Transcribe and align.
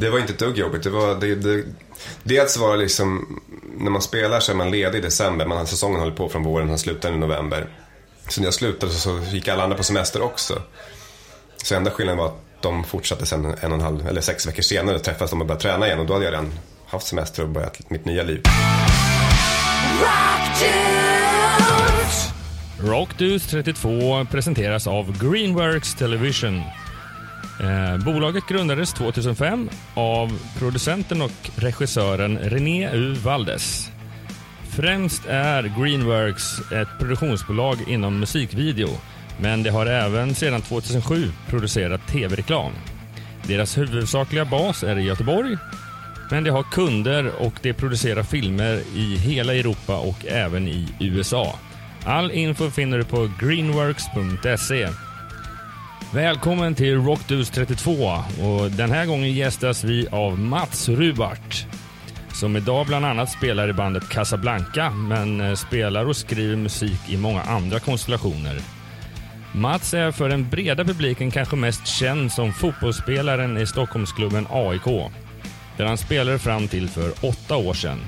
Det 0.00 0.10
var 0.10 0.18
inte 0.18 0.32
ett 0.32 0.38
dugg 0.38 0.58
jobbigt. 0.58 0.82
Det 0.82 0.90
var, 0.90 1.14
det, 1.14 1.34
det, 1.34 1.64
dels 2.22 2.56
var 2.56 2.72
det 2.72 2.82
liksom, 2.82 3.40
när 3.78 3.90
man 3.90 4.02
spelar 4.02 4.40
så 4.40 4.52
är 4.52 4.56
man 4.56 4.70
ledig 4.70 4.98
i 4.98 5.02
december. 5.02 5.46
Man, 5.46 5.58
alltså 5.58 5.74
säsongen 5.74 6.00
håller 6.00 6.12
på 6.12 6.28
från 6.28 6.42
våren, 6.42 6.70
och 6.70 6.80
slutar 6.80 7.12
i 7.12 7.16
november. 7.16 7.66
Så 8.28 8.40
när 8.40 8.46
jag 8.46 8.54
slutade 8.54 8.92
så 8.92 9.20
gick 9.32 9.48
alla 9.48 9.62
andra 9.62 9.76
på 9.76 9.82
semester 9.82 10.22
också. 10.22 10.62
Så 11.56 11.74
enda 11.74 11.90
skillnaden 11.90 12.18
var 12.18 12.26
att 12.26 12.62
de 12.62 12.84
fortsatte 12.84 13.26
sen 13.26 13.44
en 13.44 13.72
och 13.72 13.78
en 13.78 13.80
halv, 13.80 14.08
eller 14.08 14.20
sex 14.20 14.46
veckor 14.46 14.62
senare 14.62 14.98
träffades 14.98 15.30
de 15.30 15.40
och 15.40 15.46
började 15.46 15.62
träna 15.62 15.86
igen. 15.86 15.98
Och 15.98 16.06
då 16.06 16.12
hade 16.12 16.24
jag 16.24 16.32
redan 16.32 16.52
haft 16.86 17.06
semester 17.06 17.42
och 17.42 17.48
börjat 17.48 17.90
mitt 17.90 18.04
nya 18.04 18.22
liv. 18.22 18.42
Rockdudes 22.80 23.46
32 23.46 24.26
presenteras 24.30 24.86
av 24.86 25.30
Greenworks 25.30 25.94
Television. 25.94 26.62
Eh, 27.60 28.04
bolaget 28.04 28.46
grundades 28.46 28.92
2005 28.92 29.70
av 29.94 30.38
producenten 30.58 31.22
och 31.22 31.50
regissören 31.56 32.38
René 32.38 32.90
U. 32.92 33.14
Valdes. 33.14 33.90
Främst 34.70 35.26
är 35.26 35.62
Greenworks 35.80 36.72
ett 36.72 36.88
produktionsbolag 36.98 37.76
inom 37.88 38.20
musikvideo, 38.20 38.88
men 39.40 39.62
det 39.62 39.70
har 39.70 39.86
även 39.86 40.34
sedan 40.34 40.62
2007 40.62 41.32
producerat 41.46 42.06
tv-reklam. 42.06 42.72
Deras 43.46 43.78
huvudsakliga 43.78 44.44
bas 44.44 44.82
är 44.82 44.98
i 44.98 45.02
Göteborg, 45.02 45.56
men 46.30 46.44
de 46.44 46.50
har 46.50 46.62
kunder 46.62 47.32
och 47.38 47.54
de 47.62 47.72
producerar 47.72 48.22
filmer 48.22 48.82
i 48.94 49.16
hela 49.16 49.54
Europa 49.54 49.96
och 49.96 50.26
även 50.26 50.68
i 50.68 50.88
USA. 51.00 51.58
All 52.04 52.30
info 52.30 52.70
finner 52.70 52.98
du 52.98 53.04
på 53.04 53.30
greenworks.se. 53.40 54.88
Välkommen 56.14 56.74
till 56.74 56.94
Rockdus 56.94 57.50
32 57.50 57.92
och 58.42 58.70
den 58.70 58.90
här 58.90 59.06
gången 59.06 59.32
gästas 59.32 59.84
vi 59.84 60.08
av 60.08 60.38
Mats 60.38 60.88
Rubart 60.88 61.66
som 62.32 62.56
idag 62.56 62.86
bland 62.86 63.04
annat 63.06 63.30
spelar 63.30 63.68
i 63.68 63.72
bandet 63.72 64.08
Casablanca 64.08 64.90
men 64.90 65.40
eh, 65.40 65.54
spelar 65.54 66.04
och 66.04 66.16
skriver 66.16 66.56
musik 66.56 67.00
i 67.08 67.16
många 67.16 67.42
andra 67.42 67.80
konstellationer. 67.80 68.60
Mats 69.54 69.94
är 69.94 70.12
för 70.12 70.28
den 70.28 70.48
breda 70.48 70.84
publiken 70.84 71.30
kanske 71.30 71.56
mest 71.56 71.86
känd 71.86 72.32
som 72.32 72.52
fotbollsspelaren 72.52 73.58
i 73.58 73.66
Stockholmsklubben 73.66 74.46
AIK 74.50 75.10
där 75.76 75.84
han 75.84 75.98
spelade 75.98 76.38
fram 76.38 76.68
till 76.68 76.88
för 76.88 77.12
åtta 77.22 77.56
år 77.56 77.74
sedan. 77.74 77.98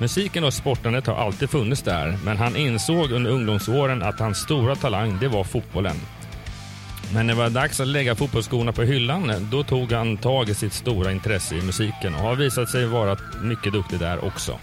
Musiken 0.00 0.44
och 0.44 0.54
sportandet 0.54 1.06
har 1.06 1.14
alltid 1.14 1.50
funnits 1.50 1.82
där, 1.82 2.18
men 2.24 2.36
han 2.36 2.56
insåg 2.56 3.12
under 3.12 3.30
ungdomsåren 3.30 4.02
att 4.02 4.20
hans 4.20 4.38
stora 4.38 4.74
talang, 4.76 5.18
det 5.20 5.28
var 5.28 5.44
fotbollen. 5.44 5.96
Men 7.14 7.26
när 7.26 7.34
det 7.34 7.40
var 7.40 7.50
dags 7.50 7.80
att 7.80 7.88
lägga 7.88 8.14
fotbollsskorna 8.14 8.72
på 8.72 8.82
hyllan, 8.82 9.48
då 9.50 9.62
tog 9.62 9.92
han 9.92 10.16
tag 10.16 10.48
i 10.48 10.54
sitt 10.54 10.72
stora 10.72 11.12
intresse 11.12 11.54
i 11.54 11.62
musiken 11.62 12.14
och 12.14 12.20
har 12.20 12.36
visat 12.36 12.68
sig 12.68 12.86
vara 12.86 13.16
mycket 13.42 13.72
duktig 13.72 13.98
där 13.98 14.24
också. 14.24 14.58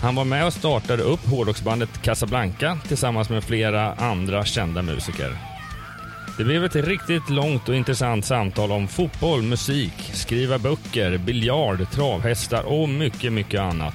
Han 0.00 0.14
var 0.14 0.24
med 0.24 0.46
och 0.46 0.52
startade 0.52 1.02
upp 1.02 1.26
hårdrocksbandet 1.26 2.02
Casablanca 2.02 2.78
tillsammans 2.88 3.30
med 3.30 3.44
flera 3.44 3.92
andra 3.92 4.44
kända 4.44 4.82
musiker. 4.82 5.38
Det 6.38 6.44
blev 6.44 6.64
ett 6.64 6.76
riktigt 6.76 7.30
långt 7.30 7.68
och 7.68 7.74
intressant 7.74 8.24
samtal 8.24 8.72
om 8.72 8.88
fotboll, 8.88 9.42
musik, 9.42 10.10
skriva 10.12 10.58
böcker, 10.58 11.18
biljard, 11.18 11.90
travhästar 11.90 12.62
och 12.62 12.88
mycket, 12.88 13.32
mycket 13.32 13.60
annat. 13.60 13.94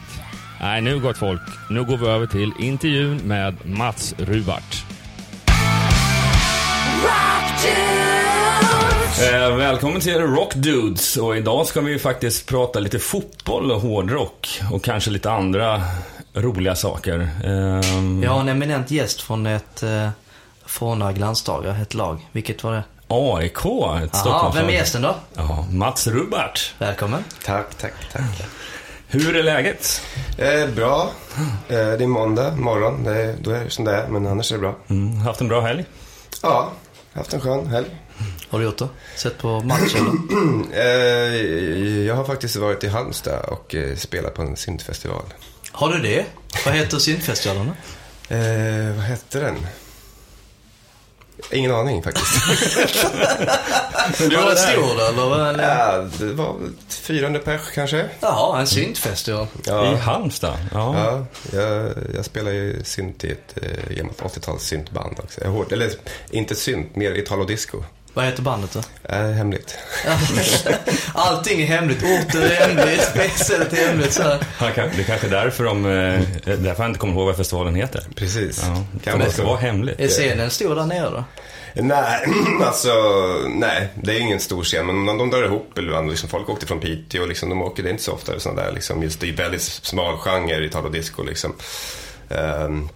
Nej, 0.62 0.82
nu 0.82 1.00
gott 1.00 1.18
folk, 1.18 1.42
nu 1.70 1.84
går 1.84 1.98
vi 1.98 2.08
över 2.08 2.28
till 2.28 2.52
intervjun 2.60 3.18
med 3.18 3.56
Mats 3.66 4.16
Rubart. 4.18 4.91
Eh, 9.32 9.56
välkommen 9.58 10.02
till 10.02 10.18
Rock 10.22 10.54
Dudes 10.56 11.18
och 11.18 11.38
idag 11.38 11.68
ska 11.68 11.82
vi 11.82 12.00
faktiskt 12.00 12.46
prata 12.48 12.80
lite 12.80 13.00
fotboll 13.00 13.72
och 13.72 13.82
hårdrock 13.82 14.62
och 14.72 14.84
kanske 14.84 15.12
lite 15.12 15.32
andra 15.32 15.82
roliga 16.34 16.76
saker. 16.76 17.30
Eh, 17.44 18.24
Jag 18.24 18.32
har 18.32 18.40
en 18.42 18.50
eminent 18.50 18.92
gäst 18.92 19.22
från 19.22 19.46
ett 19.46 19.84
eh, 19.84 20.10
några 20.82 21.14
glansdagar, 21.14 21.82
ett 21.82 21.94
lag. 21.94 22.28
Vilket 22.32 22.64
var 22.64 22.72
det? 22.74 22.84
AIK, 23.08 23.58
ett 24.04 24.16
Stockholmslag. 24.16 24.54
Vem 24.56 24.66
är 24.70 24.74
gästen 24.74 25.02
då? 25.02 25.16
Ja, 25.34 25.66
Mats 25.72 26.08
Rubart. 26.08 26.74
Välkommen. 26.78 27.24
Tack, 27.46 27.76
tack, 27.78 27.94
tack. 28.14 28.24
Hur 29.08 29.36
är 29.36 29.44
läget? 29.44 30.02
Eh, 30.38 30.68
bra. 30.76 31.10
Eh, 31.68 31.76
det 31.78 32.04
är 32.04 32.08
måndag 32.08 32.56
morgon. 32.56 33.04
Det 33.04 33.22
är, 33.22 33.36
då 33.42 33.52
är 33.52 33.64
det 33.64 33.70
som 33.70 33.86
det 33.86 33.96
är, 33.96 34.08
men 34.08 34.28
annars 34.28 34.52
är 34.52 34.56
det 34.56 34.62
bra. 34.62 34.76
Mm, 34.90 35.18
haft 35.18 35.42
en 35.42 35.48
bra 35.48 35.62
helg? 35.62 35.86
Ja, 36.44 36.72
haft 37.14 37.34
en 37.34 37.42
skön 37.42 37.68
helg. 37.68 37.88
Har 38.50 38.60
du 38.60 38.66
gjort 38.66 38.78
det? 38.78 38.88
Sett 39.16 39.38
på 39.38 39.60
matchen 39.60 40.30
eh, 40.74 42.06
Jag 42.06 42.16
har 42.16 42.24
faktiskt 42.24 42.56
varit 42.56 42.84
i 42.84 42.88
Halmstad 42.88 43.46
och 43.46 43.76
eh, 43.76 43.96
spelat 43.96 44.34
på 44.34 44.42
en 44.42 44.56
syntfestival. 44.56 45.24
Har 45.72 45.90
du 45.94 46.00
det? 46.00 46.26
Vad 46.66 46.74
heter 46.74 46.98
syntfestivalen? 47.00 47.72
Eh, 48.30 48.96
vad 48.96 49.06
hette 49.06 49.40
den? 49.40 49.56
Ingen 51.52 51.72
aning 51.72 52.04
faktiskt. 52.04 52.34
du 54.30 54.36
var 54.36 54.56
stor 54.56 55.16
då, 55.16 55.36
eller? 55.36 55.64
Ja, 55.64 56.08
det 56.20 56.34
var 56.34 56.56
400 56.90 57.40
pers 57.40 57.62
kanske. 57.76 58.10
Jaha, 58.20 58.60
en 58.60 58.68
syntfestival. 58.68 59.48
Ja. 59.66 59.94
I 59.94 59.96
Halmstad? 59.96 60.58
Ja. 60.74 60.96
ja 60.98 61.26
jag, 61.60 61.94
jag 62.16 62.26
spelar 62.26 62.52
ju 62.52 62.84
synt 62.84 63.24
i 63.24 63.32
ett 63.32 63.58
eh, 63.62 63.96
gammalt 63.96 64.22
80-tals 64.22 64.64
syntband 64.64 65.20
också. 65.20 65.42
Jag 65.44 65.72
eller 65.72 65.92
inte 66.30 66.56
synt, 66.56 66.96
mer 66.96 67.12
italo-disco. 67.12 67.84
Vad 68.14 68.26
heter 68.26 68.42
bandet 68.42 68.74
då? 68.74 68.80
Äh, 69.16 69.32
hemligt. 69.32 69.78
Allting 71.14 71.62
är 71.62 71.66
hemligt. 71.66 72.04
Orter 72.04 72.42
är 72.42 72.68
hemligt, 72.68 73.04
spelstället 73.04 73.74
är 73.74 73.88
hemligt. 73.88 74.14
Så. 74.14 74.24
det 74.24 74.66
är 74.66 75.04
kanske 75.04 75.28
därför, 75.28 75.64
de, 75.64 75.86
eh, 75.86 76.22
därför 76.44 76.84
han 76.84 76.88
inte 76.88 77.00
kommer 77.00 77.14
ihåg 77.14 77.26
vad 77.26 77.38
festivalen 77.38 77.76
heter. 77.76 78.04
Precis. 78.16 78.64
Ja, 78.66 78.84
kan 79.04 79.20
det 79.20 79.32
ska 79.32 79.44
vara 79.44 79.58
hemligt. 79.58 80.00
Är 80.00 80.08
scenen 80.08 80.50
stor 80.50 80.76
där 80.76 80.86
nere 80.86 81.10
då? 81.10 81.24
Nej, 81.74 82.28
alltså 82.62 82.94
nej, 83.50 83.90
det 83.96 84.16
är 84.16 84.20
ingen 84.20 84.40
stor 84.40 84.64
scen. 84.64 84.86
Men 84.86 85.06
de, 85.06 85.18
de 85.18 85.30
drar 85.30 85.44
ihop, 85.44 85.78
eller 85.78 86.10
liksom, 86.10 86.30
folk 86.30 86.50
åkte 86.50 86.66
från 86.66 86.80
Piteå, 86.80 87.26
liksom, 87.26 87.50
de 87.50 87.62
åker, 87.62 87.84
det 87.84 87.90
är 87.90 87.92
inte 87.92 88.04
så 88.04 88.14
ofta 88.14 88.40
sådana 88.40 88.62
där, 88.62 88.72
liksom, 88.72 89.04
just 89.04 89.20
det 89.20 89.30
är 89.30 89.34
väldigt 89.34 89.62
smal 89.62 90.18
genre, 90.18 90.66
Italo 90.66 90.90
disco 90.90 91.24
liksom. 91.24 91.54
Um, 92.30 92.90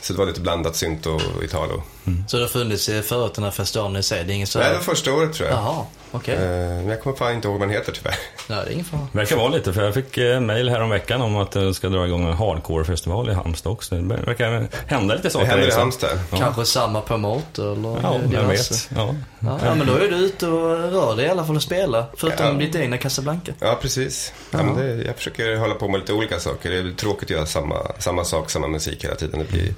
så 0.00 0.12
det 0.12 0.18
var 0.18 0.26
lite 0.26 0.40
blandat 0.40 0.76
synt 0.76 1.06
och 1.06 1.44
Italo. 1.44 1.82
Mm. 2.06 2.24
Så 2.28 2.36
det 2.36 2.42
har 2.42 2.48
funnits 2.48 2.86
förut 2.86 3.34
den 3.34 3.44
här 3.44 3.50
festivalen 3.50 3.96
i 3.96 4.02
sig? 4.02 4.24
Det 4.24 4.32
är 4.32 4.34
ingen 4.34 4.46
så... 4.46 4.58
Nej, 4.58 4.68
det 4.68 4.74
var 4.74 4.82
första 4.82 5.12
året 5.12 5.32
tror 5.32 5.48
jag. 5.48 5.58
Jaha, 5.58 5.86
okej. 6.10 6.34
Okay. 6.34 6.46
Eh, 6.46 6.68
men 6.68 6.88
jag 6.88 7.02
kommer 7.02 7.16
fan 7.16 7.34
inte 7.34 7.48
ihåg 7.48 7.58
vad 7.58 7.68
den 7.68 7.76
heter 7.76 7.92
tyvärr. 7.92 8.14
Nej, 8.48 8.58
det 8.64 8.70
är 8.70 8.72
ingen 8.72 8.84
fara. 8.84 9.08
verkar 9.12 9.36
vara 9.36 9.48
lite, 9.48 9.72
för 9.72 9.84
jag 9.84 9.94
fick 9.94 10.18
eh, 10.18 10.40
mail 10.40 10.68
här 10.68 10.80
om 10.80 10.90
veckan 10.90 11.22
om 11.22 11.36
att 11.36 11.50
det 11.50 11.74
ska 11.74 11.88
dra 11.88 12.06
igång 12.06 12.28
en 12.28 12.32
hardcore-festival 12.32 13.30
i 13.30 13.32
Halmstad 13.32 13.72
också. 13.72 13.94
Det 13.94 14.16
verkar 14.16 14.68
hända 14.86 15.14
lite 15.14 15.30
saker. 15.30 15.46
Det 15.46 15.52
händer 15.52 15.68
i 15.68 15.72
Halmstad. 15.72 16.18
Ja. 16.30 16.36
Kanske 16.38 16.64
samma 16.64 17.00
promoter 17.00 17.72
eller 17.72 17.98
Ja, 18.02 18.20
jag 18.32 18.42
vet. 18.42 18.90
Ja. 18.96 19.14
Ja, 19.38 19.58
ja, 19.64 19.74
men 19.74 19.86
då 19.86 19.94
är 19.94 20.10
du 20.10 20.16
ute 20.16 20.46
och 20.46 20.92
rör 20.92 21.16
dig 21.16 21.26
i 21.26 21.28
alla 21.28 21.44
fall 21.44 21.56
och 21.56 21.62
spelar. 21.62 22.04
Förutom 22.16 22.46
ja. 22.46 22.52
ditt 22.52 22.74
egna 22.74 22.98
Casablanca. 22.98 23.52
Ja, 23.60 23.78
precis. 23.82 24.32
Ja, 24.50 24.62
men 24.62 24.76
det, 24.76 25.04
jag 25.04 25.16
försöker 25.16 25.56
hålla 25.56 25.74
på 25.74 25.88
med 25.88 26.00
lite 26.00 26.12
olika 26.12 26.40
saker. 26.40 26.70
Det 26.70 26.76
är 26.76 26.92
tråkigt 26.96 27.24
att 27.24 27.30
göra 27.30 27.46
samma, 27.46 27.76
samma 27.98 28.24
sak, 28.24 28.50
samma 28.50 28.68
musik 28.68 29.04
hela 29.04 29.14
tiden. 29.14 29.38
Det 29.38 29.50
blir 29.52 29.74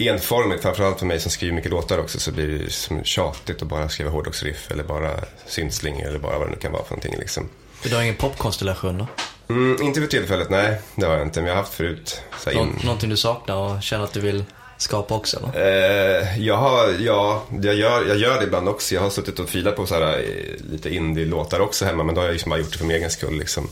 enformigt, 0.00 0.62
framförallt 0.62 0.98
för 0.98 1.06
mig 1.06 1.20
som 1.20 1.30
skriver 1.30 1.54
mycket 1.54 1.70
låtar 1.70 1.98
också, 1.98 2.20
så 2.20 2.32
blir 2.32 2.46
det 2.46 2.70
som 2.70 3.04
tjatigt 3.04 3.62
att 3.62 3.68
bara 3.68 3.88
skriva 3.88 4.10
hårdrocksriff 4.10 4.70
eller 4.70 4.84
bara 4.84 5.10
syntsling 5.46 6.00
eller 6.00 6.18
bara 6.18 6.38
vad 6.38 6.46
det 6.46 6.50
nu 6.50 6.56
kan 6.56 6.72
vara 6.72 6.84
för 6.84 6.90
någonting 6.90 7.14
liksom. 7.18 7.48
Du 7.82 7.94
har 7.94 8.02
ingen 8.02 8.16
popkonstellation 8.16 8.98
då? 8.98 9.06
Mm, 9.54 9.82
inte 9.82 10.00
för 10.00 10.06
tillfället, 10.06 10.50
nej. 10.50 10.80
Det 10.94 11.06
har 11.06 11.12
jag 11.12 11.22
inte, 11.22 11.40
men 11.40 11.48
jag 11.48 11.54
har 11.54 11.62
haft 11.62 11.74
förut. 11.74 12.22
Så 12.38 12.50
Nå 12.50 12.62
in... 12.62 12.78
Någonting 12.84 13.10
du 13.10 13.16
saknar 13.16 13.56
och 13.56 13.82
känner 13.82 14.04
att 14.04 14.12
du 14.12 14.20
vill 14.20 14.44
skapa 14.76 15.14
också 15.14 15.36
eller? 15.36 16.20
Eh, 16.20 16.38
jag 16.46 16.56
har, 16.56 16.96
ja, 16.98 17.42
jag 17.62 17.74
gör, 17.74 18.06
jag 18.08 18.16
gör 18.16 18.38
det 18.38 18.44
ibland 18.44 18.68
också. 18.68 18.94
Jag 18.94 19.02
har 19.02 19.10
suttit 19.10 19.38
och 19.38 19.48
filat 19.48 19.76
på 19.76 19.86
så 19.86 19.94
här, 19.94 20.18
eh, 20.18 20.64
lite 20.72 20.94
indie-låtar 20.94 21.60
också 21.60 21.84
hemma, 21.84 22.04
men 22.04 22.14
då 22.14 22.20
har 22.20 22.26
jag 22.26 22.32
liksom 22.32 22.50
bara 22.50 22.60
gjort 22.60 22.72
det 22.72 22.78
för 22.78 22.84
min 22.84 22.96
egen 22.96 23.10
skull 23.10 23.38
liksom. 23.38 23.68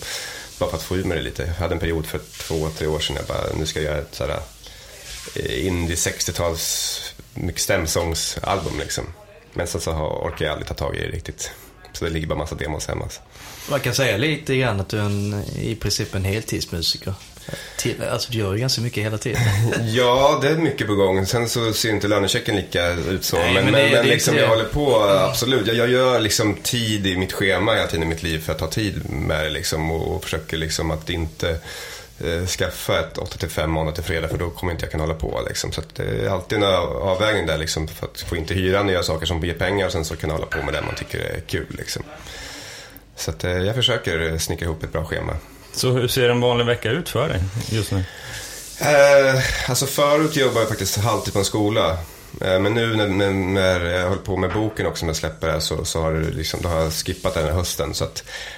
Bara 0.58 0.70
för 0.70 0.76
att 0.76 0.82
få 0.82 0.96
ur 0.96 1.04
mig 1.04 1.16
det 1.16 1.22
lite. 1.22 1.42
Jag 1.42 1.54
hade 1.54 1.74
en 1.74 1.80
period 1.80 2.06
för 2.06 2.18
två, 2.18 2.68
tre 2.78 2.86
år 2.86 2.98
sedan 2.98 3.16
jag 3.16 3.24
bara, 3.24 3.58
nu 3.58 3.66
ska 3.66 3.80
jag 3.80 3.90
göra 3.90 3.98
ett 3.98 4.14
så 4.14 4.26
här 4.26 4.38
indie 5.36 5.96
60-tals 5.96 7.00
mycket 7.34 7.60
stämsångsalbum 7.60 8.78
liksom. 8.78 9.04
Men 9.52 9.66
sen 9.66 9.80
så 9.80 9.92
orkar 9.92 10.44
jag 10.44 10.52
aldrig 10.52 10.68
ta 10.68 10.74
tag 10.74 10.96
i 10.96 11.00
det 11.00 11.06
riktigt. 11.06 11.50
Så 11.92 12.04
det 12.04 12.10
ligger 12.10 12.26
bara 12.26 12.38
massa 12.38 12.54
demos 12.54 12.86
hemma. 12.86 13.08
Man 13.70 13.80
kan 13.80 13.94
säga 13.94 14.16
lite 14.16 14.56
grann 14.56 14.80
att 14.80 14.88
du 14.88 14.98
är 14.98 15.02
en, 15.02 15.44
i 15.60 15.74
princip 15.74 16.14
en 16.14 16.24
heltidsmusiker. 16.24 17.14
Till, 17.78 18.02
alltså 18.02 18.32
du 18.32 18.38
gör 18.38 18.54
ju 18.54 18.60
ganska 18.60 18.80
mycket 18.80 19.04
hela 19.04 19.18
tiden. 19.18 19.42
ja, 19.94 20.38
det 20.42 20.48
är 20.48 20.56
mycket 20.56 20.86
på 20.86 20.94
gång. 20.94 21.26
Sen 21.26 21.48
så 21.48 21.72
ser 21.72 21.90
inte 21.90 22.08
lönechecken 22.08 22.56
lika 22.56 22.88
ut 22.92 23.24
så. 23.24 23.36
Nej, 23.36 23.54
men, 23.54 23.64
men, 23.64 23.72
det, 23.72 23.80
men 23.80 23.92
det 23.92 24.02
liksom, 24.02 24.36
jag 24.36 24.48
håller 24.48 24.64
på, 24.64 25.00
absolut. 25.02 25.66
Jag, 25.66 25.76
jag, 25.76 25.88
gör 25.88 26.20
liksom 26.20 26.54
tid 26.54 27.06
i 27.06 27.16
mitt 27.16 27.32
schema 27.32 27.74
hela 27.74 27.86
tiden 27.86 28.02
i 28.02 28.06
mitt 28.06 28.22
liv 28.22 28.38
för 28.38 28.52
att 28.52 28.60
ha 28.60 28.68
tid 28.68 29.10
med 29.10 29.44
det 29.44 29.50
liksom. 29.50 29.90
Och, 29.90 30.16
och 30.16 30.24
försöker 30.24 30.56
liksom 30.56 30.90
att 30.90 31.10
inte 31.10 31.50
eh, 31.50 31.56
skaffa 32.46 33.00
ett 33.00 33.16
8-5 33.16 33.66
månader 33.66 33.94
till 33.94 34.04
fredag 34.04 34.28
för 34.28 34.38
då 34.38 34.50
kommer 34.50 34.72
inte 34.72 34.84
jag 34.84 34.90
kunna 34.90 35.02
hålla 35.02 35.14
på. 35.14 35.40
Liksom. 35.48 35.72
Så 35.72 35.82
det 35.94 36.02
är 36.02 36.28
alltid 36.28 36.58
en 36.58 36.64
avvägning 36.64 37.46
där 37.46 37.58
liksom, 37.58 37.88
för 37.88 38.06
att 38.06 38.20
få 38.20 38.36
inte 38.36 38.54
hyra 38.54 38.82
nya 38.82 39.02
saker 39.02 39.26
som 39.26 39.44
ger 39.44 39.54
pengar 39.54 39.86
och 39.86 39.92
sen 39.92 40.04
så 40.04 40.16
kunna 40.16 40.32
hålla 40.34 40.46
på 40.46 40.62
med 40.62 40.74
det 40.74 40.82
man 40.82 40.94
tycker 40.94 41.18
är 41.18 41.40
kul. 41.40 41.76
Liksom. 41.78 42.02
Så 43.16 43.30
att, 43.30 43.44
eh, 43.44 43.50
jag 43.50 43.74
försöker 43.74 44.38
snickra 44.38 44.64
ihop 44.64 44.82
ett 44.82 44.92
bra 44.92 45.04
schema. 45.04 45.36
Så 45.72 45.90
hur 45.90 46.08
ser 46.08 46.28
en 46.28 46.40
vanlig 46.40 46.66
vecka 46.66 46.90
ut 46.90 47.08
för 47.08 47.28
dig 47.28 47.40
just 47.68 47.92
nu? 47.92 48.04
Eh, 48.80 49.70
alltså 49.70 49.86
förut 49.86 50.36
jobbade 50.36 50.60
jag 50.60 50.68
faktiskt 50.68 50.96
halvtid 50.96 51.32
på 51.32 51.38
en 51.38 51.44
skola. 51.44 51.98
Eh, 52.40 52.60
men 52.60 52.74
nu 52.74 52.96
när, 52.96 53.30
när, 53.32 53.80
jag 53.80 54.08
höll 54.08 54.18
på 54.18 54.36
med 54.36 54.52
boken 54.52 54.86
också, 54.86 55.04
när 55.06 55.10
jag 55.10 55.16
släpper 55.16 55.60
så, 55.60 55.84
så 55.84 56.02
har, 56.02 56.14
liksom, 56.14 56.60
då 56.62 56.68
har 56.68 56.80
jag 56.80 56.92
skippat 56.92 57.34
den 57.34 57.44
här 57.44 57.52
hösten. 57.52 57.94
Så 57.94 58.04
att, 58.04 58.24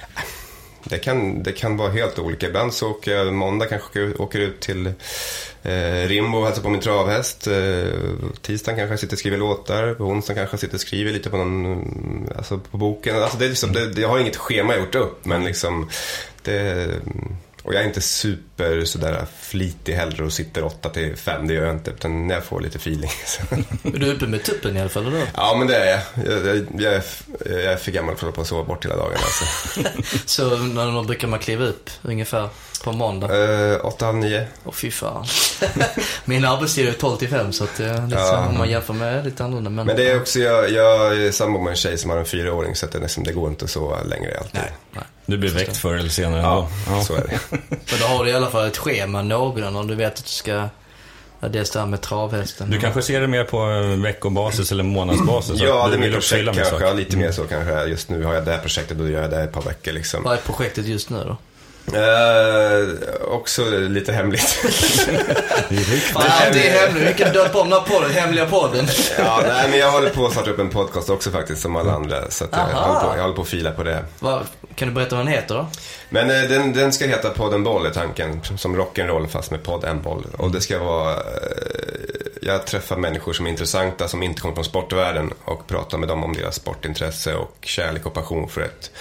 det, 0.83 0.97
kan, 0.97 1.43
det 1.43 1.51
kan 1.51 1.77
vara 1.77 1.91
helt 1.91 2.19
olika. 2.19 2.47
Ibland 2.47 2.73
så 2.73 2.89
åker 2.89 3.11
jag 3.11 3.33
måndag 3.33 3.65
kanske 3.65 3.87
åker, 3.87 4.21
åker 4.21 4.39
ut 4.39 4.59
till 4.59 4.87
eh, 5.63 6.07
Rimbo 6.07 6.37
och 6.37 6.45
hälsar 6.45 6.61
på 6.61 6.69
min 6.69 6.81
travhäst. 6.81 7.47
Eh, 7.47 7.85
tisdagen 8.41 8.77
kanske 8.77 8.93
jag 8.93 8.99
sitter 8.99 9.15
och 9.15 9.19
skriver 9.19 9.37
låtar. 9.37 9.93
På 9.93 10.03
onsdagen 10.03 10.37
kanske 10.37 10.53
jag 10.53 10.59
sitter 10.59 10.75
och 10.75 10.81
skriver 10.81 11.11
lite 11.11 11.29
på, 11.29 11.37
någon, 11.37 11.65
mm, 11.65 12.27
alltså 12.37 12.57
på 12.57 12.77
boken. 12.77 13.23
Alltså 13.23 13.37
det 13.37 13.45
är 13.45 13.49
liksom, 13.49 13.73
det, 13.73 14.01
jag 14.01 14.09
har 14.09 14.19
inget 14.19 14.37
schema 14.37 14.75
gjort 14.75 14.95
upp, 14.95 15.25
men 15.25 15.43
liksom 15.43 15.89
det, 16.43 16.87
och 17.63 17.73
jag 17.73 17.81
är 17.81 17.87
inte 17.87 18.01
super 18.01 18.85
sådär 18.85 19.25
flitig 19.39 19.93
heller 19.93 20.21
och 20.21 20.33
sitter 20.33 20.63
8 20.63 20.89
till 20.89 21.15
5, 21.15 21.47
det 21.47 21.53
gör 21.53 21.65
jag 21.65 21.75
inte. 21.75 21.91
Utan 21.91 22.27
när 22.27 22.35
jag 22.35 22.43
får 22.43 22.61
lite 22.61 22.77
feeling. 22.77 23.09
är 23.83 23.99
du 23.99 24.13
uppe 24.13 24.27
med 24.27 24.43
tuppen 24.43 24.77
i 24.77 24.79
alla 24.79 24.89
fall? 24.89 25.07
Eller? 25.07 25.27
Ja, 25.35 25.55
men 25.57 25.67
det 25.67 25.75
är 25.75 25.85
jag. 25.85 26.27
Jag, 26.27 26.47
jag, 26.47 26.65
jag, 26.77 26.93
är, 26.93 27.03
jag 27.45 27.73
är 27.73 27.77
för 27.77 27.91
gammal 27.91 28.15
för 28.15 28.17
att 28.17 28.21
hålla 28.21 28.31
på 28.31 28.41
och 28.41 28.47
sova 28.47 28.63
bort 28.63 28.85
hela 28.85 28.95
dagen. 28.95 29.13
Alltså. 29.13 29.45
så 30.25 30.57
när 30.57 31.03
brukar 31.03 31.27
man 31.27 31.39
kliva 31.39 31.65
upp 31.65 31.89
ungefär 32.01 32.49
på 32.83 32.91
måndag? 32.91 33.27
Uh, 33.27 33.85
8, 33.85 34.05
halv 34.05 34.17
9. 34.17 34.47
Åh 34.63 34.73
fy 34.73 34.91
fan. 34.91 35.25
Min 36.25 36.45
arbetstid 36.45 36.87
är 36.87 36.93
12 36.93 37.17
till 37.17 37.29
5 37.29 37.53
så 37.53 37.63
att 37.63 37.79
är 37.79 37.93
liksom, 37.93 38.09
ja. 38.09 38.47
om 38.47 38.57
man 38.57 38.69
jämför 38.69 38.93
med 38.93 39.25
lite 39.25 39.43
annorlunda. 39.43 39.69
Men, 39.69 39.85
men 39.85 39.95
det 39.95 40.11
är 40.11 40.19
också, 40.19 40.39
jag, 40.39 40.71
jag 40.71 41.17
är 41.17 41.31
sambo 41.31 41.59
med 41.59 41.71
en 41.71 41.77
tjej 41.77 41.97
som 41.97 42.09
har 42.09 42.17
en 42.17 42.25
fyraåring 42.25 42.75
så 42.75 42.85
att 42.85 42.91
det, 42.91 42.99
liksom, 42.99 43.23
det 43.23 43.33
går 43.33 43.49
inte 43.49 43.65
att 43.65 43.71
sova 43.71 44.03
längre 44.03 44.37
alltid. 44.37 44.61
Nej, 44.61 44.71
nej. 44.91 45.03
Du 45.31 45.37
blir 45.37 45.49
väckt 45.49 45.77
förr 45.77 45.95
eller 45.95 46.09
senare 46.09 46.41
ja, 46.41 46.69
ja, 46.87 47.03
så 47.03 47.15
är 47.15 47.21
det. 47.21 47.39
Men 47.69 47.99
då 47.99 48.05
har 48.05 48.25
du 48.25 48.31
i 48.31 48.33
alla 48.33 48.49
fall 48.49 48.67
ett 48.67 48.77
schema 48.77 49.21
någorlunda 49.21 49.79
om 49.79 49.87
du 49.87 49.95
vet 49.95 50.13
att 50.13 50.25
du 50.25 50.31
ska 50.31 50.69
Ja, 51.43 51.47
dels 51.47 51.71
det 51.71 51.79
här 51.79 51.87
med 51.87 52.01
travhästen. 52.01 52.69
Du 52.69 52.79
kanske 52.79 53.01
ser 53.01 53.21
det 53.21 53.27
mer 53.27 53.43
på 53.43 53.65
veckobasis 54.01 54.71
eller 54.71 54.83
månadsbasis? 54.83 55.61
Ja, 55.61 55.87
det 55.87 55.95
är 55.95 55.99
mitt 55.99 56.13
projekt 56.13 56.55
kanske. 56.55 56.93
Lite 56.93 57.17
mer 57.17 57.31
så 57.31 57.43
kanske. 57.43 57.83
Just 57.83 58.09
nu 58.09 58.23
har 58.23 58.33
jag 58.33 58.45
det 58.45 58.51
här 58.51 58.59
projektet 58.59 58.91
och 58.97 59.03
då 59.03 59.09
gör 59.09 59.21
jag 59.21 59.31
det 59.31 59.43
ett 59.43 59.51
par 59.51 59.61
veckor 59.61 59.91
liksom. 59.91 60.23
Vad 60.23 60.33
är 60.33 60.37
projektet 60.37 60.85
just 60.85 61.09
nu 61.09 61.23
då? 61.27 61.37
Uh, 61.87 62.97
också 63.27 63.69
lite 63.69 64.13
hemligt. 64.13 64.59
det 65.69 65.75
är 65.75 66.53
det 66.53 66.69
är 66.69 66.87
hemligt. 66.87 67.09
Vi 67.09 67.23
kan 67.23 67.33
döpa 67.33 67.59
om 67.59 67.69
den 67.69 67.79
här 67.79 67.87
podden, 67.87 68.11
Hemliga 68.11 68.45
podden. 68.45 68.87
ja, 69.17 69.43
nej, 69.47 69.69
men 69.69 69.79
jag 69.79 69.91
håller 69.91 70.09
på 70.09 70.25
att 70.25 70.31
starta 70.31 70.49
upp 70.49 70.59
en 70.59 70.69
podcast 70.69 71.09
också 71.09 71.31
faktiskt, 71.31 71.61
som 71.61 71.75
alla 71.75 71.93
andra. 71.93 72.31
Så 72.31 72.45
jag, 72.51 72.57
håller 72.57 72.99
på, 72.99 73.15
jag 73.15 73.21
håller 73.21 73.35
på 73.35 73.41
att 73.41 73.47
fila 73.47 73.71
på 73.71 73.83
det. 73.83 74.05
Va, 74.19 74.41
kan 74.75 74.87
du 74.87 74.93
berätta 74.93 75.15
vad 75.15 75.25
den 75.25 75.33
heter 75.33 75.55
då? 75.55 75.67
Men 76.09 76.31
uh, 76.31 76.49
den, 76.49 76.73
den 76.73 76.93
ska 76.93 77.05
heta 77.05 77.29
Podden 77.29 77.63
Boll, 77.63 77.85
är 77.85 77.89
tanken. 77.89 78.41
Som 78.57 78.75
rock'n'roll 78.75 79.27
fast 79.27 79.51
med 79.51 79.63
podd 79.63 79.83
en 79.83 80.01
boll. 80.01 80.25
Och 80.37 80.51
det 80.51 80.61
ska 80.61 80.79
vara... 80.79 81.15
Uh, 81.15 81.21
jag 82.41 82.67
träffar 82.67 82.97
människor 82.97 83.33
som 83.33 83.45
är 83.45 83.49
intressanta, 83.49 84.07
som 84.07 84.23
inte 84.23 84.41
kommer 84.41 84.55
från 84.55 84.65
sportvärlden 84.65 85.33
och 85.45 85.67
pratar 85.67 85.97
med 85.97 86.07
dem 86.07 86.23
om 86.23 86.33
deras 86.33 86.55
sportintresse 86.55 87.35
och 87.35 87.57
kärlek 87.61 88.05
och 88.05 88.13
passion 88.13 88.49
för 88.49 88.61
ett, 88.61 88.91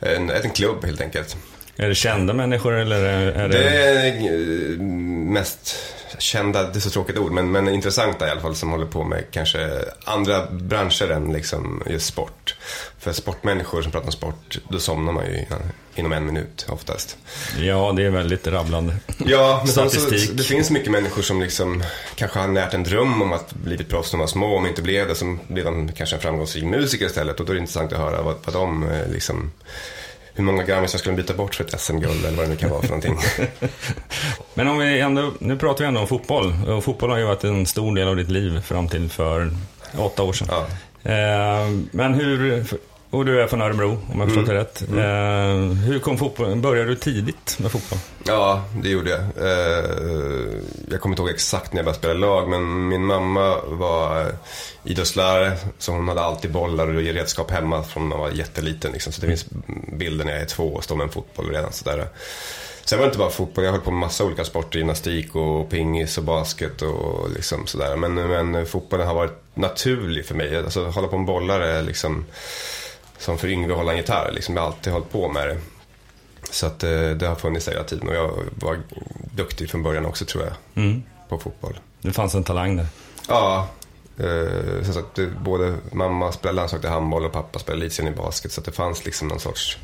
en, 0.00 0.30
en 0.30 0.50
klubb 0.50 0.84
helt 0.84 1.00
enkelt. 1.00 1.36
Är 1.76 1.88
det 1.88 1.94
kända 1.94 2.34
människor 2.34 2.74
eller 2.74 3.00
är 3.04 3.48
det... 3.48 3.58
Det 3.58 3.68
är 3.68 4.06
eh, 4.06 4.78
mest 4.78 5.76
kända, 6.18 6.62
det 6.62 6.78
är 6.78 6.80
så 6.80 6.90
tråkigt 6.90 7.18
ord, 7.18 7.32
men, 7.32 7.50
men 7.50 7.68
intressanta 7.68 8.28
i 8.28 8.30
alla 8.30 8.40
fall 8.40 8.54
som 8.54 8.70
håller 8.70 8.86
på 8.86 9.04
med 9.04 9.24
kanske 9.30 9.84
andra 10.04 10.46
branscher 10.50 11.10
än 11.10 11.32
liksom 11.32 11.82
just 11.86 12.06
sport. 12.06 12.54
För 12.98 13.12
sportmänniskor 13.12 13.82
som 13.82 13.92
pratar 13.92 14.06
om 14.06 14.12
sport, 14.12 14.58
då 14.68 14.78
somnar 14.78 15.12
man 15.12 15.26
ju 15.26 15.44
inom 15.94 16.12
en 16.12 16.26
minut 16.26 16.66
oftast. 16.68 17.16
Ja, 17.58 17.92
det 17.96 18.02
är 18.02 18.10
väldigt 18.10 18.46
rabblande. 18.46 18.96
Ja, 19.26 19.62
men 19.64 19.72
Statistik. 19.72 20.28
Så, 20.28 20.32
det 20.32 20.42
finns 20.42 20.70
mycket 20.70 20.90
människor 20.90 21.22
som 21.22 21.40
liksom 21.40 21.82
kanske 22.14 22.38
har 22.38 22.48
närt 22.48 22.74
en 22.74 22.82
dröm 22.84 23.22
om 23.22 23.32
att 23.32 23.54
bli 23.54 23.84
proffs 23.84 24.12
när 24.12 24.18
de 24.18 24.20
var 24.20 24.26
små, 24.26 24.56
om 24.56 24.66
inte 24.66 24.82
blev 24.82 25.08
det, 25.08 25.14
så 25.14 25.36
blev 25.48 25.64
de 25.64 25.92
kanske 25.92 26.16
en 26.16 26.22
framgångsrik 26.22 26.64
musiker 26.64 27.06
istället. 27.06 27.40
Och 27.40 27.46
då 27.46 27.52
är 27.52 27.54
det 27.54 27.60
intressant 27.60 27.92
att 27.92 27.98
höra 27.98 28.22
vad, 28.22 28.36
vad 28.44 28.54
de 28.54 28.90
eh, 28.90 29.08
liksom 29.08 29.52
hur 30.34 30.44
många 30.44 30.62
grammisar 30.62 30.98
skulle 30.98 31.16
de 31.16 31.22
byta 31.22 31.34
bort 31.34 31.54
för 31.54 31.64
ett 31.64 31.80
SM-guld 31.80 32.24
eller 32.24 32.36
vad 32.36 32.46
det 32.46 32.50
nu 32.50 32.56
kan 32.56 32.70
vara 32.70 32.80
för 32.80 32.88
någonting. 32.88 33.18
Men 34.54 34.68
om 34.68 34.78
vi 34.78 35.00
ändå, 35.00 35.32
nu 35.38 35.56
pratar 35.58 35.84
vi 35.84 35.88
ändå 35.88 36.00
om 36.00 36.06
fotboll. 36.06 36.54
Och 36.68 36.84
fotboll 36.84 37.10
har 37.10 37.18
ju 37.18 37.24
varit 37.24 37.44
en 37.44 37.66
stor 37.66 37.96
del 37.96 38.08
av 38.08 38.16
ditt 38.16 38.30
liv 38.30 38.60
fram 38.60 38.88
till 38.88 39.08
för 39.08 39.50
åtta 39.98 40.22
år 40.22 40.32
sedan. 40.32 40.48
Ja. 40.50 40.66
Eh, 41.10 41.70
men 41.90 42.14
hur, 42.14 42.64
och 43.14 43.24
du 43.24 43.42
är 43.42 43.46
från 43.46 43.62
Örebro, 43.62 43.98
om 44.12 44.20
jag 44.20 44.28
förstått 44.28 44.48
mm. 44.48 44.56
det 44.56 44.60
rätt. 44.60 44.88
Mm. 44.88 45.70
Eh, 45.70 45.76
hur 45.76 45.98
kom 45.98 46.18
fotbollen? 46.18 46.60
Började 46.60 46.88
du 46.88 46.96
tidigt 46.96 47.58
med 47.58 47.72
fotboll? 47.72 47.98
Ja, 48.24 48.64
det 48.82 48.88
gjorde 48.88 49.10
jag. 49.10 49.20
Eh, 49.20 49.90
jag 50.90 51.00
kommer 51.00 51.12
inte 51.12 51.22
ihåg 51.22 51.30
exakt 51.30 51.72
när 51.72 51.78
jag 51.78 51.84
började 51.84 51.98
spela 51.98 52.14
lag, 52.14 52.48
men 52.48 52.88
min 52.88 53.04
mamma 53.04 53.60
var 53.66 54.32
idrottslärare, 54.84 55.52
så 55.78 55.92
hon 55.92 56.08
hade 56.08 56.20
alltid 56.20 56.52
bollar 56.52 56.86
och 56.86 56.94
redskap 56.94 57.50
hemma 57.50 57.82
från 57.82 58.08
när 58.08 58.16
hon 58.16 58.24
var 58.24 58.30
jätteliten. 58.30 58.92
Liksom. 58.92 59.12
Så 59.12 59.20
det 59.20 59.26
finns 59.26 59.46
bilder 59.98 60.24
när 60.24 60.32
jag 60.32 60.42
är 60.42 60.46
två 60.46 60.64
och 60.64 60.84
står 60.84 60.96
med 60.96 61.04
en 61.04 61.12
fotboll 61.12 61.50
redan 61.50 61.72
sådär. 61.72 62.08
Sen 62.84 62.98
var 62.98 63.06
det 63.06 63.08
inte 63.08 63.18
bara 63.18 63.30
fotboll, 63.30 63.64
jag 63.64 63.72
höll 63.72 63.80
på 63.80 63.90
med 63.90 64.00
massa 64.00 64.24
olika 64.24 64.44
sporter, 64.44 64.78
gymnastik 64.78 65.34
och 65.34 65.70
pingis 65.70 66.18
och 66.18 66.24
basket 66.24 66.82
och 66.82 67.30
liksom 67.30 67.66
sådär. 67.66 67.96
Men, 67.96 68.14
men 68.14 68.66
fotbollen 68.66 69.06
har 69.06 69.14
varit 69.14 69.40
naturlig 69.54 70.26
för 70.26 70.34
mig. 70.34 70.56
Alltså 70.56 70.84
hålla 70.84 71.08
på 71.08 71.18
med 71.18 71.26
bollar 71.26 71.60
är 71.60 71.82
liksom 71.82 72.24
som 73.18 73.38
för 73.38 73.48
Yngve 73.48 73.72
att 73.72 73.78
hålla 73.78 73.92
en 73.92 73.98
gitarr. 73.98 74.32
Liksom, 74.34 74.56
jag 74.56 74.62
har 74.62 74.66
alltid 74.68 74.92
hållit 74.92 75.10
på 75.10 75.28
med 75.28 75.48
det. 75.48 75.58
Så 76.50 76.66
att, 76.66 76.82
eh, 76.82 77.10
det 77.10 77.26
har 77.26 77.34
funnits 77.34 77.68
hela 77.68 77.84
tiden 77.84 78.08
och 78.08 78.14
jag 78.14 78.32
var 78.54 78.78
duktig 79.34 79.70
från 79.70 79.82
början 79.82 80.06
också 80.06 80.24
tror 80.24 80.44
jag. 80.44 80.84
Mm. 80.84 81.02
På 81.28 81.38
fotboll. 81.38 81.78
Det 82.00 82.12
fanns 82.12 82.34
en 82.34 82.44
talang 82.44 82.76
där. 82.76 82.86
Ja. 83.28 83.68
Eh, 84.18 84.90
så 84.92 84.98
att 84.98 85.18
både 85.44 85.76
mamma 85.92 86.32
spelade 86.32 86.56
landslag 86.56 86.84
i 86.84 86.86
handboll 86.86 87.24
och 87.24 87.32
pappa 87.32 87.58
spelade 87.58 87.82
elitserien 87.82 88.14
i 88.14 88.16
basket. 88.16 88.52
Så 88.52 88.60
det 88.60 88.72
fanns 88.72 89.04
liksom 89.04 89.28
någon 89.28 89.40
sorts 89.40 89.78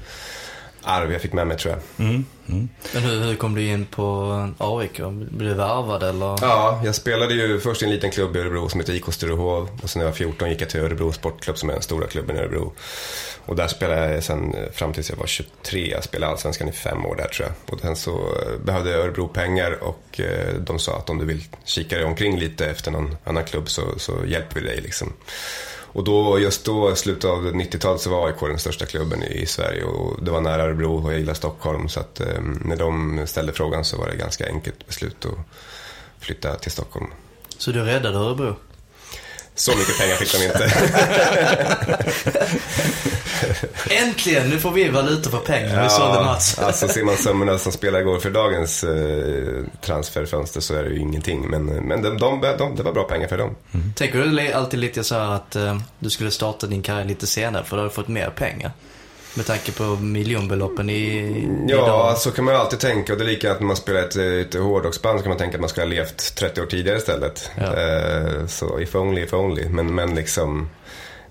arv 0.82 1.12
jag 1.12 1.20
fick 1.20 1.32
med 1.32 1.46
mig 1.46 1.56
tror 1.56 1.74
jag. 1.74 2.06
Mm, 2.06 2.24
mm. 2.48 2.68
Men 2.94 3.02
hur, 3.02 3.20
hur, 3.24 3.34
kom 3.34 3.54
du 3.54 3.62
in 3.62 3.86
på 3.86 4.48
AIK? 4.58 5.00
Blev 5.30 5.48
du 5.48 5.54
värvad 5.54 6.02
eller? 6.02 6.38
Ja, 6.40 6.80
jag 6.84 6.94
spelade 6.94 7.34
ju 7.34 7.60
först 7.60 7.82
i 7.82 7.84
en 7.84 7.90
liten 7.90 8.10
klubb 8.10 8.36
i 8.36 8.38
Örebro 8.38 8.68
som 8.68 8.80
heter 8.80 8.92
IK 8.92 9.12
Sturehov. 9.12 9.68
Och 9.82 9.90
sen 9.90 10.00
när 10.00 10.06
jag 10.06 10.10
var 10.10 10.16
14 10.16 10.50
gick 10.50 10.62
jag 10.62 10.70
till 10.70 10.80
Örebro 10.80 11.12
Sportklubb 11.12 11.58
som 11.58 11.68
är 11.68 11.74
den 11.74 11.82
stora 11.82 12.06
klubben 12.06 12.36
i 12.36 12.38
Örebro. 12.38 12.72
Och 13.46 13.56
där 13.56 13.68
spelade 13.68 14.14
jag 14.14 14.24
sen 14.24 14.56
fram 14.72 14.92
tills 14.92 15.10
jag 15.10 15.16
var 15.16 15.26
23. 15.26 15.90
Jag 15.90 16.04
spelade 16.04 16.32
Allsvenskan 16.32 16.68
i 16.68 16.72
fem 16.72 17.06
år 17.06 17.16
där 17.16 17.28
tror 17.28 17.48
jag. 17.48 17.74
Och 17.74 17.80
sen 17.80 17.96
så 17.96 18.10
eh, 18.10 18.58
behövde 18.64 18.90
jag 18.90 19.00
Örebro 19.00 19.28
pengar 19.28 19.82
och 19.82 20.20
eh, 20.20 20.54
de 20.54 20.78
sa 20.78 20.96
att 20.96 21.10
om 21.10 21.18
du 21.18 21.24
vill 21.24 21.44
kika 21.64 21.96
dig 21.96 22.04
omkring 22.04 22.38
lite 22.38 22.66
efter 22.66 22.90
någon 22.90 23.16
annan 23.24 23.44
klubb 23.44 23.70
så, 23.70 23.82
så 23.96 24.12
hjälper 24.26 24.60
vi 24.60 24.66
dig 24.66 24.80
liksom. 24.80 25.12
Och 25.92 26.04
då, 26.04 26.38
just 26.38 26.64
då, 26.64 26.94
slutet 26.94 27.24
av 27.24 27.46
90-talet, 27.46 28.00
så 28.00 28.10
var 28.10 28.26
AIK 28.26 28.40
den 28.40 28.58
största 28.58 28.86
klubben 28.86 29.22
i 29.22 29.46
Sverige 29.46 29.84
och 29.84 30.24
det 30.24 30.30
var 30.30 30.40
nära 30.40 30.62
Örebro 30.62 31.04
och 31.04 31.12
jag 31.12 31.18
gillar 31.18 31.34
Stockholm. 31.34 31.88
Så 31.88 32.00
att 32.00 32.20
eh, 32.20 32.40
när 32.64 32.76
de 32.76 33.22
ställde 33.26 33.52
frågan 33.52 33.84
så 33.84 33.98
var 33.98 34.08
det 34.08 34.16
ganska 34.16 34.46
enkelt 34.46 34.86
beslut 34.86 35.26
att 35.26 35.38
flytta 36.24 36.54
till 36.54 36.70
Stockholm. 36.70 37.06
Så 37.58 37.72
du 37.72 37.84
räddade 37.84 38.18
Örebro? 38.18 38.56
Så 39.60 39.76
mycket 39.76 39.98
pengar 39.98 40.16
fick 40.16 40.32
de 40.32 40.44
inte. 40.44 40.72
Äntligen! 43.94 44.48
Nu 44.48 44.58
får 44.58 44.70
vi 44.70 44.88
valuta 44.88 45.30
för 45.30 45.38
pengar. 45.38 45.76
Ja, 45.76 45.82
vi 45.82 45.90
sålde 45.90 46.24
Mats. 46.24 46.58
alltså 46.58 46.88
ser 46.88 47.04
man 47.04 47.16
summorna 47.18 47.58
som 47.58 47.72
spelare 47.72 48.02
går 48.02 48.18
för 48.18 48.30
dagens 48.30 48.84
eh, 48.84 49.64
transferfönster 49.80 50.60
så 50.60 50.74
är 50.74 50.84
det 50.84 50.90
ju 50.90 50.98
ingenting. 50.98 51.50
Men, 51.50 51.64
men 51.64 52.02
de, 52.02 52.18
de, 52.18 52.40
de, 52.58 52.76
det 52.76 52.82
var 52.82 52.92
bra 52.92 53.04
pengar 53.04 53.28
för 53.28 53.38
dem. 53.38 53.56
Mm. 53.74 53.92
Tänker 53.92 54.18
du 54.18 54.52
alltid 54.52 54.80
lite 54.80 55.04
så 55.04 55.14
att 55.14 55.56
eh, 55.56 55.78
du 55.98 56.10
skulle 56.10 56.30
starta 56.30 56.66
din 56.66 56.82
karriär 56.82 57.04
lite 57.04 57.26
senare 57.26 57.64
för 57.64 57.76
då 57.76 57.82
har 57.82 57.88
du 57.88 57.94
fått 57.94 58.08
mer 58.08 58.30
pengar? 58.30 58.72
Med 59.34 59.46
tanke 59.46 59.72
på 59.72 59.84
miljonbeloppen 59.84 60.90
i... 60.90 61.32
Ja, 61.68 61.76
idag. 61.76 62.18
så 62.18 62.30
kan 62.30 62.44
man 62.44 62.56
alltid 62.56 62.78
tänka. 62.78 63.12
Och 63.12 63.18
det 63.18 63.24
är 63.24 63.28
likadant 63.28 63.60
när 63.60 63.66
man 63.66 63.76
spelar 63.76 64.00
ett, 64.00 64.16
ett 64.16 64.54
hårdrocksband 64.54 65.18
så 65.18 65.22
kan 65.22 65.30
man 65.30 65.38
tänka 65.38 65.56
att 65.56 65.60
man 65.60 65.68
skulle 65.68 65.86
ha 65.86 65.90
levt 65.90 66.34
30 66.34 66.60
år 66.60 66.66
tidigare 66.66 66.98
istället. 66.98 67.50
Ja. 67.56 67.76
Eh, 67.76 68.46
så 68.46 68.80
if 68.80 68.94
only, 68.94 69.22
if 69.22 69.34
only. 69.34 69.68
Men, 69.68 69.94
men 69.94 70.14
liksom... 70.14 70.68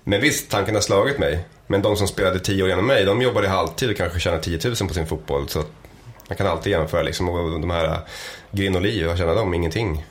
Men 0.04 0.20
visst, 0.20 0.50
tanken 0.50 0.74
har 0.74 0.82
slagit 0.82 1.18
mig. 1.18 1.44
Men 1.66 1.82
de 1.82 1.96
som 1.96 2.08
spelade 2.08 2.40
10 2.40 2.62
år 2.62 2.68
genom 2.68 2.86
mig, 2.86 3.04
de 3.04 3.22
jobbade 3.22 3.48
halvtid 3.48 3.90
och 3.90 3.96
kanske 3.96 4.20
tjänade 4.20 4.42
10 4.42 4.58
000 4.64 4.76
på 4.88 4.94
sin 4.94 5.06
fotboll. 5.06 5.48
Så 5.48 5.62
man 6.28 6.36
kan 6.36 6.46
alltid 6.46 6.72
jämföra 6.72 7.02
liksom. 7.02 7.28
Och 7.28 7.60
de 7.60 7.70
här 7.70 7.98
Grin 8.50 8.76
och 8.76 8.82
Liv, 8.82 9.06
vad 9.06 9.18
tjänar 9.18 9.34
de? 9.34 9.54
Ingenting. 9.54 10.04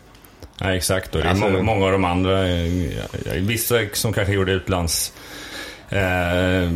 Nej, 0.62 0.78
exakt. 0.78 1.16
Och 1.16 1.22
det 1.22 1.28
är 1.28 1.30
alltså, 1.30 1.46
många, 1.46 1.64
många 1.64 1.86
av 1.86 1.92
de 1.92 2.06
andra, 2.06 2.44
vissa 3.36 3.80
som 3.94 4.14
kanske 4.14 4.34
gjorde 4.34 4.52
utlands 4.52 5.14
Eh, 5.92 6.70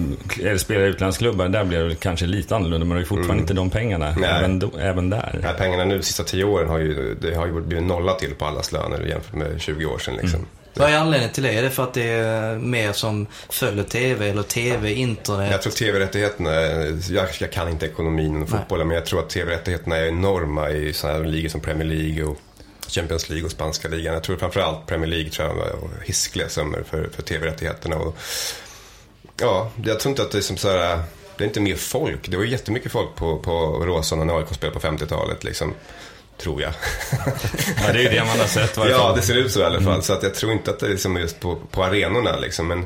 eller 0.47 0.57
spelar 0.57 0.81
i 0.81 0.87
utlandsklubbar, 0.87 1.49
där 1.49 1.63
blir 1.63 1.79
det 1.79 1.95
kanske 1.95 2.25
lite 2.25 2.55
annorlunda. 2.55 2.85
Men 2.85 2.97
det 2.97 3.03
är 3.03 3.05
fortfarande 3.05 3.33
mm. 3.33 3.43
inte 3.43 3.53
de 3.53 3.69
pengarna, 3.69 4.15
även, 4.25 4.59
do, 4.59 4.71
även 4.79 5.09
där. 5.09 5.39
Nej, 5.43 5.53
pengarna 5.57 5.85
nu 5.85 5.97
de 5.97 6.03
sista 6.03 6.23
tio 6.23 6.43
åren 6.43 6.69
har 6.69 6.79
ju, 6.79 7.15
det 7.21 7.35
har 7.35 7.45
ju 7.45 7.61
blivit 7.61 7.85
nolla 7.85 8.13
till 8.13 8.35
på 8.35 8.45
allas 8.45 8.71
löner 8.71 9.05
jämfört 9.05 9.33
med 9.33 9.61
20 9.61 9.85
år 9.85 9.97
sedan. 9.97 10.13
Liksom. 10.13 10.39
Mm. 10.39 10.49
Vad 10.75 10.89
är 10.89 10.97
anledningen 10.97 11.33
till 11.33 11.43
det? 11.43 11.53
Är 11.53 11.63
det 11.63 11.69
för 11.69 11.83
att 11.83 11.93
det 11.93 12.09
är 12.09 12.55
mer 12.55 12.93
som 12.93 13.27
följer 13.49 13.83
TV 13.83 14.29
eller 14.29 14.43
TV, 14.43 14.93
internet? 14.93 15.51
Jag 15.51 15.61
tror 15.61 15.73
tv-rättigheterna, 15.73 16.51
jag, 17.09 17.27
jag 17.39 17.51
kan 17.51 17.69
inte 17.69 17.85
ekonomin 17.85 18.41
och 18.41 18.49
fotbollen, 18.49 18.87
men 18.87 18.95
jag 18.95 19.05
tror 19.05 19.19
att 19.19 19.29
tv-rättigheterna 19.29 19.97
är 19.97 20.07
enorma 20.07 20.69
i 20.69 20.93
sådana 20.93 21.17
här 21.17 21.25
ligor 21.25 21.49
som 21.49 21.61
Premier 21.61 21.87
League 21.87 22.23
och 22.23 22.37
Champions 22.87 23.29
League 23.29 23.45
och 23.45 23.51
spanska 23.51 23.87
ligan. 23.87 24.13
Jag 24.13 24.23
tror 24.23 24.37
framförallt 24.37 24.87
Premier 24.87 25.09
League 25.09 25.29
tror 25.29 25.47
jag 25.47 25.55
var 25.55 25.89
hiskliga 26.03 26.49
summor 26.49 26.83
för, 26.89 27.09
för 27.13 27.21
tv-rättigheterna. 27.21 27.95
Och, 27.95 28.17
ja, 29.37 29.71
jag 29.85 29.99
tror 29.99 30.09
inte 30.09 30.21
att 30.21 30.31
det 30.31 30.37
är 30.37 30.41
som 30.41 30.57
så 30.57 30.69
här, 30.69 31.03
det 31.37 31.43
är 31.43 31.47
inte 31.47 31.61
mer 31.61 31.75
folk. 31.75 32.29
Det 32.29 32.37
var 32.37 32.43
jättemycket 32.43 32.91
folk 32.91 33.15
på, 33.15 33.39
på 33.39 33.51
Råsunda 33.85 34.25
när 34.25 34.37
AIK 34.37 34.47
spelade 34.51 34.79
på 34.79 34.87
50-talet 34.87 35.43
liksom. 35.43 35.73
Tror 36.37 36.61
jag. 36.61 36.73
Ja, 37.85 37.93
det 37.93 37.99
är 37.99 38.03
ju 38.03 38.09
det 38.09 38.25
man 38.25 38.39
har 38.39 38.47
sett. 38.47 38.77
varje 38.77 38.91
Ja, 38.91 39.13
det 39.15 39.21
ser 39.21 39.35
ut 39.35 39.51
så 39.51 39.59
i 39.59 39.63
alla 39.63 39.81
fall. 39.81 40.03
Så 40.03 40.13
att 40.13 40.23
jag 40.23 40.33
tror 40.33 40.51
inte 40.51 40.71
att 40.71 40.79
det 40.79 40.85
är 40.85 40.89
liksom 40.89 41.17
just 41.17 41.39
på, 41.39 41.55
på 41.55 41.83
arenorna 41.83 42.39
liksom. 42.39 42.67
Men 42.67 42.85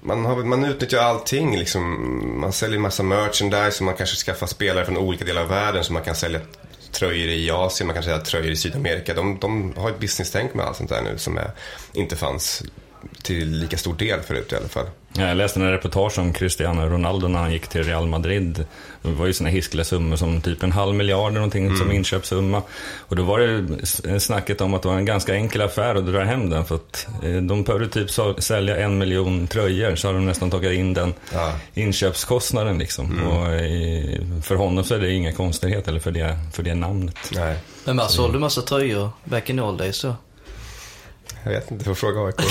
man, 0.00 0.24
har, 0.24 0.36
man 0.36 0.64
utnyttjar 0.64 0.98
allting 0.98 1.58
liksom. 1.58 2.40
Man 2.40 2.52
säljer 2.52 2.78
massa 2.78 3.02
merchandise 3.02 3.78
och 3.78 3.82
man 3.82 3.94
kanske 3.94 4.16
skaffar 4.16 4.46
spelare 4.46 4.84
från 4.84 4.96
olika 4.96 5.24
delar 5.24 5.42
av 5.42 5.48
världen 5.48 5.84
så 5.84 5.92
man 5.92 6.02
kan 6.02 6.14
sälja 6.14 6.40
tröjor 6.92 7.28
i 7.28 7.50
Asien, 7.50 7.86
man 7.86 7.94
kan 7.94 8.02
sälja 8.02 8.18
tröjor 8.18 8.50
i 8.50 8.56
Sydamerika. 8.56 9.14
De, 9.14 9.38
de 9.38 9.74
har 9.76 9.90
ett 9.90 10.00
business-tänk 10.00 10.54
med 10.54 10.66
allt 10.66 10.76
sånt 10.76 10.90
där 10.90 11.02
nu 11.02 11.18
som 11.18 11.38
är, 11.38 11.50
inte 11.92 12.16
fanns 12.16 12.62
till 13.22 13.50
lika 13.50 13.76
stor 13.76 13.94
del 13.94 14.20
förut 14.20 14.52
i 14.52 14.56
alla 14.56 14.68
fall. 14.68 14.86
Ja, 15.16 15.28
Jag 15.28 15.36
läste 15.36 15.60
en 15.60 15.70
reportage 15.70 16.18
om 16.18 16.32
Cristiano 16.32 16.82
Ronaldo 16.82 17.28
när 17.28 17.38
han 17.38 17.52
gick 17.52 17.68
till 17.68 17.84
Real 17.84 18.06
Madrid. 18.06 18.64
Det 19.02 19.10
var 19.10 19.26
ju 19.26 19.32
såna 19.32 19.50
hiskliga 19.50 19.84
summor 19.84 20.16
som 20.16 20.40
typ 20.40 20.62
en 20.62 20.72
halv 20.72 20.94
miljard 20.94 21.28
eller 21.30 21.40
någonting 21.40 21.76
som 21.76 21.92
inköpssumma. 21.92 22.62
Och 22.98 23.16
då 23.16 23.22
var 23.22 23.38
det 23.38 24.20
snacket 24.20 24.60
om 24.60 24.74
att 24.74 24.82
det 24.82 24.88
var 24.88 24.96
en 24.96 25.04
ganska 25.04 25.34
enkel 25.34 25.62
affär 25.62 25.94
att 25.94 26.06
dra 26.06 26.20
hem 26.24 26.50
den. 26.50 26.64
För 26.64 26.74
att 26.74 27.06
eh, 27.22 27.30
de 27.36 27.62
behövde 27.62 27.88
typ 27.88 28.10
sälja 28.38 28.76
en 28.76 28.98
miljon 28.98 29.46
tröjor 29.46 29.94
så 29.96 30.08
har 30.08 30.14
de 30.14 30.26
nästan 30.26 30.50
tagit 30.50 30.72
in 30.78 30.94
den 30.94 31.14
Ja. 31.32 31.52
inköpskostnaden 31.74 32.78
liksom. 32.78 33.22
Och 33.28 33.46
eh, 33.52 34.20
för 34.42 34.54
honom 34.54 34.84
så 34.84 34.94
är 34.94 34.98
det 34.98 35.12
inga 35.12 35.32
konstigheter 35.32 35.90
eller 35.90 36.00
för 36.00 36.10
det, 36.10 36.38
för 36.52 36.62
det 36.62 36.74
namnet. 36.74 37.16
Nej, 37.34 37.56
Men 37.84 37.96
man 37.96 38.08
sålde 38.08 38.38
massa 38.38 38.62
tröjor 38.62 39.10
back 39.24 39.50
in 39.50 39.60
old 39.60 39.78
days 39.78 39.96
så. 39.96 40.14
Jag 41.44 41.50
vet 41.50 41.70
inte, 41.70 41.84
får 41.84 41.94
fråga 41.94 42.20
AIK. 42.20 42.36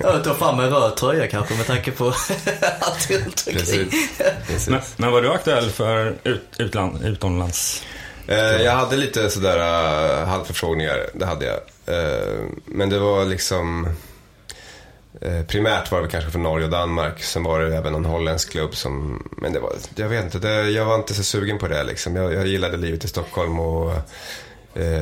Jag 0.00 0.24
tar 0.24 0.34
fram 0.34 0.60
en 0.60 0.70
röd 0.70 0.96
tröja 0.96 1.26
kanske 1.26 1.54
med 1.54 1.66
tanke 1.66 1.90
på 1.90 2.04
allt 2.80 3.10
runt 3.10 3.44
omkring. 3.46 3.90
Men, 4.68 4.80
men 4.96 5.12
var 5.12 5.22
du 5.22 5.32
aktuell 5.32 5.70
för 5.70 6.14
ut, 6.24 6.42
utland, 6.58 7.04
utomlands? 7.04 7.82
Eh, 8.28 8.36
jag 8.38 8.72
hade 8.72 8.96
lite 8.96 9.30
sådär 9.30 9.58
uh, 9.58 10.28
halvförfrågningar, 10.28 11.06
det 11.14 11.26
hade 11.26 11.46
jag. 11.46 11.58
Eh, 11.86 12.44
men 12.64 12.90
det 12.90 12.98
var 12.98 13.24
liksom... 13.24 13.88
primärt 15.48 15.92
var 15.92 16.02
det 16.02 16.08
kanske 16.08 16.30
från 16.30 16.42
Norge 16.42 16.64
och 16.64 16.70
Danmark. 16.70 17.22
Sen 17.22 17.42
var 17.42 17.60
det 17.60 17.76
även 17.76 17.92
någon 17.92 18.04
holländsk 18.04 18.50
klubb 18.50 18.74
som... 18.76 19.22
Men 19.36 19.52
det 19.52 19.60
var, 19.60 19.72
jag 19.94 20.08
vet 20.08 20.24
inte, 20.24 20.38
det, 20.38 20.70
jag 20.70 20.84
var 20.84 20.94
inte 20.94 21.14
så 21.14 21.22
sugen 21.22 21.58
på 21.58 21.68
det 21.68 21.84
liksom. 21.84 22.16
Jag, 22.16 22.34
jag 22.34 22.46
gillade 22.46 22.76
livet 22.76 23.04
i 23.04 23.08
Stockholm 23.08 23.60
och 23.60 23.92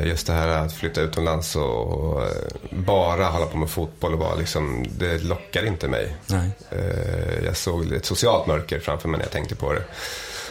just 0.08 0.26
det 0.26 0.32
här 0.32 0.48
att 0.48 0.72
flytta 0.72 1.00
utomlands 1.00 1.56
och, 1.56 1.86
och 1.92 2.22
eh, 2.22 2.28
bara 2.70 3.24
hålla 3.24 3.46
på 3.46 3.56
med 3.56 3.70
fotboll 3.70 4.12
och 4.12 4.18
bara 4.18 4.34
liksom, 4.34 4.84
det 4.98 5.22
lockar 5.22 5.66
inte 5.66 5.88
mig. 5.88 6.16
Nej. 6.26 6.50
Eh, 6.70 7.44
Jag 7.44 7.56
såg 7.56 7.92
ett 7.92 8.04
socialt 8.04 8.46
mörker 8.46 8.80
framför 8.80 9.08
mig 9.08 9.18
när 9.18 9.24
jag 9.24 9.32
tänkte 9.32 9.54
på 9.54 9.72
det. 9.72 9.82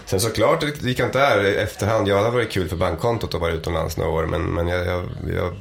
Sen 0.06 0.20
såklart, 0.20 0.62
det 0.62 0.82
gick 0.82 1.00
inte 1.00 1.20
där 1.20 1.46
i 1.46 1.56
efterhand. 1.56 2.08
Ja, 2.08 2.16
det 2.16 2.22
har 2.24 2.32
varit 2.32 2.52
kul 2.52 2.70
för 2.70 2.76
bankkontot 2.76 3.34
att 3.34 3.42
vara 3.42 3.52
utomlands 3.52 3.98
några 3.98 4.12
år. 4.12 4.26
Men, 4.26 4.42
men 4.42 4.68
jag, 4.68 4.86
jag, 4.88 5.04
jag 5.38 5.54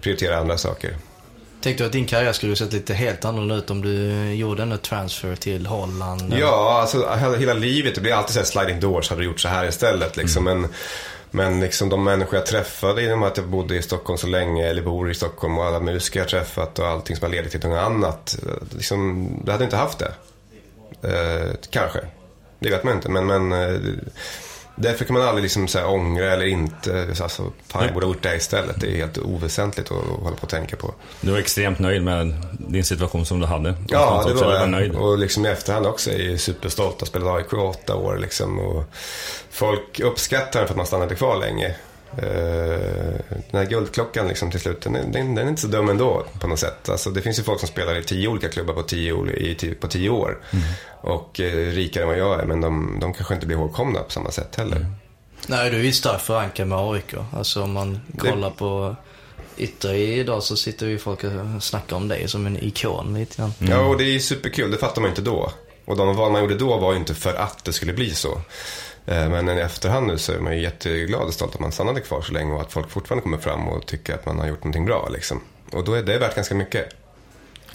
prioriterar 0.00 0.36
andra 0.36 0.58
saker. 0.58 0.96
Tänkte 1.60 1.82
du 1.82 1.86
att 1.86 1.92
din 1.92 2.06
karriär 2.06 2.32
skulle 2.32 2.56
sett 2.56 2.72
lite 2.72 2.94
helt 2.94 3.24
annorlunda 3.24 3.54
ut 3.54 3.70
om 3.70 3.82
du 3.82 4.10
gjorde 4.34 4.62
en 4.62 4.78
transfer 4.78 5.36
till 5.36 5.66
Holland? 5.66 6.34
Ja, 6.40 6.78
alltså 6.80 7.14
hela, 7.16 7.36
hela 7.36 7.54
livet. 7.54 7.94
Det 7.94 8.00
blir 8.00 8.12
alltid 8.12 8.32
så 8.34 8.38
här 8.38 8.46
sliding 8.46 8.80
doors. 8.80 9.10
Hade 9.10 9.20
du 9.22 9.26
gjort 9.26 9.40
så 9.40 9.48
här 9.48 9.68
istället 9.68 10.16
liksom. 10.16 10.44
Men, 10.44 10.68
men 11.34 11.60
liksom 11.60 11.88
de 11.88 12.04
människor 12.04 12.34
jag 12.34 12.46
träffade 12.46 13.02
genom 13.02 13.22
att 13.22 13.36
jag 13.36 13.46
bodde 13.46 13.76
i 13.76 13.82
Stockholm 13.82 14.18
så 14.18 14.26
länge, 14.26 14.66
eller 14.66 14.82
bor 14.82 15.10
i 15.10 15.14
Stockholm 15.14 15.58
och 15.58 15.64
alla 15.64 15.80
musiker 15.80 16.20
jag 16.20 16.28
träffat 16.28 16.78
och 16.78 16.86
allting 16.86 17.16
som 17.16 17.24
har 17.24 17.30
ledit 17.30 17.50
till 17.50 17.70
något 17.70 17.84
annat. 17.84 18.38
Liksom, 18.70 19.28
det 19.44 19.52
hade 19.52 19.64
inte 19.64 19.76
haft 19.76 19.98
det. 19.98 20.12
Eh, 21.02 21.52
kanske. 21.70 22.00
Det 22.58 22.70
vet 22.70 22.84
man 22.84 22.94
inte. 22.94 23.08
Men, 23.08 23.26
men 23.26 23.52
eh, 23.52 23.80
därför 24.76 25.04
kan 25.04 25.14
man 25.14 25.28
aldrig 25.28 25.42
liksom 25.42 25.68
så 25.68 25.78
här 25.78 25.88
ångra 25.88 26.32
eller 26.32 26.46
inte. 26.46 27.06
Alltså, 27.22 27.52
fan, 27.68 27.84
jag 27.84 27.94
borde 27.94 28.06
ha 28.06 28.12
gjort 28.12 28.22
det 28.22 28.36
istället. 28.36 28.80
Det 28.80 28.86
är 28.86 28.96
helt 28.96 29.18
oväsentligt 29.18 29.90
att, 29.90 29.96
att 29.98 30.22
hålla 30.22 30.36
på 30.36 30.42
och 30.42 30.48
tänka 30.48 30.76
på. 30.76 30.94
Du 31.20 31.30
var 31.30 31.38
extremt 31.38 31.78
nöjd 31.78 32.02
med 32.02 32.34
din 32.58 32.84
situation 32.84 33.26
som 33.26 33.40
du 33.40 33.46
hade? 33.46 33.74
Ja, 33.88 34.24
det 34.28 34.34
var 34.34 34.54
jag. 34.54 34.68
nöjd. 34.68 34.94
Och 34.94 35.18
liksom 35.18 35.46
i 35.46 35.48
efterhand 35.48 35.86
också 35.86 36.10
är 36.10 36.30
jag 36.30 36.40
superstolt. 36.40 36.96
Jag 36.98 37.08
spelat 37.08 37.36
AIK 37.36 37.52
i 37.52 37.56
åtta 37.56 37.96
år 37.96 38.18
liksom. 38.18 38.58
Och 38.58 38.84
folk 39.50 40.00
uppskattar 40.00 40.64
för 40.64 40.70
att 40.70 40.76
man 40.76 40.86
stannade 40.86 41.14
kvar 41.14 41.36
länge. 41.36 41.74
Eh, 42.16 43.36
den 43.50 43.60
här 43.60 43.64
guldklockan 43.64 44.28
liksom 44.28 44.50
till 44.50 44.60
slut, 44.60 44.80
den 44.82 44.92
den, 44.92 45.12
den 45.12 45.38
är 45.38 45.48
inte 45.48 45.62
så 45.62 45.68
dum 45.68 45.88
ändå 45.88 46.26
på 46.40 46.46
något 46.46 46.58
sätt. 46.58 46.88
Alltså, 46.88 47.10
det 47.10 47.22
finns 47.22 47.38
ju 47.38 47.42
folk 47.42 47.60
som 47.60 47.68
spelar 47.68 47.98
i 47.98 48.04
tio 48.04 48.28
olika 48.28 48.48
klubbar 48.48 48.74
på 48.74 48.82
tio, 48.82 49.30
i, 49.36 49.74
på 49.80 49.88
tio 49.88 50.10
år. 50.10 50.38
Och 51.00 51.40
eh, 51.40 51.70
rikare 51.70 52.02
än 52.02 52.08
vad 52.08 52.18
jag 52.18 52.40
är, 52.40 52.44
men 52.46 52.60
de, 52.60 52.98
de 53.00 53.14
kanske 53.14 53.34
inte 53.34 53.46
blir 53.46 53.56
ihågkomna 53.56 54.00
på 54.00 54.10
samma 54.10 54.30
sätt 54.30 54.56
heller. 54.56 54.86
Nej, 55.46 55.70
du 55.70 55.76
är 55.76 55.82
ju 55.82 55.92
starkt 55.92 56.22
förankrad 56.22 56.68
med 56.68 56.78
AIK. 56.78 57.14
Alltså 57.32 57.62
om 57.62 57.72
man 57.72 58.00
kollar 58.18 58.50
på 58.50 58.96
yttre 59.56 59.96
idag 59.98 60.42
så 60.42 60.56
sitter 60.56 60.86
ju 60.86 60.98
folk 60.98 61.24
och 61.24 61.62
snackar 61.62 61.96
om 61.96 62.08
dig 62.08 62.28
som 62.28 62.46
en 62.46 62.64
ikon 62.64 63.14
lite 63.14 63.36
grann. 63.36 63.52
Ja, 63.58 63.80
och 63.80 63.98
det 63.98 64.04
är 64.04 64.12
ju 64.12 64.20
superkul. 64.20 64.70
Det 64.70 64.78
fattar 64.78 65.00
man 65.00 65.10
inte 65.10 65.22
då. 65.22 65.52
Och 65.84 65.96
de 65.96 66.16
val 66.16 66.32
man 66.32 66.40
gjorde 66.40 66.54
då 66.54 66.78
var 66.78 66.92
ju 66.92 66.98
inte 66.98 67.14
för 67.14 67.34
att 67.34 67.64
det 67.64 67.72
skulle 67.72 67.92
bli 67.92 68.10
så. 68.14 68.40
Eh, 69.06 69.28
Men 69.28 69.48
i 69.48 69.60
efterhand 69.60 70.06
nu 70.06 70.18
så 70.18 70.32
är 70.32 70.38
man 70.38 70.56
ju 70.56 70.62
jätteglad 70.62 71.22
och 71.22 71.34
stolt 71.34 71.54
att 71.54 71.60
man 71.60 71.72
stannade 71.72 72.00
kvar 72.00 72.22
så 72.22 72.32
länge 72.32 72.52
och 72.54 72.60
att 72.60 72.72
folk 72.72 72.90
fortfarande 72.90 73.22
kommer 73.22 73.38
fram 73.38 73.68
och 73.68 73.86
tycker 73.86 74.14
att 74.14 74.26
man 74.26 74.38
har 74.38 74.46
gjort 74.46 74.58
någonting 74.64 74.84
bra. 74.86 75.08
Liksom. 75.12 75.40
Och 75.72 75.84
då 75.84 75.94
är 75.94 76.02
det 76.02 76.18
värt 76.18 76.34
ganska 76.34 76.54
mycket. 76.54 76.88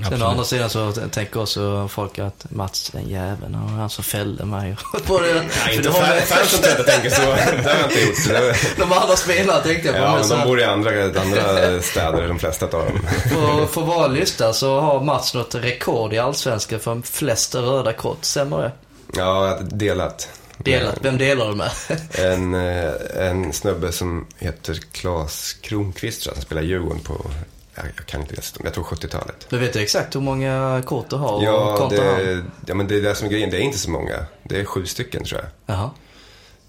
Sen 0.10 0.24
å 0.24 0.26
andra 0.26 0.44
sidan 0.44 0.70
så 0.70 0.92
tänker 0.92 1.42
också 1.42 1.88
folk 1.88 2.20
att 2.20 2.46
Mats 2.52 2.90
den 2.90 3.08
jäveln, 3.10 3.56
han 3.56 3.72
var 3.74 3.80
han 3.80 3.90
som 3.90 4.04
fällde 4.04 4.46
mig. 4.46 4.76
Nej, 5.10 5.50
för 5.50 5.74
inte 5.74 5.92
fansen 6.26 6.60
tror 6.62 6.72
jag 6.72 6.80
inte 6.80 6.92
tänker 6.92 7.10
så. 7.10 7.22
Det 7.22 7.70
har 7.70 7.80
jag 7.80 7.90
inte 7.92 8.02
gjort. 8.02 8.28
Det- 8.28 8.56
De 8.78 8.94
andra 8.94 9.16
spelarna 9.16 9.60
tänkte 9.60 9.88
jag 9.88 9.96
på. 9.96 10.02
Ja, 10.02 10.38
de 10.38 10.48
bor 10.48 10.60
i 10.60 10.64
andra, 10.64 10.90
andra 11.22 11.82
städer, 11.82 12.28
de 12.28 12.40
flesta 12.40 12.66
av 12.66 12.72
dem. 12.72 13.08
på, 13.34 13.68
på 13.74 13.82
vår 13.82 14.10
lista 14.10 14.54
så 14.54 14.80
har 14.80 15.02
Mats 15.02 15.34
något 15.34 15.56
rekord 15.56 16.14
i 16.14 16.18
Allsvenskan 16.18 16.80
för 16.80 17.02
flest 17.04 17.56
röda 17.56 17.94
kort. 17.94 18.26
Stämmer 18.26 18.58
det? 18.58 18.72
Ja, 19.16 19.58
delat. 19.62 20.30
Delat. 20.72 20.98
Vem 21.02 21.18
delar 21.18 21.50
du 21.50 21.56
med? 21.56 21.72
En, 22.12 22.54
eh, 22.56 23.28
en 23.30 23.54
snubbe 23.54 23.92
som 23.92 24.28
heter 24.38 24.80
Claes 24.92 25.54
Kronqvist 25.54 26.24
tror 26.24 26.32
jag, 26.32 26.38
som 26.38 26.46
spelar 26.46 26.62
Djurgården 26.62 27.00
på, 27.00 27.32
jag, 27.76 28.06
kan 28.06 28.22
inte 28.22 28.36
dessutom, 28.36 28.66
jag 28.66 28.74
tror 28.74 28.84
70-talet. 28.84 29.48
Du 29.50 29.58
vet 29.58 29.76
ju 29.76 29.80
exakt 29.80 30.16
hur 30.16 30.22
många 30.22 30.84
kort 30.86 31.10
du 31.10 31.16
har 31.16 31.34
och 31.34 31.44
Ja, 31.44 31.88
det, 31.90 32.44
ja, 32.66 32.76
men 32.76 32.88
det 32.88 32.96
är 32.96 33.02
det 33.02 33.16
som 33.16 33.28
är 33.28 33.32
grejen. 33.32 33.50
Det 33.50 33.58
är 33.58 33.62
inte 33.62 33.78
så 33.78 33.90
många. 33.90 34.26
Det 34.44 34.60
är 34.60 34.66
sju 34.66 34.86
stycken 34.86 35.24
tror 35.24 35.42
jag. 35.42 35.76
Jaha. 35.76 35.90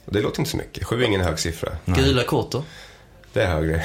Och 0.05 0.13
det 0.13 0.21
låter 0.21 0.41
inte 0.41 0.51
så 0.51 0.57
mycket. 0.57 0.85
Sju 0.85 1.03
är 1.03 1.07
ingen 1.07 1.21
hög 1.21 1.39
siffra. 1.39 1.71
Gula 1.85 2.25
kort 2.25 2.51
då? 2.51 2.65
Det 3.33 3.43
är 3.43 3.47
högre. 3.47 3.85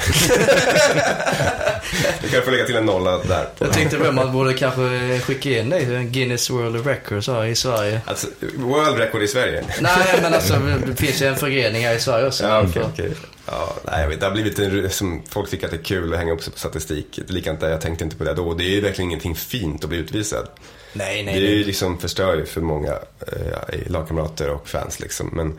du 2.22 2.28
kan 2.28 2.42
få 2.42 2.50
lägga 2.50 2.64
till 2.64 2.76
en 2.76 2.86
nolla 2.86 3.18
där. 3.18 3.48
Jag 3.58 3.72
tänkte 3.72 3.96
på 3.96 4.12
man 4.12 4.32
borde 4.32 4.54
kanske 4.54 5.18
skicka 5.20 5.50
in 5.50 5.70
dig 5.70 5.84
till 5.84 5.98
Guinness 6.02 6.50
World 6.50 6.86
Records 6.86 7.26
här 7.28 7.44
i 7.44 7.54
Sverige. 7.54 8.00
Alltså, 8.06 8.26
world 8.54 8.98
record 8.98 9.22
i 9.22 9.28
Sverige. 9.28 9.64
Nej, 9.80 10.18
men 10.22 10.34
alltså 10.34 10.54
det 10.86 10.96
finns 10.96 11.22
ju 11.22 11.26
en 11.26 11.36
förgrening 11.36 11.84
här 11.84 11.94
i 11.94 12.00
Sverige 12.00 12.26
också. 12.26 12.44
Ja, 12.44 12.66
För- 12.68 12.82
okej. 12.82 13.12
Ja, 13.46 13.74
nej, 13.84 14.16
det 14.20 14.26
har 14.26 14.32
blivit 14.32 14.58
en, 14.58 14.90
som 14.90 15.22
folk 15.28 15.50
tycker 15.50 15.64
att 15.66 15.70
det 15.72 15.78
är 15.78 15.84
kul 15.84 16.12
att 16.12 16.18
hänga 16.18 16.32
upp 16.32 16.42
sig 16.42 16.52
på 16.52 16.58
statistik. 16.58 17.20
Likadant 17.28 17.60
där, 17.60 17.70
jag 17.70 17.80
tänkte 17.80 18.04
inte 18.04 18.16
på 18.16 18.24
det 18.24 18.34
då. 18.34 18.54
Det 18.54 18.64
är 18.64 18.68
ju 18.70 18.80
verkligen 18.80 19.10
ingenting 19.10 19.34
fint 19.34 19.84
att 19.84 19.90
bli 19.90 19.98
utvisad. 19.98 20.48
Nej, 20.92 21.22
nej, 21.22 21.40
Det 21.40 21.46
är 21.46 21.50
ju 21.50 21.64
liksom 21.64 21.98
förstör 21.98 22.36
ju 22.36 22.46
för 22.46 22.60
många 22.60 22.92
eh, 22.92 23.78
lagkamrater 23.86 24.50
och 24.50 24.68
fans 24.68 25.00
liksom. 25.00 25.30
Men 25.32 25.58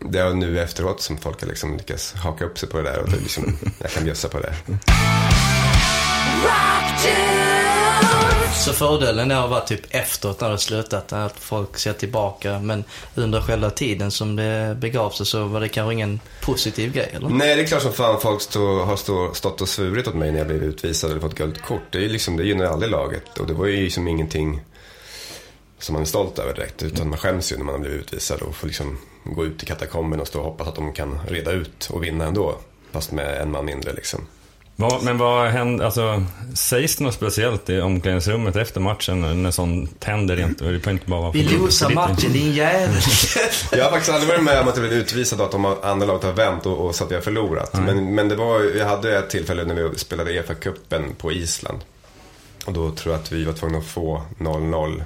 det 0.00 0.18
är 0.18 0.34
nu 0.34 0.60
efteråt 0.60 1.00
som 1.00 1.18
folk 1.18 1.40
har 1.40 1.48
liksom 1.48 1.76
lyckats 1.76 2.12
haka 2.12 2.44
upp 2.44 2.58
sig 2.58 2.68
på 2.68 2.76
det 2.76 2.82
där 2.82 2.98
och 2.98 3.10
det 3.10 3.16
är 3.16 3.20
liksom, 3.20 3.58
jag 3.78 3.90
kan 3.90 4.04
bjussa 4.04 4.28
på 4.28 4.40
det. 4.40 4.54
Så 8.54 8.72
fördelen 8.72 9.30
är 9.30 9.44
att 9.44 9.50
vara 9.50 9.60
typ 9.60 9.80
efteråt 9.90 10.40
när 10.40 10.48
det 10.48 10.52
har 10.52 10.58
slutat, 10.58 11.12
att 11.12 11.38
folk 11.38 11.78
ser 11.78 11.92
tillbaka. 11.92 12.58
Men 12.58 12.84
under 13.14 13.40
själva 13.40 13.70
tiden 13.70 14.10
som 14.10 14.36
det 14.36 14.76
begav 14.80 15.10
sig 15.10 15.26
så 15.26 15.44
var 15.44 15.60
det 15.60 15.68
kanske 15.68 15.92
ingen 15.92 16.20
positiv 16.40 16.92
grej, 16.92 17.10
eller? 17.14 17.28
Nej, 17.28 17.56
det 17.56 17.62
är 17.62 17.66
klart 17.66 17.82
som 17.82 17.92
fan 17.92 18.20
folk 18.20 18.40
stå, 18.40 18.84
har 18.84 18.96
stå, 18.96 19.34
stått 19.34 19.60
och 19.60 19.68
svurit 19.68 20.08
åt 20.08 20.14
mig 20.14 20.32
när 20.32 20.38
jag 20.38 20.46
blev 20.46 20.62
utvisad 20.62 21.10
eller 21.10 21.20
fått 21.20 21.34
gult 21.34 21.62
kort. 21.62 21.82
Det, 21.90 21.98
är 21.98 22.02
ju 22.02 22.08
liksom, 22.08 22.36
det 22.36 22.44
gynnar 22.44 22.64
aldrig 22.64 22.92
laget 22.92 23.38
och 23.38 23.46
det 23.46 23.52
var 23.52 23.66
ju 23.66 23.84
liksom 23.84 24.08
ingenting 24.08 24.60
som 25.78 25.92
man 25.92 26.02
är 26.02 26.06
stolt 26.06 26.38
över 26.38 26.54
direkt. 26.54 26.82
Utan 26.82 27.08
man 27.08 27.18
skäms 27.18 27.52
ju 27.52 27.56
när 27.56 27.64
man 27.64 27.74
har 27.74 27.80
blivit 27.80 28.00
utvisad 28.00 28.42
och 28.42 28.56
får 28.56 28.66
liksom 28.66 28.98
gå 29.24 29.44
ut 29.44 29.62
i 29.62 29.66
katakomben 29.66 30.20
och 30.20 30.26
stå 30.26 30.38
och 30.38 30.44
hoppas 30.44 30.68
att 30.68 30.74
de 30.74 30.92
kan 30.92 31.20
reda 31.28 31.52
ut 31.52 31.90
och 31.92 32.04
vinna 32.04 32.24
ändå. 32.24 32.54
Fast 32.92 33.12
med 33.12 33.42
en 33.42 33.50
man 33.50 33.64
mindre 33.64 33.92
liksom. 33.92 34.20
Vad, 34.80 35.02
men 35.02 35.18
vad 35.18 35.50
händer, 35.50 35.84
alltså, 35.84 36.24
sägs 36.54 36.96
det 36.96 37.04
något 37.04 37.14
speciellt 37.14 37.70
i 37.70 37.80
omklädningsrummet 37.80 38.56
efter 38.56 38.80
matchen 38.80 39.42
när 39.42 39.50
sånt 39.50 40.04
händer? 40.04 40.40
Inte, 40.40 40.64
det 40.64 40.90
inte 40.90 41.06
bara 41.06 41.20
vara 41.20 41.32
Vi 41.32 41.42
losar 41.42 41.90
matchen, 41.90 42.32
din 42.32 42.52
jävel. 42.52 43.00
Jag 43.72 43.84
har 43.84 43.90
faktiskt 43.90 44.12
aldrig 44.12 44.28
varit 44.28 44.42
med 44.42 44.60
om 44.60 44.68
att 44.68 44.76
jag 44.76 44.88
blivit 44.88 45.04
utvisad 45.04 45.40
och 45.40 45.46
att 45.46 45.52
de 45.52 45.64
andra 45.82 46.06
laget 46.06 46.24
har 46.24 46.32
vänt 46.32 46.66
och, 46.66 46.86
och 46.86 46.94
så 46.94 47.04
att 47.04 47.10
vi 47.10 47.14
har 47.14 47.22
förlorat. 47.22 47.72
Men, 47.72 48.14
men 48.14 48.28
det 48.28 48.36
var, 48.36 48.58
vi 48.58 48.82
hade 48.82 49.18
ett 49.18 49.30
tillfälle 49.30 49.64
när 49.64 49.74
vi 49.74 49.98
spelade 49.98 50.30
EFA-cupen 50.30 51.14
på 51.18 51.32
Island. 51.32 51.78
Och 52.66 52.72
då 52.72 52.90
tror 52.90 53.14
jag 53.14 53.22
att 53.22 53.32
vi 53.32 53.44
var 53.44 53.52
tvungna 53.52 53.78
att 53.78 53.86
få 53.86 54.22
0-0 54.38 55.02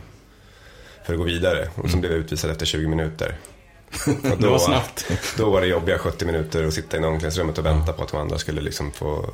för 1.07 1.13
att 1.13 1.19
gå 1.19 1.25
vidare. 1.25 1.69
Och 1.75 1.91
så 1.91 1.97
blev 1.97 2.13
jag 2.13 2.21
utvisad 2.21 2.51
efter 2.51 2.67
20 2.67 2.89
minuter. 2.89 3.37
Och 4.33 4.39
Det 4.39 4.47
var 4.49 4.59
snabbt. 4.59 5.07
Då 5.37 5.51
var 5.51 5.61
det 5.61 5.67
jobbiga 5.67 5.99
70 5.99 6.25
minuter 6.25 6.65
att 6.67 6.75
sitta 6.75 6.97
i 6.97 7.01
omklädningsrummet 7.01 7.59
och 7.59 7.65
vänta 7.67 7.93
på 7.93 8.03
att 8.03 8.09
de 8.11 8.17
andra 8.21 8.39
skulle 8.39 8.61
liksom 8.61 8.93
få, 8.93 9.25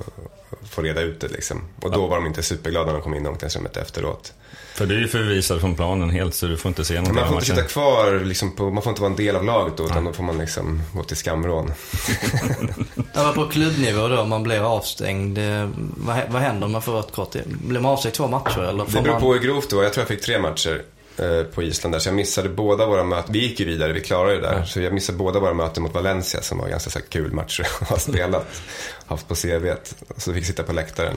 få 0.70 0.82
reda 0.82 1.00
ut 1.00 1.20
det. 1.20 1.28
Liksom. 1.28 1.62
Och 1.82 1.90
då 1.90 2.06
var 2.06 2.16
de 2.16 2.26
inte 2.26 2.42
superglada 2.42 2.86
när 2.86 2.92
de 2.92 3.02
kom 3.02 3.14
in 3.14 3.24
i 3.24 3.28
omklädningsrummet 3.28 3.76
efteråt. 3.76 4.32
För 4.74 4.86
du 4.86 4.94
är 4.96 5.00
ju 5.00 5.08
förvisad 5.08 5.60
från 5.60 5.74
planen 5.74 6.10
helt 6.10 6.34
så 6.34 6.46
du 6.46 6.56
får 6.56 6.68
inte 6.68 6.84
se 6.84 6.94
någonting 6.94 7.14
Man 7.14 7.24
får 7.28 7.36
inte 7.38 7.52
matchen. 7.52 7.56
sitta 7.64 7.68
kvar, 7.68 8.20
liksom 8.24 8.56
på, 8.56 8.70
man 8.70 8.82
får 8.82 8.90
inte 8.90 9.02
vara 9.02 9.10
en 9.10 9.16
del 9.16 9.36
av 9.36 9.44
laget 9.44 9.76
då, 9.76 9.84
utan 9.86 10.04
då 10.04 10.12
får 10.12 10.22
man 10.22 10.38
liksom 10.38 10.82
gå 10.94 11.02
till 11.02 11.16
skamvrån. 11.16 11.72
Ja, 13.14 13.32
på 13.34 13.46
klubbnivå 13.46 14.08
då, 14.08 14.24
man 14.24 14.42
blir 14.42 14.60
avstängd. 14.76 15.38
eh, 15.38 15.68
Vad, 15.96 16.16
hä- 16.16 16.26
vad 16.30 16.42
händer 16.42 16.66
om 16.66 16.72
man 16.72 16.82
får 16.82 16.92
rött 16.92 17.12
kort? 17.12 17.36
Blir 17.46 17.80
man 17.80 17.92
avstängd 17.92 18.14
två 18.14 18.28
matcher 18.28 18.60
eller? 18.62 18.84
Det 18.84 18.90
Får 18.90 19.00
beror 19.02 19.20
på 19.20 19.32
hur 19.32 19.40
grovt 19.40 19.70
det 19.70 19.76
var. 19.76 19.82
Jag 19.82 19.92
tror 19.92 20.02
jag 20.02 20.08
fick 20.08 20.20
tre 20.20 20.38
matcher 20.38 20.82
på 21.54 21.62
Island 21.62 21.94
där, 21.94 21.98
så 21.98 22.08
jag 22.08 22.16
missade 22.16 22.48
båda 22.48 22.86
våra 22.86 23.04
möten. 23.04 23.32
Vi 23.32 23.38
gick 23.38 23.60
ju 23.60 23.66
vidare, 23.66 23.92
vi 23.92 24.00
klarade 24.00 24.34
det 24.34 24.40
där. 24.40 24.64
Så 24.64 24.80
jag 24.80 24.92
missade 24.92 25.18
båda 25.18 25.40
våra 25.40 25.54
möten 25.54 25.82
mot 25.82 25.94
Valencia 25.94 26.42
som 26.42 26.58
var 26.58 26.68
ganska 26.68 26.90
så 26.90 26.98
kul 27.08 27.32
matcher 27.32 27.66
att 27.80 27.88
ha 27.88 27.98
spelat. 27.98 28.46
Haft 29.06 29.28
på 29.28 29.34
CVt. 29.34 29.94
Så 30.16 30.32
fick 30.32 30.46
sitta 30.46 30.62
på 30.62 30.72
läktaren. 30.72 31.16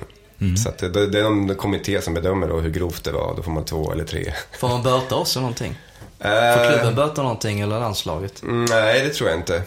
Så 0.63 0.69
att 0.69 0.77
det, 0.77 1.07
det 1.07 1.19
är 1.19 1.23
någon 1.23 1.55
kommitté 1.55 2.01
som 2.01 2.13
bedömer 2.13 2.47
då 2.47 2.59
hur 2.59 2.69
grovt 2.69 3.03
det 3.03 3.11
var. 3.11 3.33
Då 3.35 3.43
får 3.43 3.51
man 3.51 3.65
två 3.65 3.91
eller 3.91 4.03
tre. 4.03 4.33
Får 4.59 4.67
man 4.67 4.83
böta 4.83 5.15
också 5.15 5.39
någonting? 5.39 5.75
Får 6.21 6.29
Eh, 6.29 6.69
klubben 6.71 6.95
böta 6.95 7.21
någonting 7.21 7.59
eller 7.59 7.79
landslaget? 7.79 8.43
Mm, 8.43 8.65
Nej, 8.69 9.01
det 9.03 9.09
tror 9.09 9.29
jag 9.29 9.39
inte. 9.39 9.61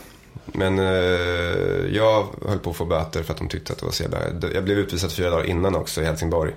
Men 0.44 0.78
eh, 0.78 1.96
jag 1.96 2.26
höll 2.48 2.58
på 2.58 2.70
att 2.70 2.76
få 2.76 2.84
böter 2.84 3.22
för 3.22 3.32
att 3.32 3.38
de 3.38 3.48
tyckte 3.48 3.72
att 3.72 3.78
det 3.78 3.84
var 3.84 3.92
så 3.92 4.02
jävla... 4.02 4.18
Jag 4.54 4.64
blev 4.64 4.78
utvisad 4.78 5.12
fyra 5.12 5.30
dagar 5.30 5.44
innan 5.44 5.74
också 5.74 6.02
i 6.02 6.04
Helsingborg. 6.04 6.52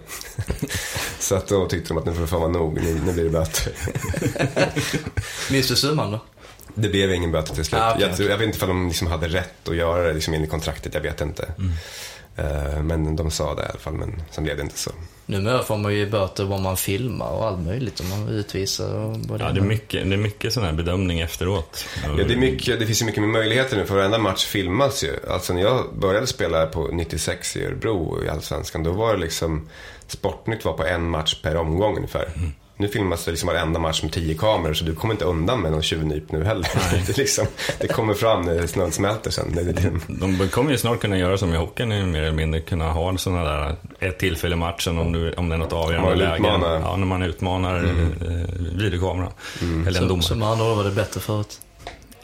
så 1.19 1.35
att 1.35 1.47
då 1.47 1.67
tyckte 1.67 1.89
de 1.93 1.97
att 1.97 2.05
nu 2.05 2.13
får 2.13 2.21
det 2.21 2.27
fan 2.27 2.41
vara 2.41 2.51
nog, 2.51 2.81
nu, 2.81 3.01
nu 3.05 3.13
blir 3.13 3.23
det 3.23 3.29
böter. 3.29 3.73
Minns 5.51 5.67
du 5.67 5.75
summan 5.75 6.11
då? 6.11 6.19
Det 6.75 6.89
blev 6.89 7.13
ingen 7.13 7.31
böter 7.31 7.55
till 7.55 7.65
slut. 7.65 7.81
Ah, 7.81 7.91
okej, 7.91 8.07
jag, 8.07 8.17
tror, 8.17 8.29
jag 8.29 8.37
vet 8.37 8.47
inte 8.47 8.65
om 8.65 8.69
de 8.69 8.87
liksom 8.87 9.07
hade 9.07 9.27
rätt 9.27 9.69
att 9.69 9.75
göra 9.75 10.07
det 10.07 10.13
liksom 10.13 10.33
enligt 10.33 10.49
kontraktet, 10.49 10.93
jag 10.93 11.01
vet 11.01 11.21
inte. 11.21 11.53
Eh, 12.35 12.81
men 12.83 13.15
de 13.15 13.31
sa 13.31 13.55
det 13.55 13.61
i 13.61 13.65
alla 13.65 13.79
fall, 13.79 13.93
men 13.93 14.21
sen 14.31 14.43
blev 14.43 14.57
det 14.57 14.63
inte 14.63 14.77
så. 14.77 14.91
Numera 15.29 15.63
får 15.63 15.77
man 15.77 15.93
ju 15.93 16.09
böter 16.09 16.43
vad 16.43 16.61
man 16.61 16.77
filmar 16.77 17.31
och 17.31 17.45
allt 17.45 17.59
möjligt 17.59 17.99
om 17.99 18.09
man 18.09 18.29
utvisar 18.29 18.95
och 18.95 19.19
både 19.19 19.43
Ja, 19.43 19.51
det 19.51 19.59
är 19.59 19.63
mycket, 19.63 20.09
det 20.09 20.15
är 20.15 20.17
mycket 20.17 20.53
sån 20.53 20.63
här 20.63 20.73
bedömning 20.73 21.19
efteråt. 21.19 21.85
Ja, 22.03 22.23
det, 22.23 22.33
är 22.33 22.37
mycket, 22.37 22.79
det 22.79 22.85
finns 22.85 23.01
ju 23.01 23.05
mycket 23.05 23.21
mer 23.21 23.29
möjligheter 23.29 23.77
nu 23.77 23.85
för 23.85 23.95
varenda 23.95 24.17
match 24.17 24.45
filmas 24.45 25.03
ju. 25.03 25.15
Alltså 25.29 25.53
när 25.53 25.61
jag 25.61 25.85
började 25.99 26.27
spela 26.27 26.65
på 26.65 26.87
96 26.87 27.57
i 27.57 27.65
Örebro 27.65 28.23
i 28.25 28.29
Allsvenskan, 28.29 28.83
då 28.83 28.91
var 28.91 29.13
det 29.13 29.19
liksom 29.19 29.69
Sportnytt 30.07 30.65
var 30.65 30.73
på 30.73 30.85
en 30.85 31.09
match 31.09 31.41
per 31.41 31.55
omgång 31.55 31.95
ungefär. 31.95 32.31
Nu 32.79 32.87
filmas 32.87 33.25
det 33.25 33.31
liksom 33.31 33.47
varenda 33.47 33.79
match 33.79 34.03
med 34.03 34.11
tio 34.11 34.35
kameror 34.35 34.73
så 34.73 34.85
du 34.85 34.95
kommer 34.95 35.13
inte 35.13 35.25
undan 35.25 35.61
med 35.61 35.71
någon 35.71 35.81
tjuvnyp 35.81 36.31
nu 36.31 36.43
heller. 36.43 36.69
Det, 37.07 37.17
liksom, 37.17 37.45
det 37.79 37.87
kommer 37.87 38.13
fram 38.13 38.41
när 38.41 38.67
snön 38.67 38.91
smälter 38.91 39.31
sen. 39.31 39.55
De 40.07 40.49
kommer 40.49 40.71
ju 40.71 40.77
snart 40.77 41.01
kunna 41.01 41.17
göra 41.17 41.37
som 41.37 41.53
i 41.53 41.57
hockeyn, 41.57 42.11
mer 42.11 42.21
eller 42.21 42.31
mindre 42.31 42.59
kunna 42.59 42.91
ha 42.91 43.17
sådana 43.17 43.43
där, 43.43 43.75
ett 43.99 44.19
tillfälle 44.19 44.55
i 44.55 44.57
matchen 44.57 44.97
om, 44.97 45.11
du, 45.11 45.33
om 45.33 45.49
det 45.49 45.55
är 45.55 45.59
något 45.59 45.73
avgörande 45.73 46.15
läge. 46.15 46.43
Ja, 46.43 46.95
när 46.97 47.05
man 47.05 47.23
utmanar 47.23 47.77
mm. 47.77 48.13
videokameran. 48.77 49.31
Eller 49.61 49.87
en 49.87 49.93
Så, 49.93 50.01
domare. 50.01 50.21
så 50.21 50.35
med 50.35 50.47
andra 50.47 50.71
ord 50.71 50.77
var 50.77 50.83
det 50.83 50.91
bättre 50.91 51.19
förut. 51.19 51.61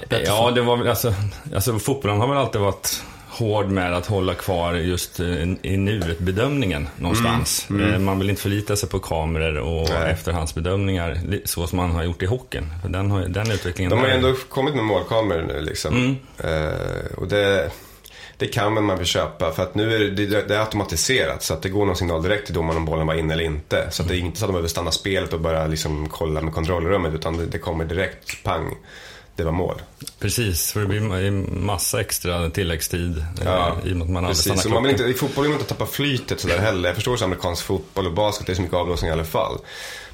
Bättre 0.10 0.24
Ja, 0.26 0.52
det 0.52 0.62
var 0.62 0.78
väl 0.78 0.88
alltså, 0.88 1.14
alltså 1.56 1.80
fotbollen 1.80 2.20
har 2.20 2.28
väl 2.28 2.38
alltid 2.38 2.62
varit 2.62 3.04
hård 3.38 3.66
med 3.70 3.94
att 3.94 4.06
hålla 4.06 4.34
kvar 4.34 4.74
just 4.74 5.20
eh, 5.20 5.26
i 5.62 5.78
nuet-bedömningen 5.78 6.88
någonstans. 6.98 7.68
Eh, 7.70 8.00
Man 8.00 8.20
vill 8.20 8.30
inte 8.30 8.42
förlita 8.42 8.76
sig 8.76 8.90
på 8.90 9.00
kameror 9.00 9.58
och 9.58 9.90
Nej. 9.90 10.12
efterhandsbedömningar 10.12 11.20
så 11.46 11.68
som 11.68 11.78
man 11.78 11.92
har 11.92 12.04
gjort 12.04 12.24
i 12.24 12.26
hockeyn. 12.26 12.70
För 12.82 12.90
den, 12.90 13.12
har, 13.12 13.22
den 13.22 13.52
utvecklingen 13.52 13.90
de 13.90 14.00
har 14.00 14.08
ju 14.08 14.14
ändå 14.14 14.34
kommit 14.50 14.76
med 14.76 14.84
målkameror 14.84 15.42
nu 15.48 15.62
liksom. 15.62 16.18
Eh, 16.38 17.18
och 17.18 17.28
det, 17.28 17.72
det 18.38 18.48
kan 18.48 18.76
väl 18.76 18.84
man 18.84 18.98
väl 18.98 19.06
köpa 19.06 19.52
för 19.52 19.64
att 19.64 19.76
nu 19.76 19.96
är 19.96 20.00
det, 20.00 20.26
det, 20.26 20.48
det 20.48 20.56
är 20.56 20.60
automatiserat 20.60 21.44
så 21.44 21.54
att 21.54 21.62
det 21.62 21.70
går 21.70 21.86
någon 21.86 21.96
signal 21.96 22.24
direkt 22.24 22.46
till 22.46 22.56
domaren 22.56 22.78
om 22.78 22.86
bollen 22.86 23.08
var 23.08 23.14
inne 23.14 23.34
eller 23.34 23.44
inte. 23.44 23.88
Så 23.92 24.02
att 24.02 24.08
det 24.10 24.16
är 24.16 24.20
inte 24.20 24.40
så 24.40 24.46
att 24.46 24.50
de 24.50 24.54
behöver 24.54 24.70
stanna 24.70 24.92
spelet 24.92 25.34
och 25.34 25.40
börja 25.42 25.68
liksom 25.68 26.10
kolla 26.10 26.42
med 26.42 26.54
kontrollrummet 26.54 27.14
utan 27.14 27.38
det, 27.38 27.46
det 27.46 27.58
kommer 27.60 27.86
direkt 27.86 28.44
pang. 28.44 28.76
Det 29.36 29.44
var 29.44 29.52
mål. 29.52 29.82
Precis, 30.20 30.72
för 30.72 30.80
det 30.80 30.86
blir 30.88 31.00
ma- 31.00 31.60
massa 31.60 32.02
extra 32.02 32.50
tilläggstid 32.50 33.18
eh, 33.18 33.24
Ja, 33.46 33.76
i 33.86 33.94
och 33.94 33.98
med 33.98 34.06
att 34.06 34.10
man 34.12 34.26
aldrig 34.26 34.38
stannar 34.38 34.56
Precis, 34.56 34.64
så 34.64 34.70
man 34.70 34.84
vill 34.84 34.92
inte, 34.92 35.04
i 35.04 35.14
fotboll 35.14 35.44
vill 35.44 35.52
man 35.52 35.60
inte 35.60 35.74
tappa 35.74 35.86
flytet 35.86 36.40
sådär 36.40 36.58
heller. 36.60 36.90
Jag 36.90 36.96
förstår 36.96 37.18
så 37.18 37.26
amerikansk 37.26 37.64
fotboll 37.64 38.06
och 38.08 38.14
basket, 38.14 38.46
det 38.48 38.54
är 38.54 38.56
så 38.56 38.62
mycket 38.62 38.78
avblåsning 38.78 39.10
i 39.10 39.14
alla 39.14 39.26
fall. 39.26 39.58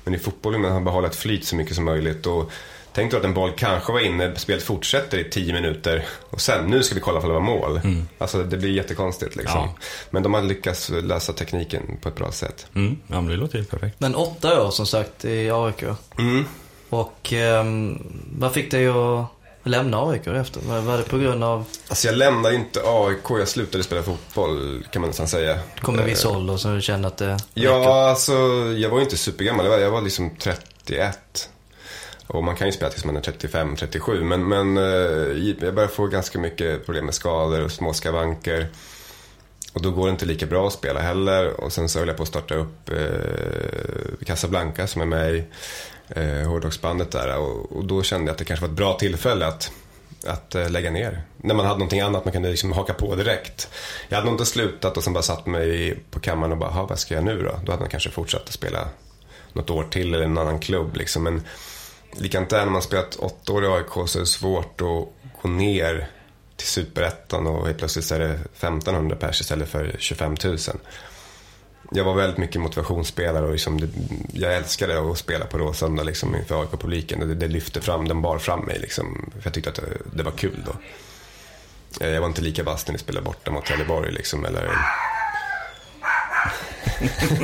Men 0.04 0.14
i 0.16 0.20
fotboll 0.20 0.52
vill 0.54 0.62
man 0.62 0.84
behålla 0.84 1.08
ett 1.08 1.16
flyt 1.16 1.46
så 1.46 1.56
mycket 1.56 1.76
som 1.76 1.86
möjligt. 1.86 2.26
Och 2.28 2.52
tänk 2.94 3.12
då 3.12 3.18
att 3.18 3.24
en 3.24 3.34
boll 3.34 3.52
kanske 3.58 3.92
var 3.92 4.00
inne, 4.00 4.36
spelet 4.36 4.64
fortsätter 4.64 5.18
i 5.18 5.24
10 5.30 5.54
minuter 5.54 6.06
och 6.30 6.42
sen, 6.42 6.66
nu 6.66 6.84
ska 6.84 6.96
vi 6.96 7.02
kolla 7.02 7.20
om 7.20 7.28
det 7.28 7.34
var 7.34 7.40
mål. 7.42 7.82
Alltså 8.18 8.44
det 8.44 8.58
blir 8.58 8.70
jättekonstigt 8.72 9.36
liksom. 9.36 9.60
Ja. 9.60 9.76
Men 10.10 10.24
de 10.24 10.34
har 10.34 10.42
lyckats 10.42 10.90
lösa 10.90 11.34
tekniken 11.34 11.98
på 12.02 12.10
ett 12.10 12.16
bra 12.16 12.32
sätt. 12.32 12.66
Mm, 12.76 12.98
ja, 13.08 13.22
men 13.22 13.28
det 13.28 13.36
låter 13.36 13.58
ju 13.58 13.64
perfekt. 13.66 14.00
Men 14.00 14.16
åtta 14.16 14.62
år 14.68 14.72
som 14.72 14.86
sagt 14.86 15.26
i 15.26 15.52
AIK. 15.52 15.84
Mm. 16.18 16.46
Och 16.92 17.34
ehm, 17.34 18.04
vad 18.38 18.54
fick 18.54 18.72
dig 18.72 18.88
att 18.88 19.26
lämna 19.64 20.10
AIK 20.10 20.28
efter? 20.28 20.62
Var, 20.62 20.82
var 20.82 20.98
det 20.98 21.04
på 21.04 21.18
grund 21.18 21.44
av, 21.44 21.66
Alltså 21.88 22.08
jag 22.08 22.18
lämnade 22.18 22.56
inte 22.56 22.82
AIK, 22.86 23.30
jag 23.30 23.48
slutade 23.48 23.84
spela 23.84 24.04
fotboll 24.04 24.84
kan 24.92 25.02
man 25.02 25.10
nästan 25.10 25.28
säga. 25.28 25.60
kom 25.82 26.00
en 26.00 26.06
viss 26.06 26.26
ålder 26.26 26.58
så 26.58 26.68
du 26.68 26.82
kände 26.82 27.08
att 27.08 27.18
det 27.18 27.34
räcker? 27.34 27.46
Ja, 27.54 28.10
alltså 28.10 28.34
jag 28.78 28.90
var 28.90 28.98
ju 28.98 29.04
inte 29.04 29.18
supergammal. 29.18 29.66
Jag 29.66 29.72
var, 29.72 29.80
jag 29.80 29.92
var 29.92 30.02
liksom 30.02 30.30
31. 30.40 31.50
Och 32.28 32.44
man 32.44 32.56
kan 32.56 32.68
ju 32.68 32.74
spela 32.74 32.92
tills 32.92 33.06
man 33.06 33.18
är 33.18 33.22
35, 33.22 33.76
37. 33.76 34.24
Men, 34.24 34.48
men 34.48 34.78
eh, 34.78 34.84
jag 35.64 35.74
började 35.76 35.88
få 35.88 36.08
ganska 36.08 36.40
mycket 36.40 36.86
problem 36.86 37.06
med 37.06 37.14
skador 37.14 37.64
och 37.64 37.72
små 37.72 37.94
skavanker. 37.94 38.68
Och 39.74 39.82
då 39.82 39.92
går 39.92 40.06
det 40.06 40.12
inte 40.12 40.26
lika 40.26 40.46
bra 40.46 40.68
att 40.68 40.74
spela 40.74 41.00
heller. 41.00 41.62
Och 41.62 41.74
sen 41.74 41.90
så 41.90 42.00
höll 42.00 42.08
jag 42.08 42.18
på 42.18 42.24
att 42.24 42.30
starta 42.30 42.56
upp 42.56 42.90
eh, 42.90 44.26
Casablanca 44.26 44.88
som 44.88 45.02
är 45.02 45.06
med 45.06 45.36
i 45.36 45.44
eh, 46.16 46.48
hårdrocksbandet 46.48 47.12
där. 47.12 47.38
Och, 47.38 47.72
och 47.72 47.86
då 47.86 48.04
kände 48.04 48.26
jag 48.26 48.32
att 48.32 48.38
det 48.38 48.46
kanske 48.46 48.66
var 48.66 48.72
ett 48.72 48.78
bra 48.78 48.94
tillfälle 48.94 49.48
att 49.48 49.72
att 50.26 50.56
eh, 50.56 50.70
lägga 50.70 50.92
ner. 50.92 51.24
När 51.38 51.56
man 51.56 51.66
hade 51.66 51.78
någonting 51.78 52.00
annat 52.00 52.26
man 52.26 52.32
kunde 52.32 52.50
liksom 52.50 52.72
haka 52.72 52.94
på 52.94 53.16
direkt. 53.16 53.70
Jag 54.10 54.16
hade 54.16 54.26
nog 54.26 54.34
inte 54.34 54.46
slutat 54.46 54.98
och 54.98 55.04
sen 55.04 55.14
bara 55.14 55.24
satt 55.24 55.46
mig 55.46 56.00
på 56.12 56.20
kammaren 56.20 56.52
och 56.52 56.58
bara, 56.58 56.86
vad 56.86 57.00
ska 57.00 57.16
jag 57.16 57.24
nu 57.24 57.42
då? 57.42 57.60
Då 57.66 57.72
hade 57.72 57.82
man 57.82 57.90
kanske 57.90 58.10
fortsatt 58.10 58.44
att 58.44 58.54
spela 58.54 58.88
något 59.54 59.70
år 59.70 59.84
till 59.84 60.14
eller 60.14 60.26
en 60.26 60.38
annan 60.38 60.60
klubb 60.60 60.96
liksom. 60.96 61.24
Men 61.24 61.42
likadant 62.12 62.50
där 62.50 62.66
när 62.66 62.72
man 62.72 62.82
spelat 62.82 63.16
åtta 63.16 63.54
år 63.54 63.64
i 63.64 63.68
AIK 63.68 64.10
så 64.10 64.18
är 64.18 64.20
det 64.20 64.26
svårt 64.26 64.82
att 64.82 65.42
gå 65.42 65.50
ner 65.50 66.08
till 66.56 66.68
superettan 66.68 67.48
och 67.48 67.66
helt 67.66 67.78
plötsligt 67.78 68.06
så 68.06 68.16
är 68.16 68.20
det 68.20 68.34
1500 68.34 69.16
pers 69.16 69.42
istället 69.42 69.70
för 69.70 69.96
25 70.00 70.36
000. 70.44 70.58
Jag 71.94 72.04
var 72.04 72.14
väldigt 72.14 72.38
mycket 72.38 72.62
motivationsspelare 72.62 73.46
och 73.46 73.52
liksom 73.52 73.82
det, 73.82 73.88
jag 74.34 74.56
älskade 74.56 75.12
att 75.12 75.18
spela 75.18 75.46
på 75.46 75.58
Råsunda 75.58 76.04
liksom 76.04 76.36
inför 76.36 76.62
AIK-publiken. 76.62 77.20
Det, 77.20 77.36
det 77.36 77.48
lyfte 77.48 77.82
fram, 77.82 78.08
den 78.08 78.22
bar 78.22 78.38
fram 78.38 78.60
mig 78.60 78.80
liksom. 78.80 79.32
För 79.34 79.42
jag 79.44 79.54
tyckte 79.54 79.70
att 79.70 79.76
det, 79.76 79.82
det 80.14 80.24
var 80.24 80.32
kul 80.32 80.64
då. 80.66 80.72
Eh, 82.06 82.12
Jag 82.12 82.22
var 82.22 82.28
inte 82.28 82.42
lika 82.42 82.64
vass 82.64 82.88
när 82.88 82.94
vi 82.94 83.00
spelade 83.00 83.26
borta 83.26 83.52
mot 83.52 83.66
Trelleborg 83.66 84.12
liksom. 84.12 84.46
Eller, 84.46 84.70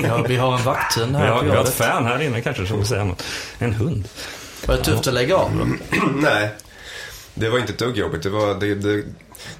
Ja, 0.03 0.25
vi 0.27 0.35
har 0.35 0.57
en 0.57 0.63
vakthund 0.63 1.11
Vi 1.15 1.21
här 1.21 1.27
har, 1.29 1.39
på 1.39 1.45
vi 1.45 1.51
har 1.51 1.63
ett 1.63 1.73
fan 1.73 2.05
här 2.05 2.21
inne 2.21 2.41
kanske 2.41 2.65
som 2.67 2.85
säga 2.85 3.03
något. 3.03 3.23
En 3.59 3.73
hund. 3.73 4.07
Var 4.67 4.75
det 4.75 4.83
tufft 4.83 5.07
att 5.07 5.13
lägga 5.13 5.35
av 5.37 5.51
då? 5.57 5.97
Nej, 6.15 6.49
det 7.39 7.49
var 7.49 7.59
inte 7.59 7.73
ett 7.73 7.79
dugg 7.79 7.97
jobbigt. 7.97 8.23
Det 8.23 8.29
var, 8.29 8.55
det, 8.55 8.75
det, 8.75 9.03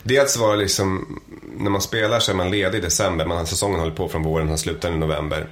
dels 0.03 0.37
var 0.37 0.51
det 0.51 0.61
liksom, 0.61 1.19
när 1.57 1.69
man 1.69 1.81
spelar 1.81 2.19
så 2.19 2.31
är 2.31 2.35
man 2.35 2.51
ledig 2.51 2.77
i 2.77 2.81
december. 2.81 3.25
Man, 3.25 3.47
säsongen 3.47 3.79
håller 3.79 3.95
på 3.95 4.09
från 4.09 4.23
våren 4.23 4.49
och 4.49 4.59
slutar 4.59 4.91
i 4.91 4.97
november. 4.97 5.47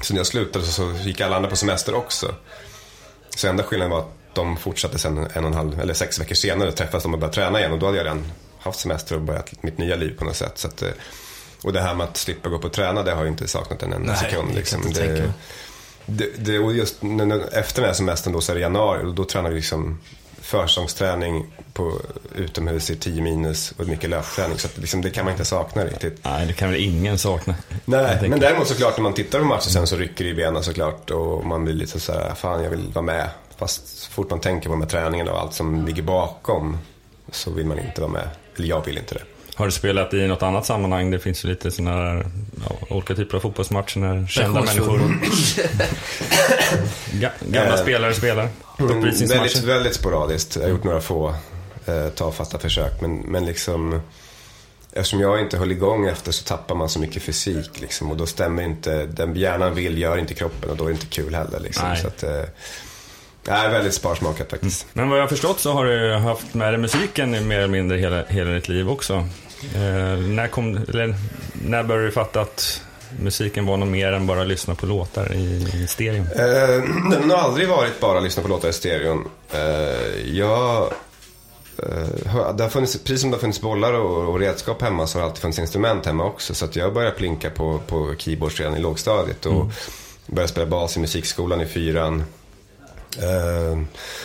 Så 0.00 0.14
när 0.14 0.20
jag 0.20 0.26
slutade 0.26 0.64
så, 0.64 0.92
gick 0.92 1.20
alla 1.20 1.36
andra 1.36 1.50
på 1.50 1.56
semester 1.56 1.94
också. 1.94 2.34
Så 3.36 3.48
enda 3.48 3.62
skillnaden 3.62 3.90
var 3.90 3.98
att 3.98 4.34
de 4.34 4.56
fortsatte 4.56 4.98
sen 4.98 5.18
en 5.18 5.44
och 5.44 5.50
en 5.50 5.54
halv, 5.54 5.80
eller 5.80 5.94
sex 5.94 6.20
veckor 6.20 6.34
senare 6.34 6.72
träffas 6.72 7.02
de 7.02 7.14
och 7.14 7.20
började 7.20 7.34
träna 7.34 7.58
igen. 7.58 7.72
Och 7.72 7.78
då 7.78 7.86
hade 7.86 7.98
jag 7.98 8.04
redan 8.04 8.24
haft 8.58 8.78
semester 8.78 9.14
och 9.14 9.22
börjat 9.22 9.62
mitt 9.62 9.78
nya 9.78 9.96
liv 9.96 10.16
på 10.18 10.24
något 10.24 10.36
sätt. 10.36 10.58
Så 10.58 10.68
att, 10.68 10.82
eh, 10.82 10.88
och 11.62 11.72
det 11.72 11.80
här 11.80 11.94
med 11.94 12.04
att 12.04 12.16
slippa 12.16 12.48
gå 12.48 12.58
på 12.58 12.66
och 12.66 12.72
träna, 12.72 13.02
det 13.02 13.10
har 13.10 13.18
jag 13.18 13.28
inte 13.28 13.48
saknat 13.48 13.82
en 13.82 13.92
enda 13.92 14.12
Nej, 14.12 14.30
sekund. 14.30 14.54
Liksom. 14.54 14.92
Det, 14.92 15.32
det, 16.06 16.26
det, 16.38 16.58
och 16.58 16.72
just 16.72 17.02
när, 17.02 17.26
när, 17.26 17.54
efter 17.54 17.82
den 17.82 17.88
här 17.88 17.94
semestern 17.94 18.32
då 18.32 18.40
så 18.40 18.52
är 18.52 18.56
det 18.56 18.60
januari 18.60 19.04
och 19.04 19.14
då 19.14 19.24
tränar 19.24 19.50
vi 19.50 19.56
liksom 19.56 19.98
försångsträning 20.40 21.46
på 21.72 22.00
utomhus 22.34 22.90
i 22.90 22.96
10 22.96 23.22
minus 23.22 23.72
och 23.76 23.86
mycket 23.86 24.10
löpträning. 24.10 24.58
Så 24.58 24.66
att 24.66 24.78
liksom, 24.78 25.02
det 25.02 25.10
kan 25.10 25.24
man 25.24 25.32
inte 25.32 25.44
sakna 25.44 25.84
riktigt. 25.84 26.24
Nej, 26.24 26.46
det 26.46 26.52
kan 26.52 26.70
väl 26.70 26.80
ingen 26.80 27.18
sakna. 27.18 27.54
Nej, 27.84 28.28
men 28.28 28.40
däremot 28.40 28.68
såklart 28.68 28.96
när 28.96 29.02
man 29.02 29.14
tittar 29.14 29.38
på 29.38 29.44
matchen 29.44 29.70
sen 29.70 29.86
så 29.86 29.96
rycker 29.96 30.24
det 30.24 30.30
i 30.30 30.34
benen 30.34 30.62
såklart 30.62 31.10
och 31.10 31.46
man 31.46 31.64
blir 31.64 31.74
lite 31.74 32.00
så 32.00 32.12
här, 32.12 32.34
fan 32.34 32.62
jag 32.62 32.70
vill 32.70 32.92
vara 32.92 33.04
med. 33.04 33.28
Fast 33.56 33.98
så 33.98 34.10
fort 34.10 34.30
man 34.30 34.40
tänker 34.40 34.68
på 34.68 34.74
de 34.74 34.80
här 34.80 34.88
träningarna 34.88 35.32
och 35.32 35.40
allt 35.40 35.54
som 35.54 35.86
ligger 35.86 36.02
bakom 36.02 36.78
så 37.32 37.50
vill 37.50 37.66
man 37.66 37.78
inte 37.78 38.00
vara 38.00 38.12
med. 38.12 38.28
Eller 38.56 38.68
jag 38.68 38.84
vill 38.84 38.98
inte 38.98 39.14
det. 39.14 39.22
Har 39.60 39.66
du 39.66 39.72
spelat 39.72 40.14
i 40.14 40.26
något 40.26 40.42
annat 40.42 40.66
sammanhang? 40.66 41.10
Det 41.10 41.18
finns 41.18 41.44
ju 41.44 41.48
lite 41.48 41.70
sådana 41.70 41.96
här, 41.96 42.26
ja, 42.68 42.76
olika 42.96 43.14
typer 43.14 43.36
av 43.36 43.40
fotbollsmatcher 43.40 43.98
när 43.98 44.26
kända 44.26 44.60
människor, 44.62 45.00
Ga- 47.12 47.30
gamla 47.40 47.74
Eh, 47.76 47.82
spelare 47.82 48.14
spelar. 48.14 48.48
väldigt, 48.78 48.96
Uppvisningsmatcher. 48.96 49.66
väldigt 49.66 49.94
sporadiskt. 49.94 50.56
Jag 50.56 50.62
har 50.62 50.68
gjort 50.70 50.84
några 50.84 51.00
få 51.00 51.34
eh, 51.86 52.08
tafatta 52.08 52.58
försök. 52.58 53.00
Men, 53.00 53.16
men 53.16 53.46
liksom, 53.46 54.00
eftersom 54.92 55.20
jag 55.20 55.40
inte 55.40 55.58
höll 55.58 55.72
igång 55.72 56.06
efter 56.08 56.32
så 56.32 56.44
tappar 56.44 56.74
man 56.74 56.88
så 56.88 57.00
mycket 57.00 57.22
fysik. 57.22 57.80
Liksom, 57.80 58.10
och 58.10 58.16
då 58.16 58.26
stämmer 58.26 58.62
inte, 58.62 59.06
den 59.06 59.36
hjärnan 59.36 59.74
vill 59.74 59.98
gör 59.98 60.16
inte 60.18 60.34
kroppen 60.34 60.70
och 60.70 60.76
då 60.76 60.84
är 60.84 60.88
det 60.88 60.94
inte 60.94 61.06
kul 61.06 61.34
heller. 61.34 61.60
Liksom. 61.60 61.88
Nej. 61.88 61.98
Så 62.00 62.06
att, 62.06 62.22
eh, 62.22 62.42
nej, 63.48 63.68
väldigt 63.68 63.94
sparsmakat 63.94 64.50
faktiskt. 64.50 64.86
Men 64.92 65.08
vad 65.08 65.18
jag 65.18 65.22
har 65.22 65.28
förstått 65.28 65.60
så 65.60 65.72
har 65.72 65.84
du 65.84 66.14
haft 66.14 66.54
med 66.54 66.72
dig 66.72 66.78
musiken 66.80 67.48
mer 67.48 67.58
eller 67.58 67.68
mindre 67.68 67.98
hela, 67.98 68.24
hela 68.28 68.50
ditt 68.50 68.68
liv 68.68 68.90
också. 68.90 69.26
Eh, 69.74 70.18
när, 70.18 70.48
kom, 70.48 70.76
eller, 70.76 71.14
när 71.52 71.82
började 71.82 72.06
du 72.06 72.12
fatta 72.12 72.40
att 72.40 72.82
musiken 73.18 73.66
var 73.66 73.76
något 73.76 73.88
mer 73.88 74.12
än 74.12 74.26
bara 74.26 74.44
lyssna 74.44 74.74
på 74.74 74.86
låtar 74.86 75.32
i, 75.32 75.68
i 75.74 75.86
stereo? 75.86 76.22
Eh, 76.22 76.84
den 77.10 77.30
har 77.30 77.36
aldrig 77.36 77.68
varit 77.68 78.00
bara 78.00 78.18
att 78.18 78.24
lyssna 78.24 78.42
på 78.42 78.48
låtar 78.48 78.68
i 78.68 78.72
stereon. 78.72 79.28
Eh, 79.52 80.30
jag, 80.36 80.92
eh, 81.82 82.54
det 82.54 82.62
har 82.62 82.68
funnits, 82.68 82.98
precis 82.98 83.20
som 83.20 83.30
det 83.30 83.36
har 83.36 83.40
funnits 83.40 83.60
bollar 83.60 83.92
och, 83.92 84.28
och 84.28 84.38
redskap 84.38 84.82
hemma 84.82 85.06
så 85.06 85.18
har 85.18 85.22
det 85.22 85.26
alltid 85.26 85.42
funnits 85.42 85.58
instrument 85.58 86.06
hemma 86.06 86.24
också. 86.24 86.54
Så 86.54 86.64
att 86.64 86.76
jag 86.76 86.94
började 86.94 87.16
plinka 87.16 87.50
på, 87.50 87.80
på 87.86 88.14
keyboards 88.18 88.60
redan 88.60 88.76
i 88.76 88.80
lågstadiet 88.80 89.46
och 89.46 89.72
började 90.26 90.52
spela 90.52 90.66
bas 90.66 90.96
i 90.96 91.00
musikskolan 91.00 91.60
i 91.60 91.66
fyran. 91.66 92.24
Eh, 93.18 93.78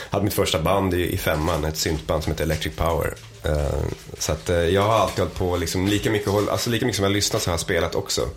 hade 0.09 0.25
mitt 0.25 0.33
första 0.33 0.61
band 0.61 0.93
i, 0.93 1.13
i 1.13 1.17
femman, 1.17 1.65
ett 1.65 1.77
syntband 1.77 2.23
som 2.23 2.31
heter 2.31 2.43
Electric 2.43 2.75
Power. 2.75 3.13
Eh, 3.45 3.79
så 4.19 4.31
att 4.31 4.49
eh, 4.49 4.57
jag 4.57 4.81
har 4.81 4.93
alltid 4.93 5.19
hållit 5.19 5.35
på, 5.35 5.57
liksom, 5.57 5.87
lika, 5.87 6.11
mycket, 6.11 6.29
alltså, 6.29 6.69
lika 6.69 6.85
mycket 6.85 6.95
som 6.95 7.03
jag 7.03 7.09
har 7.09 7.15
lyssnat 7.15 7.41
så 7.41 7.49
har 7.49 7.53
jag 7.53 7.59
spelat 7.59 7.95
också. 7.95 8.29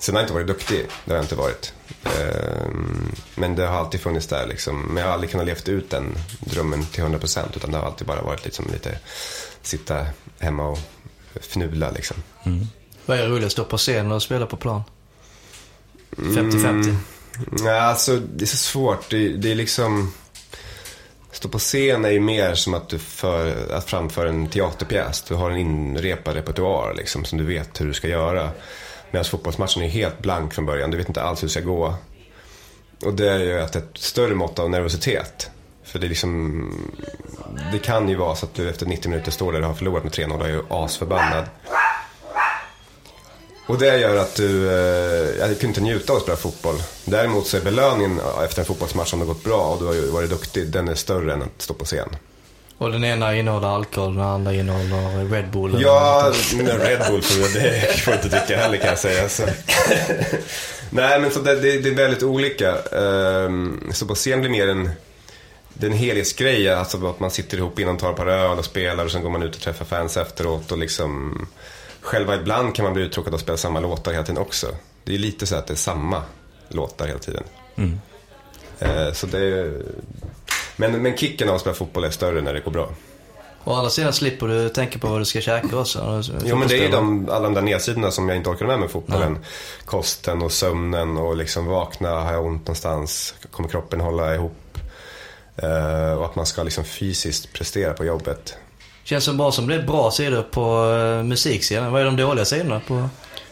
Sen 0.00 0.14
har 0.14 0.22
jag 0.22 0.24
inte 0.24 0.34
varit 0.34 0.46
duktig, 0.46 0.86
det 1.04 1.10
har 1.10 1.16
jag 1.16 1.24
inte 1.24 1.34
varit. 1.34 1.72
Ehm, 2.04 3.12
Men 3.34 3.56
det 3.56 3.66
har 3.66 3.78
alltid 3.78 4.00
funnits 4.00 4.26
där 4.26 4.46
liksom. 4.46 4.80
Men 4.82 4.96
jag 4.96 5.04
har 5.04 5.12
aldrig 5.12 5.30
kunnat 5.30 5.46
levt 5.46 5.68
ut 5.68 5.90
den 5.90 6.18
drömmen 6.40 6.86
till 6.86 7.04
100% 7.04 7.56
utan 7.56 7.70
det 7.70 7.78
har 7.78 7.84
alltid 7.86 8.06
bara 8.06 8.22
varit 8.22 8.44
liksom 8.44 8.66
lite 8.72 8.98
sitta 9.62 10.06
hemma 10.38 10.68
och 10.68 10.78
fnula 11.34 11.90
liksom. 11.90 12.16
Vad 13.06 13.18
är 13.18 13.28
roligast, 13.28 13.52
stå 13.52 13.64
på 13.64 13.78
scen 13.78 14.12
och 14.12 14.22
spela 14.22 14.46
på 14.46 14.56
plan? 14.56 14.82
Mm. 16.18 16.50
50-50. 16.50 16.96
Nej, 17.50 17.80
alltså 17.80 18.16
det 18.16 18.44
är 18.44 18.46
så 18.46 18.56
svårt. 18.56 19.10
Det, 19.10 19.28
det 19.28 19.50
är 19.50 19.54
liksom... 19.54 20.12
Stå 21.32 21.48
på 21.48 21.58
scen 21.58 22.04
är 22.04 22.10
ju 22.10 22.20
mer 22.20 22.54
som 22.54 22.74
att 22.74 22.88
du 22.88 22.98
för, 22.98 23.72
att 23.72 23.84
framföra 23.84 24.28
en 24.28 24.46
teaterpjäs. 24.46 25.22
Du 25.22 25.34
har 25.34 25.50
en 25.50 25.56
inrepad 25.56 26.34
repertoar 26.34 26.94
liksom, 26.94 27.24
som 27.24 27.38
du 27.38 27.44
vet 27.44 27.80
hur 27.80 27.86
du 27.86 27.92
ska 27.92 28.08
göra. 28.08 28.50
Medan 29.10 29.24
fotbollsmatchen 29.24 29.82
är 29.82 29.88
helt 29.88 30.18
blank 30.18 30.54
från 30.54 30.66
början. 30.66 30.90
Du 30.90 30.96
vet 30.96 31.08
inte 31.08 31.22
alls 31.22 31.42
hur 31.42 31.46
det 31.46 31.52
ska 31.52 31.60
gå. 31.60 31.94
Och 33.04 33.14
det 33.14 33.24
gör 33.24 33.38
ju 33.38 33.60
att 33.60 33.76
ett 33.76 33.90
större 33.94 34.34
mått 34.34 34.58
av 34.58 34.70
nervositet. 34.70 35.50
För 35.84 35.98
det 35.98 36.06
är 36.06 36.08
liksom... 36.08 36.90
Det 37.72 37.78
kan 37.78 38.08
ju 38.08 38.14
vara 38.14 38.34
så 38.34 38.46
att 38.46 38.54
du 38.54 38.70
efter 38.70 38.86
90 38.86 39.10
minuter 39.10 39.30
står 39.30 39.52
där 39.52 39.60
och 39.60 39.66
har 39.66 39.74
förlorat 39.74 40.04
med 40.04 40.12
3-0 40.12 40.38
och 40.38 40.46
är 40.46 40.50
ju 40.50 40.62
asförbannad. 40.68 41.44
Och 43.70 43.78
det 43.78 43.98
gör 43.98 44.16
att 44.16 44.34
du, 44.34 44.68
eh, 44.70 45.38
jag 45.38 45.48
kunde 45.48 45.66
inte 45.66 45.80
njuta 45.80 46.12
av 46.12 46.16
att 46.16 46.22
spela 46.22 46.36
fotboll. 46.36 46.82
Däremot 47.04 47.46
så 47.46 47.56
är 47.56 47.60
belöningen 47.60 48.20
efter 48.44 48.60
en 48.60 48.66
fotbollsmatch 48.66 49.12
om 49.12 49.18
det 49.20 49.26
har 49.26 49.34
gått 49.34 49.44
bra 49.44 49.66
och 49.66 49.78
du 49.80 49.86
har 49.86 50.12
varit 50.12 50.30
duktig, 50.30 50.66
den 50.66 50.88
är 50.88 50.94
större 50.94 51.32
än 51.32 51.42
att 51.42 51.62
stå 51.62 51.74
på 51.74 51.84
scen. 51.84 52.08
Och 52.78 52.92
den 52.92 53.04
ena 53.04 53.36
innehåller 53.36 53.68
alkohol, 53.68 54.14
den 54.14 54.24
andra 54.24 54.54
innehåller 54.54 55.24
Red 55.30 55.50
Bull. 55.50 55.82
Ja, 55.82 56.32
men 56.54 56.66
Red 56.66 57.02
Bull 57.08 57.20
det 57.54 58.00
får 58.00 58.14
jag 58.14 58.24
inte 58.24 58.36
dricka 58.38 58.56
heller 58.56 58.76
kan 58.76 58.88
jag 58.88 58.98
säga. 58.98 59.28
Så. 59.28 59.42
Nej, 60.90 61.20
men 61.20 61.30
så 61.30 61.40
det, 61.40 61.54
det, 61.54 61.78
det 61.78 61.88
är 61.88 61.94
väldigt 61.94 62.22
olika. 62.22 62.76
Ehm, 62.78 63.80
Så 63.92 64.06
på 64.06 64.14
scen 64.14 64.40
blir 64.40 64.50
mer 64.50 64.68
en, 64.68 64.90
en 65.82 65.92
helhetsgrej. 65.92 66.68
Alltså 66.70 67.06
att 67.06 67.20
man 67.20 67.30
sitter 67.30 67.58
ihop 67.58 67.78
innan, 67.78 67.96
tar 67.96 68.10
ett 68.10 68.16
par 68.16 68.26
öl 68.26 68.58
och 68.58 68.64
spelar 68.64 69.04
och 69.04 69.10
sen 69.10 69.22
går 69.22 69.30
man 69.30 69.42
ut 69.42 69.54
och 69.56 69.60
träffar 69.62 69.84
fans 69.84 70.16
efteråt. 70.16 70.72
Och 70.72 70.78
liksom, 70.78 71.46
själva 72.00 72.36
ibland 72.36 72.74
kan 72.74 72.84
man 72.84 72.94
bli 72.94 73.02
uttråkad 73.02 73.34
att 73.34 73.40
spela 73.40 73.58
samma 73.58 73.80
låtar 73.80 74.12
hela 74.12 74.24
tiden 74.24 74.42
också. 74.42 74.66
Det 75.04 75.14
är 75.14 75.18
lite 75.18 75.46
så 75.46 75.56
att 75.56 75.66
det 75.66 75.74
är 75.74 75.76
samma 75.76 76.22
låtar 76.68 77.06
hela 77.06 77.18
tiden. 77.18 77.42
Eh, 78.78 79.12
Så 79.12 79.26
det 79.26 79.38
är, 79.38 79.82
men, 80.76 81.02
men 81.02 81.16
kicken 81.16 81.48
av 81.48 81.54
att 81.54 81.60
spela 81.60 81.74
fotboll 81.74 82.04
är 82.04 82.10
större 82.10 82.40
när 82.40 82.54
det 82.54 82.60
går 82.60 82.70
bra. 82.70 82.88
Å 83.64 83.72
andra 83.74 83.90
sidan 83.90 84.12
slipper 84.12 84.46
du 84.48 84.68
tänka 84.68 84.98
på 84.98 85.06
vad 85.08 85.20
du 85.20 85.24
ska 85.24 85.40
käka 85.40 85.78
också. 85.78 86.22
Jo 86.44 86.56
men 86.56 86.68
det 86.68 86.78
är 86.78 86.82
ju 86.82 86.88
de, 86.88 87.28
alla 87.30 87.40
de 87.44 87.54
där 87.54 87.62
nedsidorna 87.62 88.10
som 88.10 88.28
jag 88.28 88.36
inte 88.36 88.50
orkar 88.50 88.66
med 88.66 88.78
med 88.80 88.90
fotbollen. 88.90 89.38
Kosten 89.84 90.42
och 90.42 90.52
sömnen 90.52 91.16
och 91.16 91.36
liksom 91.36 91.66
vakna, 91.66 92.08
har 92.10 92.32
jag 92.32 92.44
ont 92.44 92.60
någonstans, 92.60 93.34
kommer 93.50 93.68
kroppen 93.68 94.00
hålla 94.00 94.34
ihop? 94.34 94.78
Eh, 95.56 96.12
och 96.12 96.24
att 96.24 96.36
man 96.36 96.46
ska 96.46 96.62
liksom 96.62 96.84
fysiskt 96.84 97.52
prestera 97.52 97.92
på 97.92 98.04
jobbet. 98.04 98.56
Känns 99.04 99.24
som 99.24 99.36
bra 99.36 99.52
som 99.52 99.68
det 99.68 99.74
är 99.74 99.82
bra 99.82 100.10
sidor 100.10 100.42
på 100.42 100.84
uh, 100.84 101.22
musiksidan. 101.22 101.92
Vad 101.92 102.00
är 102.00 102.04
de 102.04 102.16
dåliga 102.16 102.44
sidorna 102.44 102.80
på? 102.88 103.08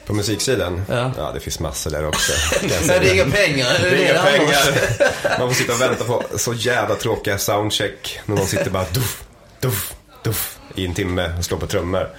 På 0.06 0.14
musiksidan, 0.14 0.82
Ja. 0.88 1.30
det 1.34 1.40
finns 1.40 1.60
massor 1.60 1.90
där 1.90 2.06
också. 2.06 2.32
jag 2.62 2.70
Nej, 2.86 2.98
det 3.00 3.10
är 3.10 3.14
inga 3.14 3.24
pengar. 3.24 3.66
Det 3.82 3.88
är 3.88 4.10
inga 4.10 4.22
pengar. 4.22 5.38
Man 5.38 5.48
får 5.48 5.54
sitta 5.54 5.72
och 5.72 5.80
vänta 5.80 6.04
på 6.04 6.22
så 6.36 6.54
jävla 6.54 6.94
tråkiga 6.94 7.38
soundcheck. 7.38 8.20
När 8.26 8.36
någon 8.36 8.46
sitter 8.46 8.70
bara 8.70 8.84
duff, 8.92 9.24
duff, 9.60 9.94
duff 10.24 10.58
i 10.74 10.86
en 10.86 10.94
timme 10.94 11.32
och 11.38 11.44
slår 11.44 11.58
på 11.58 11.66
trummor. 11.66 12.10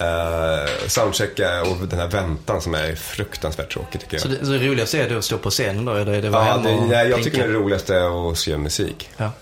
Uh, 0.00 0.86
soundchecka 0.86 1.62
och 1.62 1.76
den 1.76 1.98
här 1.98 2.08
väntan 2.08 2.60
som 2.60 2.74
är 2.74 2.94
fruktansvärt 2.94 3.72
tråkig 3.72 4.00
tycker 4.00 4.14
jag. 4.14 4.22
Så 4.22 4.28
det, 4.28 4.46
så 4.46 4.52
det 4.52 4.58
roligaste 4.58 4.98
är 4.98 5.16
att 5.16 5.24
stå 5.24 5.38
på 5.38 5.50
scenen 5.50 5.84
då? 5.84 5.92
Eller 5.92 6.12
är 6.12 6.22
det 6.22 6.28
Ja, 6.28 6.60
det, 6.64 6.74
och 6.74 6.92
jag 6.92 7.06
pinka? 7.06 7.22
tycker 7.22 7.48
det 7.48 7.54
roligaste 7.54 7.96
är 7.96 8.30
att 8.30 8.38
skriva 8.38 8.58
musik. 8.58 9.10
Ja. 9.16 9.32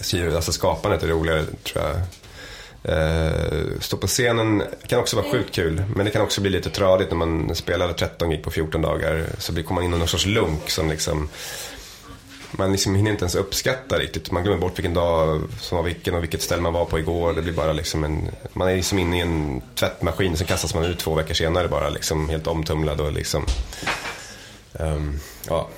Skriva, 0.00 0.36
alltså 0.36 0.52
skapandet 0.52 1.02
är 1.02 1.06
roligare 1.06 1.44
tror 1.64 1.84
jag. 1.84 1.96
Eh, 2.84 3.80
stå 3.80 3.96
på 3.96 4.06
scenen 4.06 4.62
kan 4.86 4.98
också 5.00 5.16
vara 5.16 5.26
sjukt 5.32 5.54
kul. 5.54 5.82
Men 5.96 6.04
det 6.04 6.10
kan 6.12 6.22
också 6.22 6.40
bli 6.40 6.50
lite 6.50 6.70
tradigt 6.70 7.08
när 7.10 7.16
man 7.16 7.54
spelar 7.54 7.92
13 7.92 8.30
gig 8.30 8.42
på 8.44 8.50
14 8.50 8.82
dagar. 8.82 9.26
Så 9.38 9.52
kommer 9.52 9.72
man 9.72 9.84
in 9.84 9.94
i 9.94 9.98
någon 9.98 10.08
sorts 10.08 10.26
lunk 10.26 10.70
som 10.70 10.88
liksom 10.90 11.28
man 12.58 12.72
liksom 12.72 12.94
hinner 12.94 13.10
inte 13.10 13.22
ens 13.22 13.34
uppskatta 13.34 13.98
riktigt. 13.98 14.30
Man 14.30 14.42
glömmer 14.42 14.60
bort 14.60 14.78
vilken 14.78 14.94
dag 14.94 15.42
som 15.60 15.76
var 15.76 15.84
vilken 15.84 16.14
och 16.14 16.22
vilket 16.22 16.42
ställe 16.42 16.62
man 16.62 16.72
var 16.72 16.84
på 16.84 16.98
igår. 16.98 17.32
Det 17.32 17.42
blir 17.42 17.52
bara 17.52 17.72
liksom 17.72 18.04
en, 18.04 18.28
man 18.52 18.68
är 18.68 18.76
liksom 18.76 18.98
inne 18.98 19.18
i 19.18 19.20
en 19.20 19.62
tvättmaskin. 19.74 20.36
Sen 20.36 20.46
kastas 20.46 20.74
man 20.74 20.84
ut 20.84 20.98
två 20.98 21.14
veckor 21.14 21.34
senare 21.34 21.68
bara 21.68 21.88
liksom 21.88 22.28
helt 22.28 22.46
omtumlad 22.46 23.00
och 23.00 23.12
liksom. 23.12 23.46
ehm, 24.78 25.18
ja. 25.48 25.68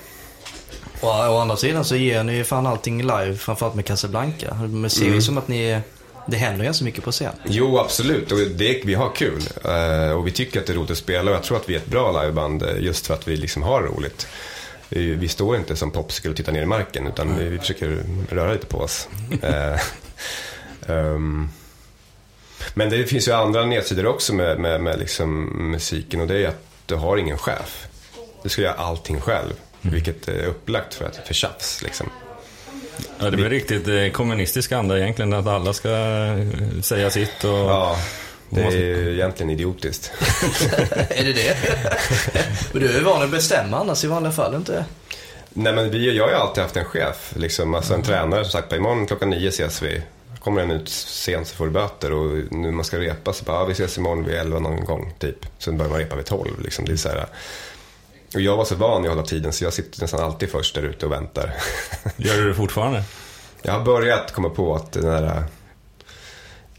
Och 1.01 1.09
å 1.09 1.37
andra 1.39 1.57
sidan 1.57 1.85
så 1.85 1.95
ger 1.95 2.23
ni 2.23 2.33
ju 2.35 2.43
fan 2.43 2.67
allting 2.67 3.01
live, 3.01 3.35
framförallt 3.35 3.75
med 3.75 3.85
Casablanca. 3.85 4.53
Men 4.69 4.89
ser 4.89 5.01
Mm. 5.01 5.15
ju 5.15 5.21
som 5.21 5.37
att 5.37 5.47
ni, 5.47 5.79
det 6.27 6.37
händer 6.37 6.65
ganska 6.65 6.85
mycket 6.85 7.03
på 7.03 7.11
scen. 7.11 7.33
Jo, 7.43 7.77
absolut. 7.77 8.31
Och 8.31 8.37
det, 8.37 8.81
vi 8.85 8.93
har 8.93 9.15
kul. 9.15 9.41
Eh, 9.65 10.11
och 10.11 10.27
vi 10.27 10.31
tycker 10.31 10.59
att 10.59 10.65
det 10.65 10.73
är 10.73 10.77
roligt 10.77 10.91
att 10.91 10.97
spela. 10.97 11.31
Och 11.31 11.37
jag 11.37 11.43
tror 11.43 11.57
att 11.57 11.69
vi 11.69 11.73
är 11.73 11.77
ett 11.77 11.87
bra 11.87 12.21
liveband 12.21 12.63
eh, 12.63 12.79
just 12.79 13.07
för 13.07 13.13
att 13.13 13.27
vi 13.27 13.37
liksom 13.37 13.63
har 13.63 13.81
roligt. 13.81 14.27
Vi, 14.89 15.15
vi 15.15 15.27
står 15.27 15.55
inte 15.55 15.75
som 15.75 15.91
popsicle 15.91 16.29
och 16.29 16.37
tittar 16.37 16.51
ner 16.51 16.61
i 16.61 16.65
marken 16.65 17.07
utan 17.07 17.37
vi, 17.39 17.49
vi 17.49 17.59
försöker 17.59 18.03
röra 18.29 18.53
lite 18.53 18.65
på 18.65 18.77
oss. 18.77 19.07
Ehm, 20.87 21.49
men 22.73 22.89
det 22.89 23.03
finns 23.03 23.27
ju 23.27 23.31
andra 23.31 23.65
nedsidor 23.65 24.05
också 24.05 24.33
med, 24.33 24.59
med, 24.59 24.81
med 24.81 24.99
liksom 24.99 25.43
musiken 25.71 26.21
och 26.21 26.27
det 26.27 26.37
är 26.37 26.47
att 26.47 26.65
du 26.85 26.95
har 26.95 27.17
ingen 27.17 27.37
chef. 27.37 27.87
Du 28.43 28.49
ska 28.49 28.61
göra 28.61 28.73
allting 28.73 29.21
själv. 29.21 29.53
Vilket 29.81 30.27
är 30.27 30.45
upplagt 30.45 30.93
för, 30.93 31.05
att, 31.05 31.27
för 31.27 31.33
tjafs 31.33 31.81
liksom. 31.81 32.09
Ja, 33.19 33.29
det 33.29 33.37
blir 33.37 33.49
riktigt 33.49 33.87
eh, 33.87 34.09
kommunistisk 34.11 34.71
anda 34.71 34.97
egentligen, 34.97 35.33
att 35.33 35.47
alla 35.47 35.73
ska 35.73 35.89
eh, 35.89 36.81
säga 36.81 37.09
sitt 37.09 37.43
och... 37.43 37.49
Ja, 37.49 37.97
det 38.49 38.61
är 38.61 38.71
ju 38.71 39.13
egentligen 39.13 39.49
idiotiskt. 39.49 40.11
är 41.09 41.23
det 41.23 41.33
det? 41.33 41.57
Men 42.71 42.81
du 42.81 42.89
är 42.89 42.93
ju 42.93 43.03
van 43.03 43.23
att 43.23 43.31
bestämma 43.31 43.79
annars 43.79 44.03
i 44.03 44.07
vanliga 44.07 44.31
fall, 44.31 44.55
inte 44.55 44.85
Nej 45.57 45.73
men 45.73 45.91
vi, 45.91 46.17
jag 46.17 46.23
har 46.23 46.31
ju 46.31 46.37
alltid 46.37 46.63
haft 46.63 46.77
en 46.77 46.85
chef, 46.85 47.33
liksom, 47.35 47.73
alltså 47.73 47.93
en 47.93 48.01
tränare 48.01 48.43
som 48.43 48.51
sagt, 48.51 48.73
imorgon 48.73 49.07
klockan 49.07 49.29
nio 49.29 49.47
ses 49.47 49.81
vi. 49.81 50.01
Kommer 50.39 50.61
den 50.61 50.71
ut 50.71 50.89
sent 50.89 51.47
så 51.47 51.55
får 51.55 51.65
du 51.65 51.71
böter 51.71 52.13
och 52.13 52.51
nu 52.51 52.71
man 52.71 52.85
ska 52.85 52.99
repa 52.99 53.33
så 53.33 53.45
bara, 53.45 53.57
ja, 53.57 53.65
vi 53.65 53.71
ses 53.71 53.97
imorgon 53.97 54.25
vid 54.25 54.35
elva 54.35 54.59
någon 54.59 54.85
gång 54.85 55.13
typ. 55.19 55.45
Sen 55.59 55.77
börjar 55.77 55.89
man 55.89 55.99
repa 55.99 56.15
vid 56.15 56.25
tolv 56.25 56.61
liksom. 56.61 56.85
Det 56.85 56.91
är 56.91 56.97
så 56.97 57.09
här, 57.09 57.25
och 58.35 58.41
jag 58.41 58.57
var 58.57 58.65
så 58.65 58.75
van 58.75 59.05
i 59.05 59.07
att 59.07 59.13
hålla 59.13 59.25
tiden 59.25 59.53
så 59.53 59.63
jag 59.63 59.73
sitter 59.73 60.01
nästan 60.01 60.23
alltid 60.23 60.49
först 60.49 60.75
där 60.75 60.83
ute 60.83 61.05
och 61.05 61.11
väntar. 61.11 61.53
Gör 62.17 62.37
du 62.37 62.47
det 62.47 62.55
fortfarande? 62.55 63.03
Jag 63.61 63.73
har 63.73 63.85
börjat 63.85 64.33
komma 64.33 64.49
på 64.49 64.75
att 64.75 64.91
den 64.91 65.03
där 65.05 65.43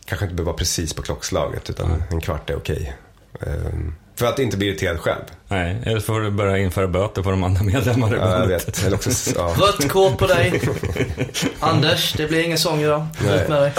kanske 0.04 0.24
inte 0.24 0.34
behöver 0.34 0.52
vara 0.52 0.58
precis 0.58 0.94
på 0.94 1.02
klockslaget 1.02 1.70
utan 1.70 2.02
en 2.10 2.20
kvart 2.20 2.50
är 2.50 2.56
okej. 2.56 2.96
Ehm, 3.40 3.94
för 4.16 4.26
att 4.26 4.38
inte 4.38 4.56
bli 4.56 4.66
irriterad 4.66 5.00
själv. 5.00 5.22
Nej, 5.48 5.82
eller 5.84 6.00
så 6.00 6.06
får 6.06 6.20
du 6.20 6.30
börja 6.30 6.58
införa 6.58 6.88
böter 6.88 7.22
på 7.22 7.30
de 7.30 7.44
andra 7.44 7.62
medlemmarna 7.62 8.16
i 8.16 8.18
Ja, 8.18 8.40
jag 8.40 8.46
vet. 8.46 8.84
Eller 8.86 8.96
också, 8.96 9.34
ja. 9.36 9.54
Rött 9.58 9.88
kort 9.88 10.18
på 10.18 10.26
dig. 10.26 10.62
Anders, 11.60 12.12
det 12.12 12.26
blir 12.26 12.44
ingen 12.44 12.58
sång 12.58 12.80
idag. 12.80 13.06
Nej. 13.24 13.42
Ut 13.42 13.48
med 13.48 13.62
dig. 13.62 13.72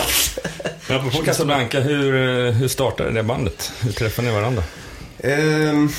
Men 0.88 0.98
apropå 0.98 1.18
Casablanca, 1.26 1.80
hur, 1.80 2.16
eh, 2.48 2.54
hur 2.54 2.68
startade 2.68 3.12
det 3.12 3.24
bandet? 3.24 3.72
Hur 3.82 3.92
träffade 3.92 4.28
ni 4.28 4.34
varandra? 4.34 4.64
Ehm, 5.20 5.90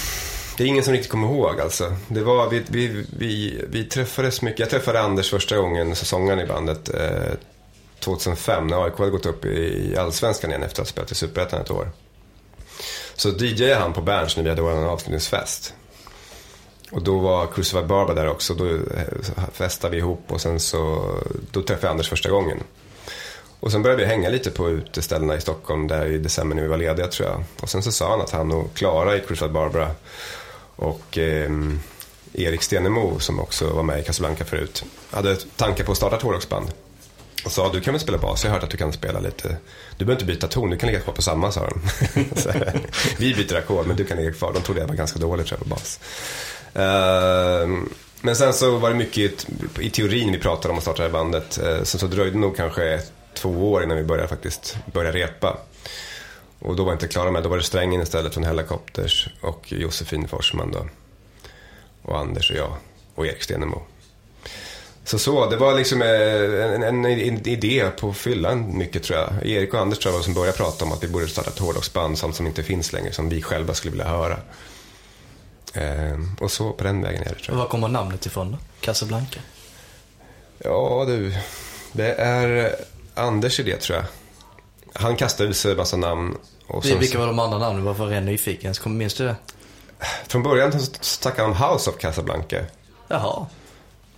det 0.58 0.64
är 0.64 0.68
ingen 0.68 0.84
som 0.84 0.92
riktigt 0.92 1.10
kommer 1.10 1.28
ihåg 1.28 1.60
alltså. 1.60 1.96
Det 2.08 2.22
var, 2.22 2.50
vi, 2.50 2.62
vi, 2.68 3.06
vi, 3.18 3.64
vi 3.68 3.84
träffades 3.84 4.42
mycket. 4.42 4.60
Jag 4.60 4.70
träffade 4.70 5.00
Anders 5.00 5.30
första 5.30 5.56
gången, 5.56 5.96
säsongen 5.96 6.40
i 6.40 6.46
bandet, 6.46 6.94
eh, 6.94 7.32
2005 8.00 8.66
när 8.66 8.84
AIK 8.84 8.98
hade 8.98 9.10
gått 9.10 9.26
upp 9.26 9.44
i 9.44 9.96
Allsvenskan 9.98 10.50
igen 10.50 10.62
efter 10.62 10.82
att 10.82 10.88
ha 10.88 10.92
spelat 10.92 11.12
i 11.12 11.14
Superettan 11.14 11.60
ett 11.60 11.70
år. 11.70 11.90
Så 13.14 13.28
DJade 13.28 13.74
han 13.74 13.92
på 13.92 14.00
Berns 14.00 14.36
när 14.36 14.44
vi 14.44 14.50
hade 14.50 14.62
vår 14.62 14.84
avslutningsfest. 14.84 15.74
Och 16.90 17.02
då 17.02 17.18
var 17.18 17.46
Crucified 17.46 17.86
Barbara 17.86 18.14
där 18.14 18.28
också. 18.28 18.54
Då 18.54 18.66
eh, 18.66 19.48
festade 19.52 19.90
vi 19.90 19.98
ihop 19.98 20.24
och 20.28 20.40
sen 20.40 20.60
så, 20.60 21.14
då 21.50 21.62
träffade 21.62 21.86
jag 21.86 21.90
Anders 21.90 22.08
första 22.08 22.30
gången. 22.30 22.62
Och 23.60 23.72
sen 23.72 23.82
började 23.82 24.02
vi 24.02 24.08
hänga 24.08 24.28
lite 24.28 24.50
på 24.50 24.70
uteställena 24.70 25.36
i 25.36 25.40
Stockholm 25.40 25.88
där 25.88 26.06
i 26.06 26.18
december 26.18 26.56
när 26.56 26.62
vi 26.62 26.68
var 26.68 26.76
lediga 26.76 27.06
tror 27.06 27.28
jag. 27.28 27.44
Och 27.60 27.70
sen 27.70 27.82
så 27.82 27.92
sa 27.92 28.10
han 28.10 28.20
att 28.20 28.30
han 28.30 28.52
och 28.52 28.74
Klara 28.74 29.16
i 29.16 29.20
Crucified 29.20 29.52
Barbara 29.52 29.90
och 30.78 31.18
eh, 31.18 31.50
Erik 32.32 32.62
Stenemo 32.62 33.18
som 33.18 33.40
också 33.40 33.70
var 33.70 33.82
med 33.82 34.00
i 34.00 34.02
Casablanca 34.02 34.44
förut 34.44 34.84
hade 35.10 35.36
tankar 35.36 35.84
på 35.84 35.92
att 35.92 35.98
starta 35.98 36.16
ett 36.16 36.22
hårdrocksband. 36.22 36.70
Och 37.44 37.52
sa 37.52 37.72
du 37.72 37.80
kan 37.80 37.94
väl 37.94 38.00
spela 38.00 38.18
bas, 38.18 38.44
jag 38.44 38.50
har 38.50 38.56
hört 38.56 38.64
att 38.64 38.70
du 38.70 38.76
kan 38.76 38.92
spela 38.92 39.20
lite. 39.20 39.56
Du 39.96 40.04
behöver 40.04 40.22
inte 40.22 40.32
byta 40.34 40.48
ton, 40.48 40.70
du 40.70 40.76
kan 40.76 40.86
ligga 40.86 41.00
kvar 41.00 41.14
på 41.14 41.22
samma 41.22 41.52
sa 41.52 41.68
de. 41.68 41.80
Vi 43.18 43.34
byter 43.34 43.56
ackord 43.56 43.86
men 43.86 43.96
du 43.96 44.04
kan 44.04 44.16
ligga 44.16 44.32
kvar. 44.32 44.52
De 44.52 44.62
trodde 44.62 44.80
jag 44.80 44.88
var 44.88 44.94
ganska 44.94 45.18
dålig 45.18 45.46
tror 45.46 45.60
jag 45.60 45.68
på 45.68 45.74
bas. 45.74 46.00
Uh, 46.76 47.88
men 48.20 48.36
sen 48.36 48.52
så 48.52 48.76
var 48.76 48.90
det 48.90 48.96
mycket 48.96 49.46
i, 49.78 49.90
teorin 49.90 50.32
vi 50.32 50.38
pratade 50.38 50.72
om 50.72 50.78
att 50.78 50.82
starta 50.82 51.02
det 51.02 51.08
här 51.08 51.12
bandet. 51.12 51.58
Eh, 51.58 51.82
sen 51.82 52.00
så 52.00 52.06
dröjde 52.06 52.30
det 52.30 52.38
nog 52.38 52.56
kanske 52.56 53.00
två 53.34 53.72
år 53.72 53.82
innan 53.82 53.96
vi 53.96 54.04
började 54.04 54.28
faktiskt 54.28 54.76
börja 54.92 55.12
repa. 55.12 55.56
Och 56.58 56.76
då 56.76 56.84
var 56.84 56.92
inte 56.92 57.08
klara 57.08 57.30
med, 57.30 57.42
då 57.42 57.48
var 57.48 57.56
det 57.56 57.62
Strängen 57.62 58.02
istället 58.02 58.34
från 58.34 58.44
Hellacopters 58.44 59.28
och 59.40 59.72
Josefin 59.72 60.28
Forsman 60.28 60.70
då. 60.72 60.86
Och 62.02 62.18
Anders 62.18 62.50
och 62.50 62.56
jag 62.56 62.72
och 63.14 63.26
Erik 63.26 63.42
Stenemo. 63.42 63.82
Så 65.04 65.18
så, 65.18 65.50
det 65.50 65.56
var 65.56 65.74
liksom 65.74 66.02
eh, 66.02 66.74
en, 66.74 66.82
en, 66.82 67.04
en 67.04 67.48
idé 67.48 67.90
på 68.00 68.12
fyllan 68.12 68.78
mycket 68.78 69.02
tror 69.02 69.18
jag. 69.18 69.46
Erik 69.46 69.74
och 69.74 69.80
Anders 69.80 69.98
tror 69.98 70.12
jag 70.12 70.18
var 70.18 70.24
som 70.24 70.34
började 70.34 70.56
prata 70.56 70.84
om 70.84 70.92
att 70.92 71.02
vi 71.02 71.08
borde 71.08 71.28
starta 71.28 71.50
ett 71.50 71.58
hårdrocksband, 71.58 72.18
sånt 72.18 72.36
som 72.36 72.46
inte 72.46 72.62
finns 72.62 72.92
längre, 72.92 73.12
som 73.12 73.28
vi 73.28 73.42
själva 73.42 73.74
skulle 73.74 73.90
vilja 73.90 74.08
höra. 74.08 74.38
Ehm, 75.74 76.36
och 76.40 76.50
så 76.50 76.72
på 76.72 76.84
den 76.84 77.02
vägen 77.02 77.22
är 77.22 77.28
det 77.28 77.34
tror 77.34 77.56
jag. 77.56 77.62
Var 77.62 77.68
kommer 77.68 77.88
namnet 77.88 78.26
ifrån 78.26 78.52
då? 78.52 78.58
Casablanca? 78.80 79.40
Ja 80.58 81.04
du, 81.06 81.34
det 81.92 82.14
är 82.14 82.74
Anders 83.14 83.60
idé 83.60 83.76
tror 83.76 83.96
jag. 83.96 84.06
Han 84.92 85.16
kastade 85.16 85.54
sig 85.54 85.70
en 85.70 85.76
massa 85.76 85.96
namn. 85.96 86.36
Och 86.66 86.84
sen, 86.84 86.98
vilka 86.98 87.18
var 87.18 87.26
de 87.26 87.38
andra 87.38 87.58
namnen? 87.58 87.84
Varför 87.84 88.04
var 88.04 88.12
jag 88.12 88.22
nyfiken? 88.24 88.74
Minns 88.86 89.14
du 89.14 89.24
det? 89.24 89.36
Från 90.28 90.42
början 90.42 90.80
snackade 91.00 91.42
han 91.54 91.62
om 91.70 91.72
House 91.74 91.90
of 91.90 91.98
Casablanca. 91.98 92.64
Jaha. 93.08 93.46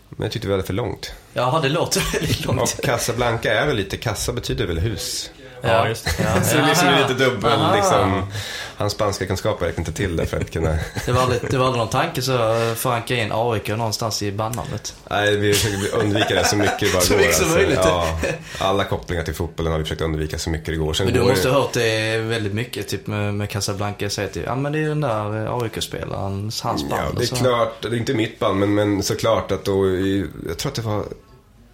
Men 0.09 0.25
jag 0.25 0.33
tyckte 0.33 0.49
vi 0.49 0.55
hade 0.55 0.65
för 0.65 0.73
långt. 0.73 1.13
Jaha, 1.33 1.61
det 1.61 1.69
låter 1.69 2.13
väldigt 2.13 2.45
långt. 2.45 2.61
Och 2.63 2.85
Casablanca 2.85 3.53
är 3.53 3.67
väl 3.67 3.77
lite, 3.77 3.97
kassa 3.97 4.33
betyder 4.33 4.67
väl 4.67 4.79
hus. 4.79 5.31
Ja, 5.63 5.89
just 5.89 6.05
det. 6.05 6.45
Så 6.45 6.57
det 6.57 6.67
liksom 6.67 6.89
är 6.89 7.09
lite 7.09 7.25
dubbel 7.25 7.59
liksom. 7.75 8.23
Hans 8.77 8.93
spanska 8.93 9.27
kunskaper 9.27 9.67
räckte 9.67 9.81
inte 9.81 9.93
till 9.93 10.17
det 10.17 10.27
för 10.27 10.37
att 10.37 10.51
kunna... 10.51 10.79
Det 11.07 11.13
var 11.13 11.23
aldrig, 11.23 11.41
det 11.51 11.59
var 11.59 11.67
aldrig 11.67 11.79
någon 11.79 11.89
tanke 11.89 12.23
så 12.23 12.33
förankra 12.77 13.17
in 13.17 13.31
AIK 13.33 13.69
någonstans 13.69 14.23
i 14.23 14.33
bandnamnet. 14.33 14.95
Nej, 15.11 15.37
vi 15.37 15.55
försöker 15.55 15.99
undvika 15.99 16.35
det 16.35 16.45
så 16.45 16.57
mycket 16.57 16.81
det 16.81 16.93
bara 16.93 17.03
Så 17.03 17.13
går. 17.13 17.21
mycket 17.21 17.37
som 17.37 17.51
möjligt. 17.51 17.79
Ja, 17.83 18.19
alla 18.59 18.85
kopplingar 18.85 19.23
till 19.25 19.35
fotbollen 19.35 19.73
har 19.73 19.79
vi 19.79 19.85
försökt 19.85 20.01
undvika 20.01 20.39
så 20.39 20.51
mycket 20.51 20.67
det 20.67 20.77
går. 20.77 20.93
Sen 20.93 21.07
Men 21.07 21.15
du 21.15 21.21
går 21.21 21.29
måste 21.31 21.49
det... 21.49 21.55
ha 21.55 21.61
hört 21.61 21.73
det 21.73 22.19
väldigt 22.19 22.55
mycket, 22.55 22.89
typ 22.89 23.07
med, 23.07 23.35
med 23.35 23.51
Casablanca. 23.51 24.11
Säger 24.11 24.29
typ, 24.29 24.45
ja 24.47 24.57
men 24.57 24.73
det 24.73 24.79
är 24.79 24.89
den 24.89 25.01
där 25.01 25.63
AIK-spelaren, 25.63 26.51
hans 26.63 26.89
band. 26.89 27.03
Ja, 27.15 27.19
det 27.21 27.33
är 27.33 27.37
klart, 27.37 27.83
det 27.83 27.89
är 27.89 27.95
inte 27.95 28.15
mitt 28.15 28.39
band, 28.39 28.59
men, 28.59 28.75
men 28.75 29.03
såklart 29.03 29.53
att 29.53 29.65
då 29.65 29.87
jag 30.49 30.59
tror 30.59 30.71
att 30.71 30.75
det 30.77 30.83
var 30.83 31.05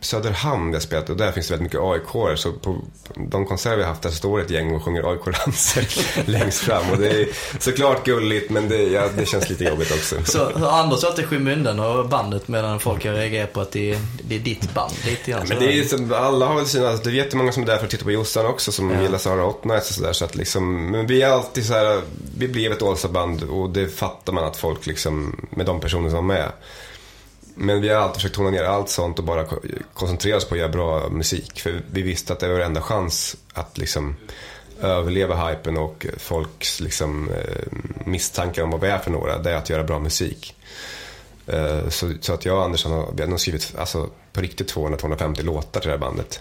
Söderhamn 0.01 0.73
jag 0.73 0.83
spelat 0.83 1.11
och 1.11 1.17
där 1.17 1.33
finns 1.33 1.47
det 1.49 1.53
väldigt 1.55 1.65
mycket 1.73 1.81
aik 1.81 2.39
Så 2.39 2.53
på 2.53 2.79
de 3.17 3.47
konserter 3.47 3.77
vi 3.77 3.83
har 3.83 3.89
haft 3.91 4.03
där 4.03 4.11
står 4.11 4.41
ett 4.41 4.51
gäng 4.51 4.75
och 4.75 4.85
sjunger 4.85 5.03
AIK-ramsor 5.13 5.85
längst 6.31 6.59
fram. 6.59 6.91
Och 6.91 6.99
det 6.99 7.09
är 7.09 7.29
såklart 7.61 8.05
gulligt, 8.05 8.51
men 8.51 8.69
det, 8.69 8.83
ja, 8.83 9.09
det 9.17 9.27
känns 9.27 9.49
lite 9.49 9.65
jobbigt 9.65 9.91
också. 9.93 10.17
Så 10.25 10.51
så 10.59 10.67
Anders 10.69 11.01
satt 11.01 11.19
i 11.19 11.23
skymundan 11.23 11.81
och 11.81 12.09
bandet 12.09 12.49
medan 12.49 12.81
folk 12.81 13.05
har 13.07 13.13
reagerat 13.13 13.53
på 13.53 13.61
att 13.61 13.73
det 13.73 13.93
är, 13.93 13.99
det 14.29 14.35
är 14.35 14.39
ditt 14.39 14.75
band. 14.75 14.93
Lite 15.07 15.31
grann 15.31 15.39
Men 15.41 15.49
sådär. 15.49 15.61
det 15.67 15.79
är 15.79 15.85
som, 15.85 16.13
alla 16.13 16.47
har 16.47 16.57
väl 16.57 16.67
sina, 16.67 16.93
det 16.97 17.11
är 17.11 17.15
jättemånga 17.15 17.53
som 17.53 17.63
är 17.63 17.67
där 17.67 17.77
för 17.77 17.85
att 17.85 17.91
titta 17.91 18.05
på 18.05 18.13
Jossan 18.13 18.47
också 18.47 18.73
som 18.73 18.91
Ja. 18.91 19.03
gillar 19.03 19.19
Sahara 19.19 19.43
Hot 19.43 19.65
Nights 19.65 19.89
och 19.91 19.95
sådär. 19.97 20.13
Så 20.13 20.25
att 20.25 20.35
liksom, 20.35 20.91
men 20.91 21.07
vi 21.07 21.23
är 21.23 21.29
alltid 21.29 21.67
så 21.67 21.73
här, 21.73 22.03
vi 22.39 22.49
blev 22.49 22.73
ett 22.73 22.83
Ålsta-band 22.83 23.43
och 23.43 23.71
det 23.71 23.89
fattar 23.89 24.33
man 24.33 24.45
att 24.45 24.57
folk 24.57 24.87
liksom, 24.87 25.47
med 25.51 25.67
de 25.67 25.81
personer 25.81 26.09
som 26.11 26.15
var 26.17 26.35
med. 26.35 26.53
Men 27.59 27.81
vi 27.81 27.89
har 27.89 27.97
alltid 28.03 28.15
försökt 28.17 28.35
tona 28.35 28.51
ner 28.51 28.65
allt 28.65 28.89
sånt 28.89 29.19
och 29.19 29.25
bara 29.25 29.45
ko- 29.45 29.61
koncentrera 29.95 30.37
oss 30.37 30.45
på 30.45 30.55
att 30.55 30.59
göra 30.59 30.69
bra 30.69 31.09
musik. 31.09 31.61
För 31.61 31.83
vi 31.91 32.03
visste 32.03 32.33
att 32.33 32.41
det 32.41 32.47
var 32.49 32.55
vår 32.55 32.63
enda 32.63 32.81
chans 32.83 33.37
att 33.53 33.79
liksom 33.79 34.17
överleva 34.81 35.49
hypen 35.49 35.77
och 35.77 36.07
folks 36.19 36.81
liksom, 36.81 37.31
eh, 37.31 37.73
misstankar 38.05 38.63
om 38.63 38.71
vad 38.71 38.81
vi 38.81 38.89
är 38.89 38.99
för 38.99 39.11
några. 39.11 39.39
Det 39.39 39.51
är 39.51 39.57
att 39.57 39.71
göra 39.71 39.85
bra 39.85 39.99
musik. 39.99 40.55
Eh, 41.47 41.89
Så, 41.89 42.13
så 42.21 42.33
att 42.33 42.45
jag 42.45 42.57
och 42.57 42.65
Andersson 42.65 42.93
har, 42.93 43.09
vi 43.17 43.23
har 43.23 43.29
nog 43.29 43.41
skrivit 43.41 43.75
alltså, 43.79 44.09
på 44.33 44.41
riktigt 44.41 44.75
200-250 44.75 45.43
låtar 45.43 45.81
till 45.81 45.89
det 45.89 45.95
här 45.95 46.01
bandet. 46.01 46.41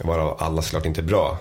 Varav 0.00 0.36
alla 0.38 0.62
såklart 0.62 0.86
inte 0.86 1.00
är 1.00 1.02
bra. 1.02 1.38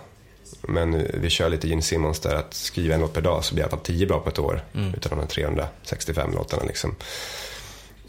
Men 0.62 1.08
vi 1.14 1.30
kör 1.30 1.50
lite 1.50 1.68
Gene 1.68 1.82
Simmons 1.82 2.20
där 2.20 2.36
att 2.36 2.54
skriva 2.54 2.96
en 2.96 3.02
låt 3.02 3.14
per 3.14 3.22
dag 3.22 3.44
så 3.46 3.54
blir 3.54 3.62
i 3.62 3.64
alla 3.64 3.72
fall 3.78 3.86
10 3.86 4.06
bra 4.08 4.20
på 4.20 4.30
ett 4.30 4.40
år. 4.40 4.64
Utav 4.98 5.10
de 5.10 5.20
här 5.20 5.28
365 5.28 6.32
låtarna 6.34 6.64
liksom. 6.64 6.96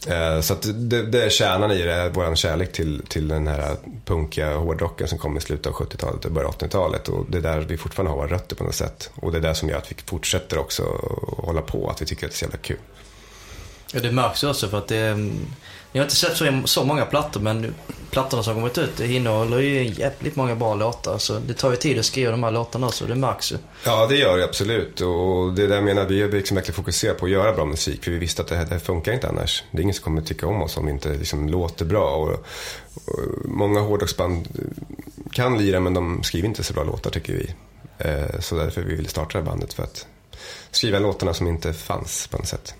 Eh, 0.07 0.41
Så 0.41 0.53
att 0.53 0.63
det, 0.75 1.03
det 1.03 1.25
är 1.25 1.31
kärnan 1.31 1.71
i 1.73 1.83
det, 1.83 2.11
vår 2.15 2.35
kärlek 2.35 2.73
till, 2.73 3.03
till 3.09 3.29
den 3.29 3.47
här 3.47 3.77
punkiga 4.05 4.55
hårdrocken 4.57 5.09
som 5.09 5.19
kom 5.19 5.37
i 5.37 5.41
slutet 5.41 5.67
av 5.67 5.73
70-talet 5.73 6.25
och 6.25 6.33
början 6.33 6.49
av 6.51 6.59
80-talet. 6.59 7.09
Och 7.09 7.27
det 7.31 7.39
är 7.39 7.43
där 7.43 7.61
vi 7.61 7.77
fortfarande 7.77 8.11
har 8.11 8.17
våra 8.17 8.29
rötter 8.35 8.57
på 8.57 8.65
något 8.65 8.75
sätt. 8.75 9.11
Och 9.15 9.33
det 9.33 9.39
är 9.39 9.43
det 9.43 9.55
som 9.55 9.69
gör 9.69 9.79
att 9.79 9.93
vi 9.93 9.97
fortsätter 10.07 10.59
också 10.59 10.83
att 10.83 11.45
hålla 11.47 11.61
på, 11.63 11.91
att 11.91 12.03
vi 12.03 12.07
tycker 12.07 12.27
att 12.27 12.33
det 12.33 12.35
är 12.35 12.39
så 12.39 12.45
jävla 12.45 12.59
kul. 12.59 12.79
Ja, 13.93 14.01
det 14.01 14.13
märks 14.13 14.45
ju 14.45 14.49
också 14.51 14.69
för 14.69 14.79
att 14.79 14.89
det... 14.89 14.99
Mm, 15.07 15.47
jag 15.93 16.01
har 16.01 16.05
inte 16.05 16.17
sett 16.17 16.37
så, 16.37 16.63
så 16.65 16.85
många 16.85 17.05
plattor 17.05 17.41
men 17.41 17.75
plattorna 18.11 18.43
som 18.43 18.55
kommit 18.55 18.79
ut 18.79 18.97
det 18.97 19.13
innehåller 19.13 19.59
ju 19.59 19.85
jävligt 19.85 20.37
många 20.37 20.55
bra 20.55 20.75
låtar. 20.75 21.19
Så 21.19 21.39
det 21.39 21.55
tar 21.55 21.71
ju 21.71 21.77
tid 21.77 21.99
att 21.99 22.05
skriva 22.05 22.31
de 22.31 22.43
här 22.43 22.51
låtarna 22.51 22.91
så 22.91 23.05
det 23.05 23.15
märks 23.15 23.53
ju. 23.53 23.57
Ja, 23.85 24.07
det 24.07 24.17
gör 24.17 24.39
det 24.39 24.45
absolut. 24.45 25.01
Och 25.01 25.53
det 25.53 25.63
är 25.63 25.69
där 25.69 25.81
menar, 25.81 26.05
vi 26.05 26.23
har 26.23 26.29
liksom 26.29 26.55
verkligen 26.55 26.77
fokuserat 26.77 27.19
på 27.19 27.27
att 27.27 27.33
göra 27.33 27.53
bra 27.53 27.65
musik. 27.65 28.05
För 28.05 28.11
vi 28.11 28.19
visste 28.19 28.43
att 28.43 28.49
det 28.49 28.57
här, 28.57 28.65
det 28.65 28.71
här 28.71 28.79
funkar 28.79 29.13
inte 29.13 29.29
annars. 29.29 29.65
Det 29.71 29.79
är 29.79 29.83
ingen 29.83 29.95
som 29.95 30.05
kommer 30.05 30.23
tycka 30.23 30.47
om 30.47 30.63
oss 30.63 30.77
om 30.77 30.87
vi 30.87 30.93
inte 30.93 31.09
liksom 31.09 31.49
låter 31.49 31.85
bra. 31.85 32.17
Och, 32.17 32.31
och 32.31 32.41
många 33.45 33.81
hårdrocksband 33.81 34.49
kan 35.33 35.59
lira 35.59 35.81
men 35.81 35.95
de 35.95 36.23
skriver 36.23 36.49
inte 36.49 36.63
så 36.63 36.73
bra 36.73 36.85
låtar 36.85 37.11
tycker 37.11 37.33
vi. 37.33 37.55
Eh, 37.99 38.41
så 38.41 38.55
därför 38.55 38.83
vi 38.83 38.95
ville 38.95 39.09
starta 39.09 39.39
det 39.39 39.45
här 39.45 39.51
bandet. 39.51 39.73
För 39.73 39.83
att 39.83 40.07
skriva 40.71 40.99
låtarna 40.99 41.35
som 41.35 41.47
inte 41.47 41.73
fanns 41.73 42.27
på 42.27 42.39
något 42.39 42.49
sätt. 42.49 42.75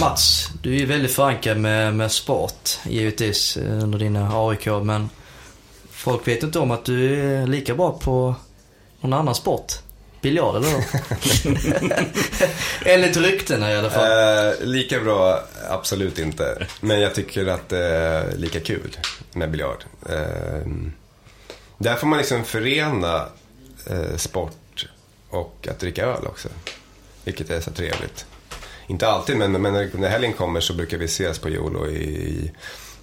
Mats, 0.00 0.48
du 0.62 0.74
är 0.74 0.78
ju 0.78 0.86
väldigt 0.86 1.14
förankrad 1.14 1.58
med, 1.58 1.94
med 1.94 2.12
sport 2.12 2.78
givetvis 2.84 3.56
eh, 3.56 3.82
under 3.82 3.98
dina 3.98 4.30
AIK 4.32 4.66
men 4.82 5.10
folk 5.90 6.28
vet 6.28 6.42
inte 6.42 6.58
om 6.58 6.70
att 6.70 6.84
du 6.84 7.20
är 7.20 7.46
lika 7.46 7.74
bra 7.74 7.98
på 7.98 8.34
någon 9.00 9.12
annan 9.12 9.34
sport. 9.34 9.72
Biljard 10.20 10.56
eller 10.56 10.72
då? 10.72 10.82
Enligt 12.90 13.16
ryktena 13.16 13.72
i 13.72 13.76
alla 13.76 13.90
fall. 13.90 14.46
Eh, 14.48 14.52
lika 14.60 15.00
bra, 15.00 15.40
absolut 15.70 16.18
inte. 16.18 16.66
Men 16.80 17.00
jag 17.00 17.14
tycker 17.14 17.46
att 17.46 17.68
det 17.68 17.84
är 17.84 18.36
lika 18.36 18.60
kul 18.60 18.96
med 19.32 19.50
biljard. 19.50 19.84
Eh, 20.08 20.66
där 21.78 21.96
får 21.96 22.06
man 22.06 22.18
liksom 22.18 22.44
förena 22.44 23.26
eh, 23.86 24.16
sport 24.16 24.86
och 25.30 25.68
att 25.70 25.78
dricka 25.78 26.06
öl 26.06 26.26
också. 26.26 26.48
Vilket 27.24 27.50
är 27.50 27.60
så 27.60 27.70
trevligt. 27.70 28.26
Inte 28.88 29.08
alltid, 29.08 29.36
men, 29.36 29.52
men 29.52 29.72
när, 29.72 30.08
helgen 30.08 30.32
kommer 30.32 30.60
så 30.60 30.74
brukar 30.74 30.98
vi 30.98 31.04
ses 31.04 31.38
på 31.38 31.48
Jolo 31.48 31.86
i, 31.86 32.02
i 32.02 32.52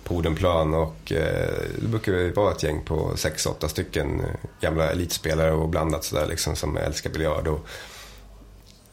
på 0.04 0.15
Odenplan 0.15 0.74
och 0.74 1.12
eh, 1.12 1.54
det 1.76 1.88
brukar 1.88 2.12
vi 2.12 2.30
vara 2.30 2.52
ett 2.52 2.63
gäng 2.63 2.82
på 2.86 3.12
6-8 3.15 3.67
stycken 3.67 4.19
eh, 4.19 4.28
gamla 4.62 4.91
elitspelare 4.91 5.52
och 5.52 5.69
blandat 5.69 6.04
sådär 6.04 6.28
liksom 6.28 6.56
som 6.56 6.78
älskar 6.78 7.10
biljard. 7.10 7.48
Och, 7.48 7.67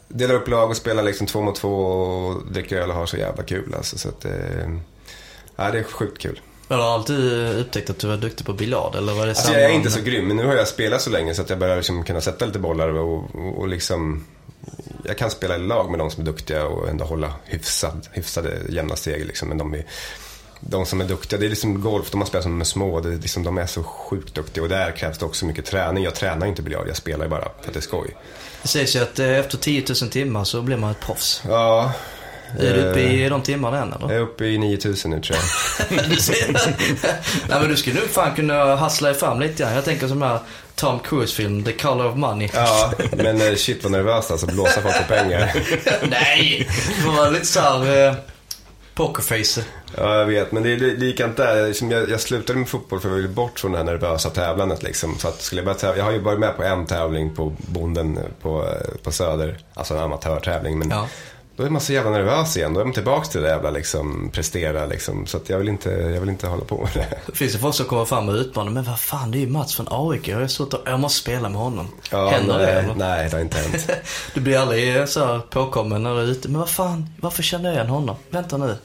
delar 0.09 0.35
upp 0.35 0.49
lag 0.49 0.71
och 0.71 0.77
spelar 0.77 1.03
liksom 1.03 1.27
två 1.27 1.41
mot 1.41 1.57
två 1.57 1.87
och 1.87 2.53
dricker 2.53 2.77
öl 2.77 2.91
och 2.91 2.97
har 2.97 3.07
så 3.07 3.17
jävla 3.17 3.43
kul 3.43 3.75
alltså. 3.75 3.99
Så 3.99 4.09
att, 4.09 4.25
eh, 4.25 4.69
Ja, 5.57 5.71
det 5.71 5.79
är 5.79 5.83
sjukt 5.83 6.19
kul. 6.19 6.41
Men 6.73 6.81
har 6.81 6.95
alltid 6.95 7.59
upptäckt 7.59 7.91
att 7.91 7.99
du 7.99 8.07
var 8.07 8.17
duktig 8.17 8.47
på 8.47 8.53
biljard 8.53 8.95
eller 8.95 9.13
var 9.13 9.27
det 9.27 9.31
Alltså 9.31 9.53
jag 9.53 9.63
är 9.63 9.75
inte 9.75 9.91
så 9.91 10.01
grym, 10.01 10.29
men 10.29 10.37
nu 10.37 10.47
har 10.47 10.55
jag 10.55 10.69
spelat 10.69 11.03
så 11.03 11.11
länge 11.11 11.35
så 11.35 11.43
att 11.43 11.51
jag 11.51 11.59
börjar 11.59 11.77
liksom 11.77 12.05
kunna 12.05 12.21
sätta 12.21 12.47
lite 12.47 12.59
bollar 12.59 12.89
och, 12.89 13.35
och, 13.35 13.59
och 13.59 13.69
liksom... 13.69 14.25
Jag 15.05 15.19
kan 15.19 15.31
spela 15.31 15.57
i 15.57 15.59
lag 15.59 15.91
med 15.91 15.99
de 15.99 16.11
som 16.11 16.23
är 16.23 16.27
duktiga 16.27 16.67
och 16.67 16.89
ändå 16.89 17.05
hålla 17.05 17.35
hyfsad, 17.45 18.09
hyfsade 18.13 18.59
jämna 18.69 18.97
steg 18.97 19.27
liksom. 19.27 19.49
Men 19.49 19.59
de, 19.59 19.75
är, 19.75 19.87
de 20.61 20.87
som 20.87 21.01
är 21.01 21.05
duktiga, 21.05 21.41
det 21.41 21.47
är 21.47 21.51
liksom 21.51 21.81
golf, 21.81 22.11
de 22.11 22.21
har 22.21 22.29
spelat 22.29 22.43
som 22.43 22.53
de 22.53 22.61
är 22.61 22.65
små. 22.65 23.01
Det 23.01 23.09
är 23.09 23.17
liksom, 23.17 23.43
de 23.43 23.59
är 23.59 23.67
så 23.67 23.83
sjukt 23.83 24.35
duktiga 24.35 24.63
och 24.63 24.69
där 24.69 24.91
krävs 24.97 25.19
det 25.19 25.25
också 25.25 25.47
mycket 25.47 25.65
träning. 25.65 26.05
Jag 26.05 26.15
tränar 26.15 26.47
inte 26.47 26.63
biljard, 26.63 26.89
jag 26.89 26.97
spelar 26.97 27.25
ju 27.25 27.31
bara 27.31 27.49
för 27.61 27.69
att 27.69 27.73
det 27.73 27.79
är 27.79 27.81
skoj. 27.81 28.17
Det 28.63 28.69
sägs 28.69 28.97
ju 28.97 29.01
att 29.01 29.19
eh, 29.19 29.39
efter 29.39 29.59
10 29.59 29.85
000 30.03 30.11
timmar 30.11 30.45
så 30.45 30.63
blir 30.63 30.77
man 30.77 30.91
ett 30.91 31.01
proffs. 31.01 31.43
Ja, 31.49 31.93
Är 32.61 32.75
du 32.75 32.81
uppe 32.91 33.01
eh, 33.01 33.25
i 33.25 33.29
de 33.29 33.43
timmarna 33.43 33.79
än 33.83 33.93
eller? 33.93 34.07
jag 34.09 34.17
är 34.17 34.21
uppe 34.21 34.45
i 34.45 34.59
9000 34.59 35.11
nu 35.11 35.21
tror 35.21 35.39
jag. 35.39 35.91
Nej 37.49 37.61
men 37.61 37.69
du 37.69 37.77
skulle 37.77 38.01
nog 38.01 38.09
fan 38.09 38.35
kunna 38.35 38.77
hassla 38.77 39.09
dig 39.09 39.19
fram 39.19 39.41
lite 39.41 39.63
grann. 39.63 39.75
Jag 39.75 39.85
tänker 39.85 40.09
som 40.09 40.23
här 40.23 40.39
Tom 40.75 40.99
Cruise-film, 40.99 41.65
The 41.65 41.73
Color 41.73 42.07
of 42.07 42.17
Money. 42.17 42.49
Ja, 42.55 42.93
men 43.13 43.41
eh, 43.41 43.55
shit 43.55 43.83
vad 43.83 43.93
nervöst 43.93 44.31
alltså, 44.31 44.47
blåsa 44.47 44.81
folk 44.83 44.99
på 44.99 45.15
pengar. 45.15 45.53
Nej! 46.11 46.69
Det 47.05 47.09
var 47.17 47.31
lite 47.31 47.47
såhär 47.47 48.07
eh, 48.09 48.15
pokerface. 48.95 49.65
Ja, 49.97 50.17
jag 50.19 50.27
vet. 50.27 50.53
Men 50.53 50.63
det 50.63 50.73
är 50.73 50.77
li- 50.77 50.97
likadant 50.97 51.37
där. 51.37 51.75
Jag, 51.93 52.11
jag 52.11 52.21
slutade 52.21 52.59
med 52.59 52.69
fotboll 52.69 53.01
för 53.01 53.09
jag 53.09 53.17
ville 53.17 53.29
bort 53.29 53.61
från 53.61 53.73
det 53.73 53.79
här 53.79 53.85
nervösa 53.85 54.31
tävlandet. 54.31 54.83
Liksom. 54.83 55.19
Så 55.19 55.29
att 55.29 55.43
skulle 55.43 55.59
jag, 55.59 55.65
börja 55.65 55.79
tävla, 55.79 55.97
jag 55.97 56.05
har 56.05 56.13
ju 56.13 56.19
varit 56.19 56.39
med 56.39 56.57
på 56.57 56.63
en 56.63 56.87
tävling 56.87 57.35
på 57.35 57.53
Bonden 57.59 58.19
på, 58.43 58.69
på 59.03 59.13
Söder. 59.13 59.59
Alltså 59.75 59.95
en 59.95 60.01
amatörtävling. 60.01 60.79
Men 60.79 60.91
Ja. 60.91 61.09
Då 61.57 61.63
är 61.65 61.71
man 61.71 61.81
så 61.81 61.93
jävla 61.93 62.11
nervös 62.11 62.57
igen. 62.57 62.75
Då 62.75 62.81
är 62.81 62.85
man 62.85 62.95
tillbaka 62.95 63.27
till 63.27 63.43
det 63.43 63.49
jävla 63.49 63.71
liksom, 63.71 64.31
prestera. 64.33 64.87
Liksom. 64.87 65.27
Så 65.27 65.37
att 65.37 65.49
jag, 65.49 65.59
vill 65.59 65.69
inte, 65.69 65.91
jag 65.91 66.21
vill 66.21 66.29
inte 66.29 66.47
hålla 66.47 66.65
på 66.65 66.77
med 66.77 66.91
det. 66.95 67.19
Det 67.27 67.37
finns 67.37 67.55
ju 67.55 67.59
folk 67.59 67.75
som 67.75 67.87
kommer 67.87 68.05
fram 68.05 68.29
och 68.29 68.35
utmanar. 68.35 68.71
Men 68.71 68.85
vad 68.85 69.01
fan, 69.01 69.31
det 69.31 69.39
är 69.39 69.41
ju 69.41 69.49
Mats 69.49 69.77
från 69.77 69.87
AIK. 69.91 70.29
Jag, 70.29 70.49
jag 70.85 71.01
måste 71.01 71.19
spela 71.21 71.49
med 71.49 71.59
honom. 71.61 71.89
Händer 72.11 72.57
nej, 72.59 72.67
det 72.67 72.73
eller? 72.73 72.95
Nej, 72.95 73.29
det 73.31 73.37
har 73.37 73.43
inte 73.43 73.59
hänt. 73.59 73.91
Du 74.35 74.41
blir 74.41 74.59
aldrig 74.59 74.97
eh, 74.97 75.05
så 75.05 75.25
här 75.25 75.39
påkommen 75.39 76.03
när 76.03 76.15
du 76.15 76.21
är 76.21 76.25
ute. 76.27 76.49
Men 76.49 76.61
vad 76.61 76.71
fan, 76.71 77.09
varför 77.21 77.43
känner 77.43 77.65
jag 77.69 77.75
igen 77.75 77.89
honom? 77.89 78.17
Vänta 78.31 78.57
nu. 78.57 78.77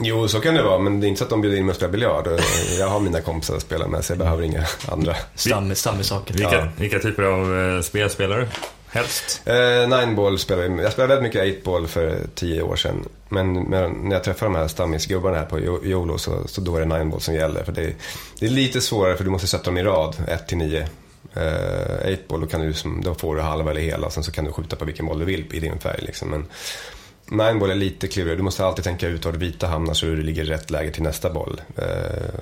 Jo, 0.00 0.28
så 0.28 0.40
kan 0.40 0.54
det 0.54 0.62
vara. 0.62 0.78
Men 0.78 1.00
det 1.00 1.06
är 1.06 1.08
inte 1.08 1.18
så 1.18 1.24
att 1.24 1.30
de 1.30 1.40
bjuder 1.40 1.58
in 1.58 1.66
mig 1.66 1.70
att 1.70 1.76
spela 1.76 1.92
biljard. 1.92 2.28
Jag 2.78 2.88
har 2.88 3.00
mina 3.00 3.20
kompisar 3.20 3.56
att 3.56 3.62
spela 3.62 3.86
med 3.86 4.04
så 4.04 4.12
jag 4.12 4.18
behöver 4.18 4.42
inga 4.42 4.64
andra. 4.88 5.16
Stam, 5.34 5.74
stammisaker. 5.74 6.34
Vilka, 6.34 6.54
Ja. 6.54 6.68
vilka 6.76 6.98
typer 6.98 7.22
av 7.22 7.58
eh, 7.76 7.80
spel 7.82 8.10
spelar 8.10 8.38
du? 8.40 8.48
Helst? 8.92 9.42
Eh, 9.44 9.54
Nineball 9.88 10.38
spelar 10.38 10.68
vi. 10.68 10.82
Jag 10.82 10.92
spelade 10.92 11.14
väldigt 11.14 11.34
mycket 11.34 11.64
8-ball 11.64 11.86
för 11.88 12.18
tio 12.34 12.62
år 12.62 12.76
sedan. 12.76 13.08
Men, 13.28 13.52
men 13.62 13.90
när 13.92 14.16
jag 14.16 14.24
träffar 14.24 14.46
de 14.46 14.54
här 14.54 14.68
stammisgubbarna 14.68 15.36
här 15.36 15.44
på 15.44 15.58
Jolo 15.58 15.84
YOLO 15.84 16.18
så, 16.18 16.48
så 16.48 16.60
då 16.60 16.76
är 16.76 16.80
det 16.80 16.86
Nineball 16.98 17.20
som 17.20 17.34
gäller. 17.34 17.64
För 17.64 17.72
det, 17.72 17.82
är- 17.82 17.94
det 18.40 18.46
är 18.46 18.50
lite 18.50 18.80
svårare 18.80 19.16
för 19.16 19.24
du 19.24 19.30
måste 19.30 19.46
sätta 19.46 19.64
dem 19.64 19.78
i 19.78 19.82
rad, 19.82 20.16
1 20.28 20.48
till 20.48 20.58
9. 20.58 20.80
Eh, 21.34 21.40
8-ball, 22.06 22.40
då, 22.40 22.46
kan 22.46 22.60
du, 22.60 22.74
då 23.02 23.14
får 23.14 23.36
du 23.36 23.42
halva 23.42 23.70
eller 23.70 23.80
hela. 23.80 24.10
Sen 24.10 24.22
så 24.24 24.32
kan 24.32 24.44
du 24.44 24.52
skjuta 24.52 24.76
på 24.76 24.84
vilken 24.84 25.06
boll 25.06 25.18
du 25.18 25.24
vill 25.24 25.46
i 25.54 25.60
din 25.60 25.78
färg. 25.78 26.00
Liksom. 26.02 26.28
Men 26.30 26.46
Nineball 27.32 27.70
är 27.70 27.74
lite 27.74 28.08
klurigare. 28.08 28.36
Du 28.36 28.42
måste 28.42 28.66
alltid 28.66 28.84
tänka 28.84 29.08
ut 29.08 29.24
var 29.24 29.32
vita 29.32 29.66
hamnar 29.66 29.94
så 29.94 30.06
du 30.06 30.22
ligger 30.22 30.44
i 30.44 30.46
rätt 30.46 30.70
läge 30.70 30.90
till 30.90 31.02
nästa 31.02 31.30
boll. 31.30 31.60
Eh, 31.76 31.84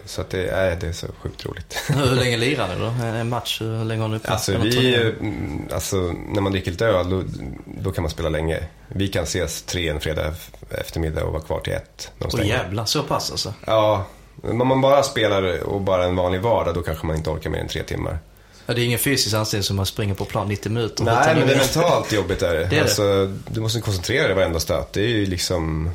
så 0.04 0.20
att 0.20 0.30
det, 0.30 0.48
är, 0.48 0.76
det 0.76 0.86
är 0.86 0.92
så 0.92 1.06
sjukt 1.22 1.46
roligt. 1.46 1.74
Hur 1.88 2.16
länge 2.16 2.36
lirar 2.36 2.68
ni 2.68 2.80
då? 2.80 3.06
En 3.06 3.28
match? 3.28 3.60
Hur 3.60 3.84
länge 3.84 4.02
har 4.02 4.08
ni 4.08 4.16
uppe? 4.16 4.30
Alltså, 4.30 4.58
vi, 4.58 4.96
mm, 4.96 5.68
alltså 5.72 5.96
när 6.28 6.40
man 6.40 6.52
dricker 6.52 6.70
lite 6.70 6.86
öl 6.86 7.10
då, 7.10 7.22
då 7.66 7.92
kan 7.92 8.02
man 8.02 8.10
spela 8.10 8.28
länge. 8.28 8.58
Vi 8.88 9.08
kan 9.08 9.22
ses 9.22 9.62
tre 9.62 9.88
en 9.88 10.00
fredag 10.00 10.34
eftermiddag 10.70 11.24
och 11.24 11.32
vara 11.32 11.42
kvar 11.42 11.60
till 11.60 11.72
ett. 11.72 12.12
Åh 12.18 12.46
jävlar, 12.46 12.84
så 12.84 13.02
pass 13.02 13.30
alltså? 13.30 13.54
Ja, 13.66 14.06
om 14.42 14.68
man 14.68 14.80
bara 14.80 15.02
spelar 15.02 15.62
och 15.62 15.80
bara 15.80 16.04
en 16.04 16.16
vanlig 16.16 16.40
vardag 16.40 16.74
då 16.74 16.82
kanske 16.82 17.06
man 17.06 17.16
inte 17.16 17.30
orkar 17.30 17.50
mer 17.50 17.58
än 17.58 17.68
tre 17.68 17.82
timmar. 17.82 18.18
Ja, 18.66 18.74
det 18.74 18.80
är 18.80 18.84
ingen 18.84 18.98
fysisk 18.98 19.34
ansträngning 19.34 19.64
som 19.64 19.76
man 19.76 19.86
springer 19.86 20.14
på 20.14 20.24
plan 20.24 20.48
90 20.48 20.72
minuter. 20.72 21.04
Nej, 21.04 21.34
men 21.34 21.46
det 21.46 21.52
är 21.52 21.58
mentalt 21.58 22.12
jobbigt 22.12 22.42
är 22.42 22.54
det. 22.54 22.58
Det 22.58 22.64
är 22.64 22.70
det. 22.70 22.80
alltså, 22.80 23.32
du 23.48 23.60
måste 23.60 23.80
koncentrera 23.80 24.26
dig 24.26 24.36
varenda 24.36 24.60
stöt. 24.60 24.92
Det 24.92 25.00
är 25.00 25.08
ju 25.08 25.26
liksom, 25.26 25.90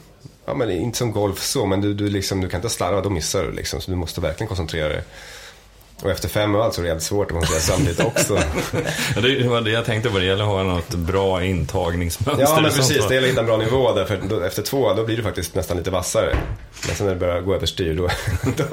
ja 0.45 0.53
men 0.53 0.71
inte 0.71 0.97
som 0.97 1.11
golf 1.11 1.43
så, 1.43 1.65
men 1.65 1.81
du, 1.81 1.93
du, 1.93 2.09
liksom, 2.09 2.41
du 2.41 2.49
kan 2.49 2.57
inte 2.57 2.69
slarva, 2.69 3.01
då 3.01 3.09
missar 3.09 3.43
du 3.43 3.51
liksom. 3.51 3.81
Så 3.81 3.91
du 3.91 3.97
måste 3.97 4.21
verkligen 4.21 4.47
koncentrera 4.47 4.89
dig. 4.89 5.03
Och 6.03 6.11
efter 6.11 6.29
fem 6.29 6.55
öl 6.55 6.73
så 6.73 6.81
är 6.81 6.83
det 6.83 6.87
jävligt 6.87 7.03
svårt 7.03 7.31
att 7.31 7.47
sig 7.49 7.59
samtidigt 7.61 7.99
också. 7.99 8.35
Ja, 9.15 9.21
det 9.21 9.47
var 9.47 9.61
det 9.61 9.71
jag 9.71 9.85
tänkte 9.85 10.09
på. 10.09 10.17
Det 10.19 10.25
gäller 10.25 10.43
att 10.43 10.49
ha 10.49 10.63
något 10.63 10.89
bra 10.89 11.43
intagningsmönster. 11.43 12.43
Ja, 12.45 12.55
men 12.61 12.71
precis. 12.71 13.01
så- 13.03 13.09
Det 13.09 13.15
gäller 13.15 13.27
att 13.27 13.31
hitta 13.31 13.41
en 13.41 13.47
bra 13.47 13.57
nivå 13.57 13.93
där. 13.93 14.05
För 14.05 14.21
då, 14.29 14.41
efter 14.41 14.61
två, 14.61 14.93
då 14.93 15.03
blir 15.03 15.17
du 15.17 15.23
faktiskt 15.23 15.55
nästan 15.55 15.77
lite 15.77 15.91
vassare. 15.91 16.35
Men 16.87 16.95
sen 16.95 17.05
när 17.07 17.13
det 17.13 17.19
börjar 17.19 17.41
gå 17.41 17.55
överstyr, 17.55 17.93
då, 17.95 18.07
då, 18.57 18.63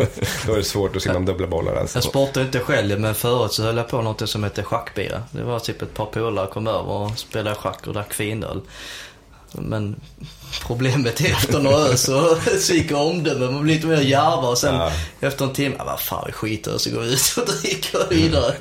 då 0.47 0.53
är 0.53 0.57
det 0.57 0.65
svårt 0.65 0.97
att 0.97 1.03
simma 1.03 1.17
om 1.17 1.25
dubbla 1.27 1.47
bollar. 1.47 1.77
Alltså. 1.77 1.97
Jag 1.97 2.05
sportar 2.05 2.41
inte 2.41 2.59
själv, 2.61 3.01
men 3.01 3.15
förut 3.15 3.53
så 3.53 3.63
höll 3.63 3.77
jag 3.77 3.89
på 3.89 4.03
något 4.03 4.29
som 4.29 4.45
heter 4.45 4.63
schackbira. 4.63 5.23
Det 5.31 5.43
var 5.43 5.59
typ 5.59 5.83
ett 5.83 5.95
par 5.95 6.07
polare 6.07 6.47
kom 6.47 6.67
över 6.67 6.89
och 6.91 7.19
spelade 7.19 7.57
schack 7.57 7.87
och 7.87 7.93
drack 7.93 8.13
finöl. 8.15 8.61
Men 9.55 10.01
problemet 10.67 11.21
är 11.21 11.31
efter 11.31 11.59
några 11.61 11.77
öl 11.77 11.99
så 11.99 12.37
sviker 12.59 12.95
omdömet. 12.97 13.53
Man 13.53 13.63
blir 13.63 13.75
lite 13.75 13.87
mer 13.87 14.01
djärva 14.01 14.49
och 14.49 14.59
sen 14.59 14.75
Ja. 14.75 14.93
efter 15.21 15.45
en 15.45 15.53
timme, 15.53 15.75
"Ah, 15.79 15.85
vad 15.85 16.01
fan 16.01 16.25
vi 16.27 16.33
skiter 16.33 16.79
så 16.79 16.91
går 16.91 17.01
vi 17.01 17.13
ut 17.13 17.35
och 17.37 17.47
dricker 17.63 18.09
vidare. 18.11 18.55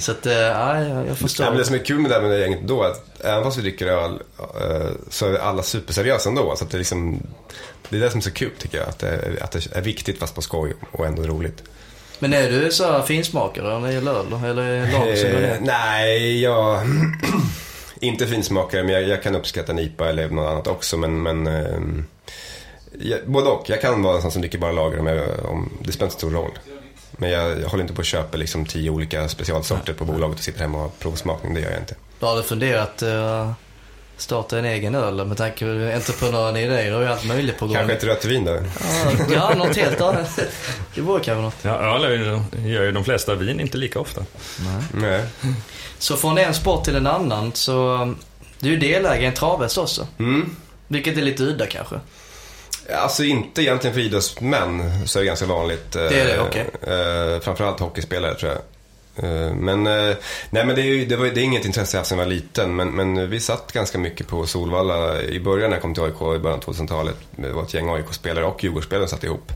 Så 0.00 0.10
att, 0.12 0.26
eh, 0.26 0.32
ja, 0.32 0.80
jag, 0.80 1.18
förstår. 1.18 1.44
Ja, 1.46 1.50
men 1.50 1.58
det 1.58 1.64
som 1.64 1.74
är 1.74 1.84
kul 1.84 1.98
med 1.98 2.10
det 2.10 2.14
här 2.14 2.22
med 2.22 2.30
det 2.30 2.38
gänget 2.40 2.60
då, 2.68 2.82
är 2.82 2.88
att 2.88 3.04
även 3.24 3.44
fast 3.44 3.58
vi 3.58 3.62
dricker 3.62 3.86
öl 3.86 4.12
eh, 4.60 4.86
så 5.10 5.26
är 5.26 5.38
alla 5.38 5.62
superseriösa 5.62 6.28
ändå. 6.28 6.54
Så 6.56 6.64
att 6.64 6.70
det, 6.70 6.76
är 6.76 6.78
liksom, 6.78 7.22
det 7.88 7.96
är 7.96 8.00
det 8.00 8.10
som 8.10 8.18
är 8.18 8.22
så 8.22 8.30
kul 8.30 8.50
tycker 8.58 8.78
jag. 8.78 8.88
Att 8.88 8.98
det, 8.98 9.38
att 9.40 9.50
det 9.52 9.66
är 9.72 9.80
viktigt 9.82 10.18
fast 10.18 10.34
på 10.34 10.42
skoj 10.42 10.74
och 10.92 11.06
ändå 11.06 11.22
roligt. 11.22 11.62
Men 12.20 12.32
är 12.32 12.50
du 12.50 12.70
så 12.72 12.92
här 12.92 13.02
finsmakare 13.02 13.80
när 13.80 13.88
det 13.88 13.94
gäller 13.94 14.12
öl? 14.12 14.26
Eller 14.44 14.62
är 14.62 14.86
det 14.86 14.92
lag 14.92 15.18
som 15.18 15.30
går 15.30 15.36
Eh, 15.38 15.50
ner? 15.50 15.58
nej, 15.62 16.42
jag... 16.42 16.80
inte 18.00 18.26
finsmakare, 18.26 18.82
men 18.82 18.94
jag, 18.94 19.02
jag 19.02 19.22
kan 19.22 19.34
uppskatta 19.34 19.72
en 19.72 19.78
IPA 19.78 20.08
eller 20.08 20.28
något 20.28 20.50
annat 20.50 20.66
också. 20.66 20.96
Men, 20.96 21.22
men 21.22 21.46
eh, 21.46 21.80
jag, 22.98 23.20
både 23.26 23.48
och. 23.48 23.70
Jag 23.70 23.80
kan 23.80 24.02
vara 24.02 24.16
en 24.16 24.22
sån 24.22 24.30
som 24.30 24.42
dricker 24.42 24.58
bara 24.58 24.72
lager 24.72 24.98
om, 24.98 25.06
jag, 25.06 25.44
om 25.44 25.70
det 25.80 25.92
spelar 25.92 26.06
inte 26.06 26.18
stor 26.18 26.30
roll. 26.30 26.58
Men 27.12 27.30
jag, 27.30 27.60
jag 27.60 27.68
håller 27.68 27.84
inte 27.84 27.94
på 27.94 28.00
att 28.00 28.06
köpa 28.06 28.36
liksom 28.36 28.66
tio 28.66 28.90
olika 28.90 29.28
specialsorter 29.28 29.92
på 29.92 30.04
bolaget 30.04 30.38
och 30.38 30.44
sitter 30.44 30.60
hemma 30.60 30.78
och 30.78 30.84
har 30.84 30.90
provsmakning. 30.98 31.54
Det 31.54 31.60
gör 31.60 31.70
jag 31.70 31.80
inte. 31.80 31.94
Du 32.18 32.24
har 32.26 32.30
aldrig 32.30 32.46
funderat 32.46 33.02
uh, 33.02 33.52
starta 34.18 34.58
en 34.58 34.64
egen 34.64 34.94
öl 34.94 35.24
med 35.26 35.36
tanke 35.36 35.64
på 35.64 35.70
entreprenören 35.96 36.56
i 36.56 36.66
dig. 36.66 36.86
Du 36.86 36.92
har 36.94 37.00
ju 37.00 37.06
allt 37.08 37.24
möjligt 37.24 37.58
på 37.58 37.66
gång. 37.66 37.74
Kanske 37.76 37.92
ett 37.94 38.04
rött 38.04 38.24
vin 38.24 38.44
då. 38.44 38.52
Ja, 38.52 39.12
ja, 39.34 39.54
något 39.54 39.76
helt 39.76 40.00
annat. 40.00 40.38
Det 40.94 41.00
vore 41.00 41.20
kanske 41.24 41.42
något. 41.42 41.54
Ja, 41.62 42.04
öl 42.04 42.40
gör 42.64 42.82
ju 42.84 42.92
de 42.92 43.04
flesta 43.04 43.34
vin 43.34 43.60
inte 43.60 43.78
lika 43.78 44.00
ofta. 44.00 44.24
Nej. 44.94 45.22
Så 45.98 46.16
från 46.16 46.38
en 46.38 46.54
sport 46.54 46.84
till 46.84 46.96
en 46.96 47.06
annan 47.06 47.52
så, 47.54 47.88
um, 47.94 48.16
du 48.60 48.68
är 48.68 48.72
ju 48.72 48.78
delägare 48.78 49.22
i 49.22 49.26
en 49.26 49.34
travhäst 49.34 49.78
också. 49.78 50.06
Mm. 50.18 50.56
Vilket 50.88 51.16
är 51.18 51.22
lite 51.22 51.42
udda 51.42 51.66
kanske. 51.66 51.96
Alltså 52.96 53.24
inte 53.24 53.62
egentligen 53.62 53.94
för 53.94 54.00
idrottsmän 54.00 55.06
så 55.08 55.18
är 55.18 55.22
det 55.22 55.26
ganska 55.26 55.46
vanligt. 55.46 55.96
eh, 55.96 56.02
Det 56.02 56.20
är 56.20 56.26
det, 56.26 56.40
okej. 56.40 56.66
eh, 56.82 57.40
framförallt 57.40 57.80
hockeyspelare 57.80 58.34
tror 58.34 58.52
jag. 58.52 58.60
Eh, 59.22 59.54
men, 59.54 59.86
eh, 59.86 60.16
nej, 60.50 60.66
men 60.66 60.76
det, 60.76 60.82
är 60.82 60.84
ju, 60.84 61.06
det, 61.06 61.16
var, 61.16 61.26
det 61.26 61.40
är 61.40 61.44
inget 61.44 61.64
intresse 61.64 61.96
jag 61.96 62.00
haft 62.00 62.08
sedan 62.08 62.18
jag 62.18 62.24
var 62.24 62.32
liten. 62.32 62.76
Men, 62.76 62.90
men 62.90 63.30
vi 63.30 63.40
satt 63.40 63.72
ganska 63.72 63.98
mycket 63.98 64.26
på 64.26 64.46
Solvalla 64.46 65.22
i 65.22 65.40
början 65.40 65.70
när 65.70 65.76
jag 65.76 65.82
kom 65.82 65.94
till 65.94 66.02
AIK 66.02 66.14
i 66.14 66.38
början 66.38 66.58
av 66.58 66.60
2000-talet. 66.60 67.16
Det 67.30 67.52
var 67.52 67.62
ett 67.62 67.74
gäng 67.74 67.88
AIK-spelare 67.88 68.44
och 68.44 68.64
Djurgårdsspelare 68.64 69.08
satt 69.08 69.24
ihop. 69.24 69.52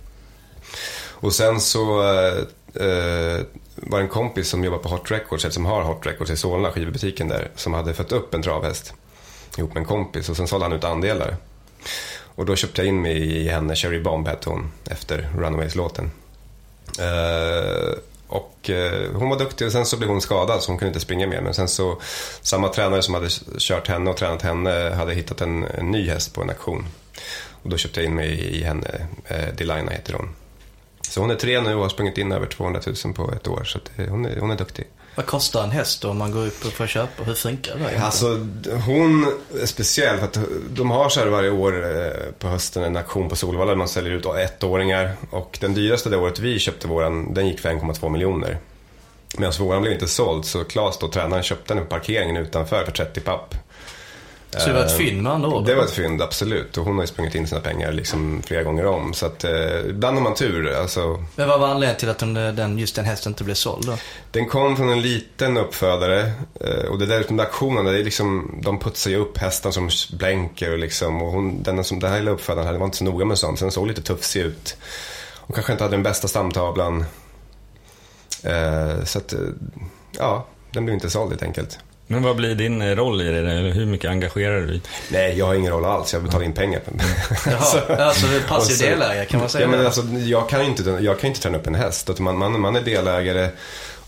Och 1.23 1.33
sen 1.33 1.61
så 1.61 2.03
eh, 2.03 2.39
eh, 2.87 3.41
var 3.77 3.99
det 3.99 4.05
en 4.05 4.09
kompis 4.09 4.49
som 4.49 4.65
jobbar 4.65 4.79
på 4.79 4.89
Hot 4.89 5.11
Records, 5.11 5.55
som 5.55 5.65
har 5.65 5.83
Hot 5.83 6.07
Records 6.07 6.31
i 6.31 6.37
Solna, 6.37 6.71
skivbutiken 6.71 7.29
där, 7.29 7.51
som 7.57 7.75
hade 7.75 7.95
fött 7.95 8.13
upp 8.13 8.35
en 8.35 8.43
travhäst 8.43 8.95
ihop 9.59 9.75
med 9.75 9.81
en 9.81 9.87
kompis 9.87 10.29
och 10.29 10.37
sen 10.37 10.49
sålde 10.49 10.67
han 10.67 10.73
ut 10.73 10.85
andelar. 10.85 11.37
Och 12.35 12.47
då 12.47 12.57
köpte 12.57 12.81
jag 12.81 12.89
in 12.89 13.03
mig 13.03 13.37
i 13.37 13.49
henne, 13.49 13.77
Cherry 13.77 14.01
Bomb 14.01 14.29
hette 14.29 14.51
hon, 14.51 14.73
efter 14.91 15.31
Runaways-låten. 15.37 16.11
Eh, 16.99 17.99
och 18.33 18.71
eh, 18.71 19.11
hon 19.15 19.29
var 19.29 19.39
duktig 19.39 19.67
och 19.67 19.73
sen 19.73 19.87
så 19.87 19.97
blev 19.97 20.11
hon 20.11 20.21
skadad 20.21 20.63
så 20.63 20.71
hon 20.71 20.79
kunde 20.79 20.89
inte 20.89 21.01
springa 21.01 21.27
mer. 21.27 21.41
Men 21.41 21.55
sen 21.55 21.69
så, 21.69 22.01
samma 22.43 22.69
tränare 22.69 23.03
som 23.03 23.15
hade 23.15 23.29
kört 23.59 23.89
henne 23.89 24.11
och 24.11 24.17
tränat 24.17 24.43
henne 24.43 24.95
hade 24.97 25.15
hittat 25.15 25.41
en, 25.41 25.65
en 25.65 25.91
ny 25.91 26.09
häst 26.09 26.35
på 26.35 26.43
en 26.43 26.51
auktion. 26.51 26.87
Och 27.63 27.71
då 27.71 27.77
köpte 27.77 28.01
jag 28.01 28.09
in 28.09 28.15
mig 28.15 28.31
i 28.31 28.63
henne, 28.63 29.07
eh, 29.25 29.55
Delina 29.57 29.91
heter 29.91 30.13
hon. 30.13 30.29
Så 31.01 31.21
hon 31.21 31.31
är 31.31 31.35
tre 31.35 31.61
nu 31.61 31.75
och 31.75 31.83
har 31.83 31.89
sprungit 31.89 32.19
in 32.19 32.33
över 32.33 32.47
200 32.47 32.81
000 33.05 33.15
på 33.15 33.33
ett 33.33 33.49
år. 33.49 33.65
Så 33.65 33.79
att, 33.79 33.99
eh, 33.99 34.07
hon, 34.07 34.25
är, 34.25 34.41
hon 34.41 34.51
är 34.51 34.57
duktig. 34.57 34.87
Vad 35.15 35.27
kostar 35.27 35.65
en 35.65 35.71
häst 35.71 36.03
då 36.03 36.11
om 36.11 36.19
man 36.19 36.33
går 36.33 36.47
upp 36.47 36.65
och 36.65 36.73
får 36.73 36.87
köpa? 36.87 37.25
Hur 37.25 37.35
funkar 37.35 37.75
det? 37.75 37.79
egentligen? 37.79 38.05
Alltså 38.05 38.47
hon 38.87 39.27
är 39.61 39.67
speciell 39.67 40.19
för 40.19 40.25
att 40.25 40.39
de 40.71 40.91
har 40.91 41.09
så 41.09 41.21
här 41.21 41.27
varje 41.27 41.51
år 41.51 41.97
eh, 41.97 42.33
på 42.39 42.49
hösten 42.49 42.83
en 42.83 42.97
auktion 42.97 43.29
på 43.29 43.37
Solvalla 43.37 43.71
där 43.71 43.77
man 43.77 43.89
säljer 43.89 44.13
ut 44.13 44.27
ettåringar. 44.27 45.13
Och 45.31 45.59
den 45.61 45.75
dyraste 45.75 46.11
det 46.11 46.17
året 46.17 46.39
vi 46.39 46.59
köpte 46.59 46.89
våran, 46.89 47.35
den 47.35 47.49
gick 47.49 47.61
för 47.61 47.69
1,2 47.69 48.09
miljoner. 48.09 48.59
Medan 49.39 49.53
våran 49.59 49.83
blev 49.83 49.95
inte 49.95 50.09
såld 50.09 50.45
så 50.45 50.65
Claes 50.65 50.99
då, 50.99 51.09
tränaren, 51.09 51.43
köpte 51.43 51.75
den 51.75 51.85
på 51.85 51.91
parkeringen 51.91 52.37
utanför 52.37 52.85
för 52.85 52.93
30 52.93 53.21
papp. 53.21 53.55
Så 54.59 54.69
det 54.69 54.73
var 54.75 54.85
ett 54.85 54.97
fynd 54.97 55.23
med 55.23 55.33
andra 55.33 55.49
ord? 55.49 55.67
Det 55.67 55.75
var 55.75 55.85
ett 55.85 55.91
fynd, 55.91 56.23
absolut. 56.23 56.77
Och 56.77 56.85
hon 56.85 56.95
har 56.97 57.03
ju 57.03 57.07
sprungit 57.07 57.35
in 57.35 57.47
sina 57.47 57.61
pengar 57.61 57.93
liksom 57.93 58.43
flera 58.47 58.63
gånger 58.63 58.87
om. 58.87 59.15
Så 59.15 59.27
att 59.27 59.45
eh, 59.45 59.81
ibland 59.89 60.17
har 60.17 60.23
man 60.25 60.35
tur. 60.35 60.75
Alltså, 60.75 61.25
Men 61.37 61.49
vad 61.49 61.61
var 61.61 61.69
anledningen 61.69 61.97
till 61.99 62.09
att 62.11 62.57
den, 62.57 62.79
just 62.79 62.97
den 62.97 63.05
hästen 63.05 63.31
inte 63.33 63.45
blev 63.45 63.55
såld 63.55 63.87
då? 63.87 63.97
den 64.31 64.49
kom 64.49 64.77
från 64.77 64.89
en 64.89 65.03
liten 65.03 65.57
uppfödare. 65.57 66.33
eh, 66.61 66.85
Och 66.91 66.99
det 66.99 67.07
där 67.07 67.33
med 67.33 67.45
auktionen, 67.47 67.85
det 67.85 67.99
är 67.99 68.05
liksom, 68.05 68.59
de 68.63 68.79
putsar 68.79 69.11
ju 69.11 69.17
upp 69.17 69.39
hästar 69.39 69.71
som 69.71 69.91
blänker 70.13 70.73
och 70.73 70.79
liksom. 70.79 71.23
Och 71.23 71.33
hon, 71.33 71.63
den 71.63 71.85
som, 71.85 72.01
den 72.01 72.11
här 72.11 72.19
lilla 72.19 72.31
uppfödaren 72.31 72.67
hade 72.67 72.79
var 72.79 72.87
inte 72.87 72.97
så 72.99 73.05
noga 73.05 73.25
med 73.25 73.39
sånt. 73.39 73.59
Så 73.59 73.65
den 73.65 73.73
såg 73.73 73.87
lite 73.87 74.03
tuffsig 74.03 74.41
ut. 74.41 74.77
Och 75.37 75.55
kanske 75.55 75.73
inte 75.73 75.85
hade 75.85 75.97
den 75.97 76.03
bästa 76.03 76.29
stamtavlan. 76.29 77.05
Eh, 78.43 79.05
så 79.05 79.19
att, 79.19 79.33
eh, 79.33 79.39
ja, 80.19 80.47
den 80.73 80.85
blev 80.85 80.95
inte 80.95 81.11
såld 81.11 81.31
helt 81.31 81.43
enkelt. 81.43 81.79
Men 82.13 82.23
vad 82.23 82.37
blir 82.37 82.55
din 82.55 82.83
eh, 82.83 82.97
roll 82.97 83.21
i 83.23 83.25
det? 83.25 83.39
Eller 83.39 83.71
hur 83.73 83.87
mycket 83.87 84.11
engagerar 84.11 84.61
du 84.61 84.67
dig? 84.67 84.81
Nej, 85.11 85.39
jag 85.39 85.47
har 85.47 85.55
ingen 85.55 85.73
roll 85.73 85.85
alls. 85.85 86.13
Jag 86.13 86.23
betalar 86.23 86.45
in 86.45 86.53
pengar. 86.53 86.81
Jaha, 87.47 87.57
alltså 87.57 88.27
det 88.27 88.37
är 88.37 88.41
och 88.43 88.49
passiv 88.49 88.75
så- 88.75 88.85
delägare 88.85 89.25
kan 89.27 89.41
man 89.41 89.49
säga 89.49 89.65
Ja, 89.65 89.71
men 89.71 89.87
alltså, 89.87 90.03
jag 90.03 90.49
kan 90.49 90.61
ju 90.61 90.67
inte, 90.67 90.83
jag 90.83 91.21
kan 91.21 91.21
ju 91.23 91.29
inte 91.29 91.41
träna 91.41 91.59
upp 91.59 91.67
en 91.67 91.75
häst. 91.75 92.19
Man, 92.19 92.39
man, 92.39 92.61
man 92.61 92.77
är 92.77 92.81
delägare 92.81 93.49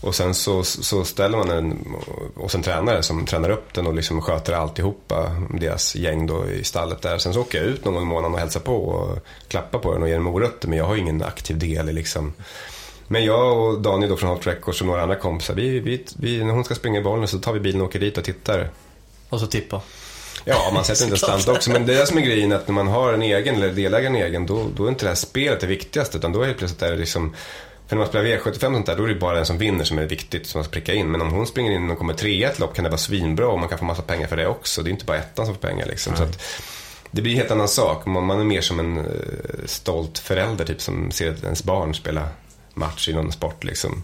och 0.01 0.15
sen 0.15 0.33
så, 0.33 0.63
så 0.63 1.03
ställer 1.05 1.37
man 1.37 1.49
en, 1.49 1.95
och 2.35 2.51
sen 2.51 2.61
tränare 2.61 3.03
som 3.03 3.25
tränar 3.25 3.49
upp 3.49 3.73
den 3.73 3.87
och 3.87 3.93
liksom 3.93 4.21
sköter 4.21 4.53
alltihopa, 4.53 5.31
deras 5.59 5.95
gäng 5.95 6.27
då 6.27 6.49
i 6.49 6.63
stallet 6.63 7.01
där. 7.01 7.17
Sen 7.17 7.33
så 7.33 7.41
åker 7.41 7.57
jag 7.57 7.67
ut 7.67 7.85
någon 7.85 7.93
gång 7.93 8.03
i 8.03 8.05
månaden 8.05 8.33
och 8.33 8.39
hälsar 8.39 8.59
på 8.59 8.75
och 8.85 9.17
klappar 9.47 9.79
på 9.79 9.93
den 9.93 10.01
och 10.01 10.07
ger 10.07 10.15
den 10.15 10.23
morötter. 10.23 10.67
Men 10.67 10.77
jag 10.77 10.85
har 10.85 10.95
ingen 10.95 11.23
aktiv 11.23 11.57
del 11.59 11.89
i 11.89 11.93
liksom 11.93 12.33
men 13.07 13.25
jag 13.25 13.57
och 13.57 13.81
Daniel 13.81 14.09
då 14.09 14.17
från 14.17 14.29
Hot 14.29 14.47
Records 14.47 14.81
och 14.81 14.87
några 14.87 15.01
andra 15.01 15.15
kompisar, 15.15 15.53
vi, 15.53 15.79
vi, 15.79 16.05
vi, 16.17 16.43
när 16.43 16.53
hon 16.53 16.63
ska 16.63 16.75
springa 16.75 16.99
i 16.99 17.03
bollen 17.03 17.27
så 17.27 17.39
tar 17.39 17.53
vi 17.53 17.59
bilen 17.59 17.81
och 17.81 17.87
åker 17.87 17.99
dit 17.99 18.17
och 18.17 18.23
tittar. 18.23 18.69
Och 19.29 19.39
så 19.39 19.47
tippa. 19.47 19.81
Ja, 20.45 20.71
man 20.73 20.85
sätter 20.85 21.03
inte 21.03 21.17
stant 21.25 21.47
också. 21.47 21.71
Men 21.71 21.85
det 21.85 21.93
är 21.93 21.99
det 21.99 22.05
som 22.05 22.17
är 22.17 22.21
grejen, 22.21 22.51
att 22.51 22.67
när 22.67 22.75
man 22.75 22.87
har 22.87 23.13
en 23.13 23.21
egen 23.21 23.55
eller 23.55 23.73
delägare 23.73 24.07
en 24.07 24.15
egen, 24.15 24.45
då, 24.45 24.67
då 24.75 24.85
är 24.85 24.89
inte 24.89 25.05
det 25.05 25.09
här 25.09 25.15
spelet 25.15 25.59
det 25.59 25.67
viktigaste. 25.67 26.17
Utan 26.17 26.31
då 26.31 26.41
är 26.41 26.47
det 26.47 26.53
plötsligt 26.53 26.79
där 26.79 26.91
det 26.91 26.97
liksom, 26.97 27.35
för 27.87 27.95
när 27.95 28.01
man 28.01 28.09
spelar 28.09 28.25
V75 28.25 28.47
och 28.47 28.59
sånt 28.59 28.85
där, 28.85 28.95
då 28.95 29.03
är 29.03 29.07
det 29.07 29.15
bara 29.15 29.35
den 29.35 29.45
som 29.45 29.57
vinner 29.57 29.83
som 29.83 29.97
är 29.99 30.05
viktigt, 30.05 30.47
som 30.47 30.59
man 30.59 30.63
ska 30.63 30.71
pricka 30.71 30.93
in. 30.93 31.11
Men 31.11 31.21
om 31.21 31.31
hon 31.31 31.47
springer 31.47 31.71
in 31.71 31.89
och 31.89 31.97
kommer 31.97 32.13
trea 32.13 32.49
i 32.49 32.51
ett 32.51 32.59
lopp 32.59 32.75
kan 32.75 32.83
det 32.83 32.89
vara 32.89 32.97
svinbra 32.97 33.47
och 33.47 33.59
man 33.59 33.69
kan 33.69 33.77
få 33.77 33.85
massa 33.85 34.01
pengar 34.01 34.27
för 34.27 34.37
det 34.37 34.47
också. 34.47 34.81
Det 34.81 34.89
är 34.89 34.91
inte 34.91 35.05
bara 35.05 35.17
ettan 35.17 35.45
som 35.45 35.55
får 35.55 35.67
pengar 35.67 35.85
liksom. 35.85 36.15
Så 36.15 36.23
att, 36.23 36.41
det 37.11 37.21
blir 37.21 37.31
en 37.31 37.37
helt 37.37 37.51
annan 37.51 37.67
sak. 37.67 38.05
Man, 38.05 38.25
man 38.25 38.39
är 38.39 38.43
mer 38.43 38.61
som 38.61 38.79
en 38.79 38.97
eh, 38.97 39.05
stolt 39.65 40.19
förälder 40.19 40.65
typ 40.65 40.81
som 40.81 41.11
ser 41.11 41.31
att 41.31 41.43
ens 41.43 41.63
barn 41.63 41.93
spela 41.93 42.29
match 42.75 43.09
i 43.09 43.13
någon 43.13 43.31
sport 43.31 43.63
liksom. 43.63 44.03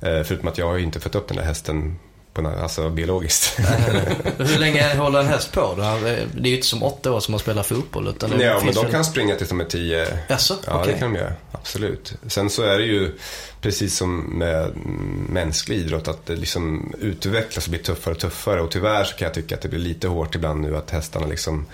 Eh, 0.00 0.22
förutom 0.22 0.48
att 0.48 0.58
jag 0.58 0.66
har 0.66 0.76
ju 0.76 0.82
inte 0.82 1.00
fått 1.00 1.14
upp 1.14 1.28
den 1.28 1.36
där 1.36 1.44
hästen 1.44 1.98
på, 2.32 2.48
alltså 2.48 2.90
biologiskt. 2.90 3.58
Hur 4.38 4.58
länge 4.58 4.94
håller 4.94 5.20
en 5.20 5.26
häst 5.26 5.52
på 5.52 5.60
då? 5.60 5.82
Det 5.82 5.88
är 6.08 6.46
ju 6.46 6.54
inte 6.54 6.66
som 6.66 6.82
åtta 6.82 7.12
år 7.12 7.20
som 7.20 7.32
man 7.32 7.38
spelar 7.38 7.62
fotboll 7.62 8.08
utan 8.08 8.30
det 8.30 8.44
Ja, 8.44 8.60
men 8.64 8.74
de 8.74 8.90
kan 8.90 9.04
springa 9.04 9.36
tills 9.36 9.48
de 9.48 9.60
är 9.60 9.64
tio. 9.64 10.06
Jaså, 10.28 10.56
Ja, 10.66 10.80
okej. 10.80 10.92
det 10.92 10.98
kan 10.98 11.12
de 11.12 11.18
göra. 11.18 11.32
Absolut. 11.52 12.14
Sen 12.26 12.50
så 12.50 12.62
är 12.62 12.78
det 12.78 12.84
ju 12.84 13.18
precis 13.60 13.96
som 13.96 14.20
med 14.20 14.64
mm, 14.64 15.26
mänsklig 15.30 15.76
idrott 15.78 16.08
att 16.08 16.26
det 16.26 16.36
liksom 16.36 16.94
utvecklas 17.00 17.66
och 17.66 17.70
blir 17.70 17.82
tuffare 17.82 18.14
och 18.14 18.20
tuffare. 18.20 18.60
Och 18.60 18.70
tyvärr 18.70 19.04
så 19.04 19.16
kan 19.16 19.26
jag 19.26 19.34
tycka 19.34 19.54
att 19.54 19.60
det 19.60 19.68
blir 19.68 19.80
lite 19.80 20.08
hårt 20.08 20.34
ibland 20.34 20.60
nu 20.60 20.76
att 20.76 20.90
hästarna 20.90 21.26
liksom, 21.26 21.66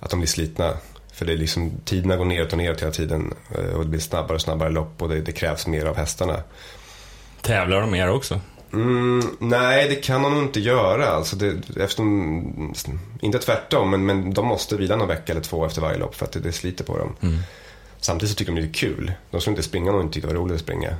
att 0.00 0.10
de 0.10 0.20
blir 0.20 0.28
slitna. 0.28 0.74
För 1.16 1.24
det 1.26 1.32
är 1.32 1.36
liksom, 1.36 1.72
tiderna 1.84 2.16
går 2.16 2.24
neråt 2.24 2.52
och 2.52 2.58
neråt 2.58 2.82
hela 2.82 2.92
tiden. 2.92 3.34
eh, 3.58 3.74
Och 3.74 3.82
det 3.84 3.90
blir 3.90 4.00
snabbare 4.00 4.34
och 4.34 4.40
snabbare 4.40 4.70
lopp 4.70 5.02
och 5.02 5.08
det, 5.08 5.20
det 5.20 5.32
krävs 5.32 5.66
mer 5.66 5.84
av 5.84 5.96
hästarna. 5.96 6.42
Tävlar 7.40 7.80
de 7.80 7.90
mer 7.90 8.10
också? 8.10 8.40
Mm, 8.72 9.22
nej, 9.38 9.88
det 9.88 9.94
kan 9.94 10.22
de 10.22 10.34
nog 10.34 10.42
inte 10.42 10.60
göra. 10.60 11.06
Alltså 11.06 11.36
det, 11.36 11.52
eftersom, 11.80 12.74
inte 13.20 13.38
tvärtom, 13.38 13.90
men, 13.90 14.06
men 14.06 14.34
de 14.34 14.46
måste 14.46 14.76
vila 14.76 14.96
någon 14.96 15.08
vecka 15.08 15.32
eller 15.32 15.42
två 15.42 15.66
efter 15.66 15.80
varje 15.80 15.98
lopp 15.98 16.14
för 16.14 16.24
att 16.26 16.32
det, 16.32 16.40
det 16.40 16.52
sliter 16.52 16.84
på 16.84 16.98
dem. 16.98 17.16
Samtidigt 18.00 18.30
så 18.30 18.36
tycker 18.38 18.52
de 18.52 18.60
det 18.60 18.66
är 18.68 18.72
kul. 18.72 19.12
De 19.30 19.40
skulle 19.40 19.52
inte 19.52 19.62
springa 19.62 19.90
om 19.90 19.96
de 19.96 20.02
inte 20.02 20.14
tyckte 20.14 20.28
det 20.28 20.34
var 20.34 20.40
roligt 20.40 20.54
att 20.54 20.60
springa. 20.60 20.96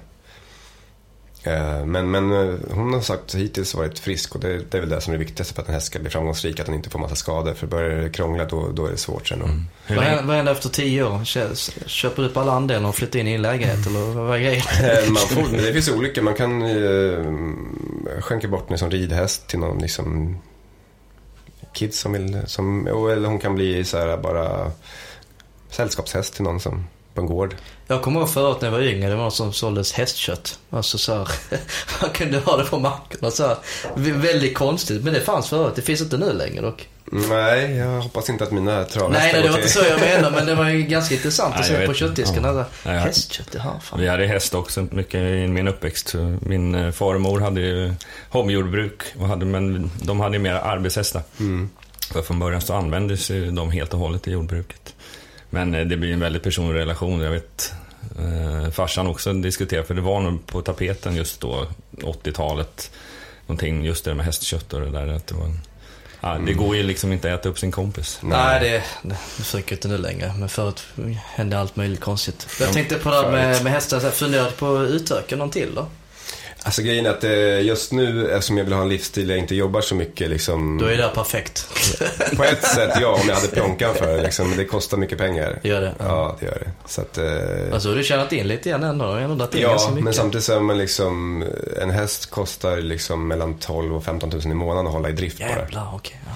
Eh, 1.47 1.87
Men, 1.87 2.11
men 2.11 2.33
eh, 2.33 2.55
hon 2.71 2.93
har 2.93 3.01
sagt 3.01 3.35
hittills 3.35 3.75
varit 3.75 3.99
frisk 3.99 4.35
och 4.35 4.41
det, 4.41 4.59
det 4.71 4.77
är 4.77 4.81
väl 4.81 4.89
det 4.91 5.01
som 5.01 5.13
är 5.15 5.19
det 5.19 5.25
viktigaste 5.25 5.55
för 5.55 5.63
att 5.63 5.69
en 5.69 5.75
häst 5.75 5.87
ska 5.87 5.99
bli 5.99 6.11
framgångsrik. 6.11 6.61
Att 6.61 6.67
den 6.67 6.75
inte 6.75 6.91
får 6.91 6.99
massa 6.99 7.15
skador. 7.15 7.55
För 7.55 7.67
börjar 7.67 8.01
det 8.03 8.11
krångla 8.11 8.45
då, 8.45 8.69
då 8.73 8.87
är 8.87 8.91
det 8.91 8.97
svårt 8.97 9.29
sen. 9.29 9.67
Hur 9.87 9.97
Vad 9.97 10.05
händer, 10.05 10.25
vad 10.25 10.37
händer 10.37 10.53
efter 10.53 10.69
tio 10.69 11.03
år? 11.05 11.25
Kö- 11.25 11.55
Köper 11.87 12.23
du 12.23 12.29
upp 12.29 12.37
alla 12.37 12.53
andelar 12.53 12.89
och 12.89 12.95
flyttar 12.95 13.19
in 13.19 13.29
i 13.29 13.33
en 13.33 13.43
lägenhet 13.43 13.87
eller 13.87 14.01
vad 14.01 14.37
är 14.37 14.41
grejen? 14.41 14.63
Eh, 15.05 15.09
Man 15.11 15.17
får, 15.47 15.57
det 15.57 15.73
finns 15.73 15.89
olika. 15.89 16.23
Man 16.23 16.35
kan 16.35 16.63
eh, 16.63 18.21
skänka 18.21 18.49
bort 18.49 18.69
den 18.69 18.79
som 18.79 18.91
ridhäst 18.91 19.49
till 19.49 19.59
någon 19.59 19.79
liksom 19.79 20.39
kids 21.75 21.99
som 22.01 22.13
vill, 22.13 22.39
som, 22.47 22.87
eller 22.87 23.29
hon 23.29 23.39
kan 23.39 23.55
bli 23.55 23.85
så 23.85 23.99
här 23.99 24.17
bara 24.17 24.71
sällskapshäst 25.71 26.35
till 26.35 26.43
någon 26.45 26.61
som 26.61 26.87
på 27.15 27.21
en 27.21 27.27
gård. 27.27 27.55
Jag 27.89 28.03
kommer 28.03 28.21
ihåg 28.21 28.31
förut 28.31 28.57
när 28.61 28.69
jag 28.69 28.73
var 28.73 28.81
yngre, 28.85 29.09
det 29.09 29.17
var 29.17 29.25
något 29.25 29.35
som 29.35 29.53
såldes 29.53 29.93
hästkött. 29.93 30.59
Alltså 30.71 30.99
så 30.99 31.15
här, 31.15 31.29
man 32.03 32.11
kunde 32.11 32.39
ha 32.39 32.57
det 32.57 32.65
på 32.65 32.79
mackorna 32.79 33.31
så 33.31 33.47
här. 33.47 33.57
Vä- 33.95 34.21
Väldigt 34.23 34.55
konstigt, 34.55 35.05
men 35.05 35.15
det 35.15 35.21
fanns 35.21 35.49
förut. 35.49 35.73
Det 35.77 35.83
finns 35.83 36.01
inte 36.01 36.17
nu 36.19 36.33
längre 36.33 36.63
dock. 36.63 36.89
Nej, 37.05 37.71
jag 37.77 38.01
hoppas 38.01 38.31
inte 38.31 38.45
att 38.45 38.51
mina 38.53 38.85
travhästar 38.85 39.09
Nej, 39.21 39.33
nej, 39.33 39.43
det 39.43 39.49
var 39.49 39.57
inte 39.57 39.69
så 39.71 39.85
jag 39.85 40.01
menar, 40.01 40.31
men 40.31 40.47
det 40.47 40.55
var 40.55 40.69
ju 40.69 40.83
ganska 40.83 41.15
intressant 41.15 41.55
att 41.55 41.61
Nej, 41.61 41.69
se 41.81 41.87
på 41.87 41.95
köttdisken. 41.95 42.45
Ja. 42.45 42.65
Jag- 42.85 42.91
Hästkött, 42.93 43.49
jaha, 43.55 43.81
fan. 43.83 44.01
Vi 44.01 44.09
hade 44.09 44.27
häst 44.27 44.55
också 44.55 44.87
mycket 44.91 45.21
i 45.21 45.47
min 45.49 45.69
uppväxt. 45.69 46.15
Min 46.41 46.75
eh, 46.75 46.91
farmor 46.91 47.41
hade 47.41 47.61
ju 47.61 47.95
hobbyjordbruk, 48.31 49.03
och 49.19 49.29
hade, 49.29 49.45
men 49.47 49.91
de 50.03 50.21
hade 50.21 50.37
ju 50.37 50.43
mer 50.43 50.55
arbetshästar. 50.55 51.23
För 52.13 52.23
från 52.23 52.39
början 52.39 52.61
så 52.61 52.75
användes 52.75 53.31
ju 53.31 53.51
de 53.51 53.71
helt 53.71 53.95
och 53.95 54.01
hållet 54.01 54.29
i 54.29 54.31
jordbruket. 54.31 54.95
Men 55.51 55.75
eh, 55.75 55.87
det 55.87 55.97
blir 55.97 56.13
en 56.13 56.21
väldigt 56.21 56.43
personlig 56.43 56.81
relation. 56.81 57.21
Jag 57.21 57.31
vet 57.31 57.75
eh, 58.19 58.71
farsan 58.71 59.07
också 59.07 59.33
diskuterade, 59.33 59.87
för 59.87 59.95
det 59.95 60.01
var 60.01 60.21
nog 60.21 60.47
på 60.47 60.63
tapeten 60.63 61.17
just 61.17 61.41
då, 61.41 61.67
80-talet. 61.91 62.91
Någonting, 63.47 63.85
just 63.85 64.05
det 64.05 64.11
där 64.11 64.17
med 64.17 64.27
hästkött 64.27 64.73
och 64.73 64.81
det 64.81 64.91
där. 64.91 65.07
Att 65.07 65.27
det, 65.27 65.35
var, 65.35 65.51
ja, 66.21 66.39
det 66.47 66.53
går 66.53 66.77
ju 66.77 66.83
liksom 66.83 67.13
inte 67.13 67.35
att 67.35 67.41
äta 67.41 67.49
upp 67.49 67.59
sin 67.59 67.73
kompis. 67.73 68.19
Nej, 68.23 68.61
det, 68.61 68.83
det 69.09 69.15
försöker 69.15 69.77
inte 69.77 69.89
nu 69.89 69.99
längre. 69.99 70.35
Men 70.39 70.49
förut 70.49 70.87
hände 71.25 71.59
allt 71.59 71.77
möjligt 71.77 72.01
konstigt. 72.01 72.47
Jag 72.61 72.73
tänkte 72.73 72.95
på 72.95 73.11
det 73.11 73.17
här 73.17 73.31
med, 73.31 73.65
med 73.65 73.73
hästar, 73.73 74.01
funderade 74.11 74.51
på 74.51 74.77
att 74.77 74.91
utöka 74.91 75.37
någon 75.37 75.51
till 75.51 75.75
då? 75.75 75.87
Alltså 76.67 76.83
grejen 76.83 77.07
är 77.07 77.11
att 77.11 77.25
eh, 77.25 77.61
just 77.61 77.93
nu, 77.93 78.31
eftersom 78.31 78.59
jag 78.59 78.65
vill 78.65 78.73
ha 78.75 78.83
en 78.83 78.89
livsstil 78.89 79.27
där 79.27 79.35
jag 79.35 79.43
inte 79.43 79.55
jobbar 79.55 79.81
så 79.81 79.95
mycket 79.95 80.31
liksom. 80.31 80.79
Då 80.79 80.87
är 80.87 80.97
det 80.97 81.11
perfekt. 81.15 81.69
På 82.37 82.45
ett 82.45 82.65
sätt 82.65 82.91
ja, 83.01 83.09
om 83.23 83.29
jag 83.29 83.35
hade 83.35 83.49
plånkan 83.49 83.95
för 83.95 84.17
det 84.17 84.23
liksom. 84.23 84.49
Men 84.49 84.59
det 84.59 84.65
kostar 84.65 84.97
mycket 84.97 85.19
pengar. 85.19 85.59
Gör 85.63 85.81
det? 85.81 85.95
Ja, 85.99 86.37
det 86.41 86.47
gör 86.47 86.55
det. 86.65 86.71
Så 86.87 87.01
att, 87.01 87.19
eh, 87.19 87.25
Alltså, 87.73 87.89
har 87.89 87.97
du 87.97 88.05
tjänat 88.05 88.33
in 88.33 88.49
lite 88.49 88.69
igen 88.69 88.83
ändå? 88.83 89.05
Du 89.05 89.11
har 89.11 89.21
in 89.21 89.39
Ja, 89.61 89.89
mycket. 89.91 90.05
men 90.05 90.15
samtidigt 90.15 90.45
så 90.45 90.53
är 90.57 90.61
man 90.61 90.79
liksom, 90.79 91.45
en 91.83 91.91
häst 91.91 92.31
kostar 92.31 92.77
liksom 92.77 93.29
mellan 93.29 93.55
12 93.55 93.97
och 93.97 94.05
15 94.05 94.31
000 94.31 94.43
i 94.45 94.49
månaden 94.49 94.87
att 94.87 94.93
hålla 94.93 95.09
i 95.09 95.13
drift 95.13 95.39
bara. 95.39 95.49
Jävlar, 95.49 95.91
okej. 95.95 96.21
ja. 96.27 96.33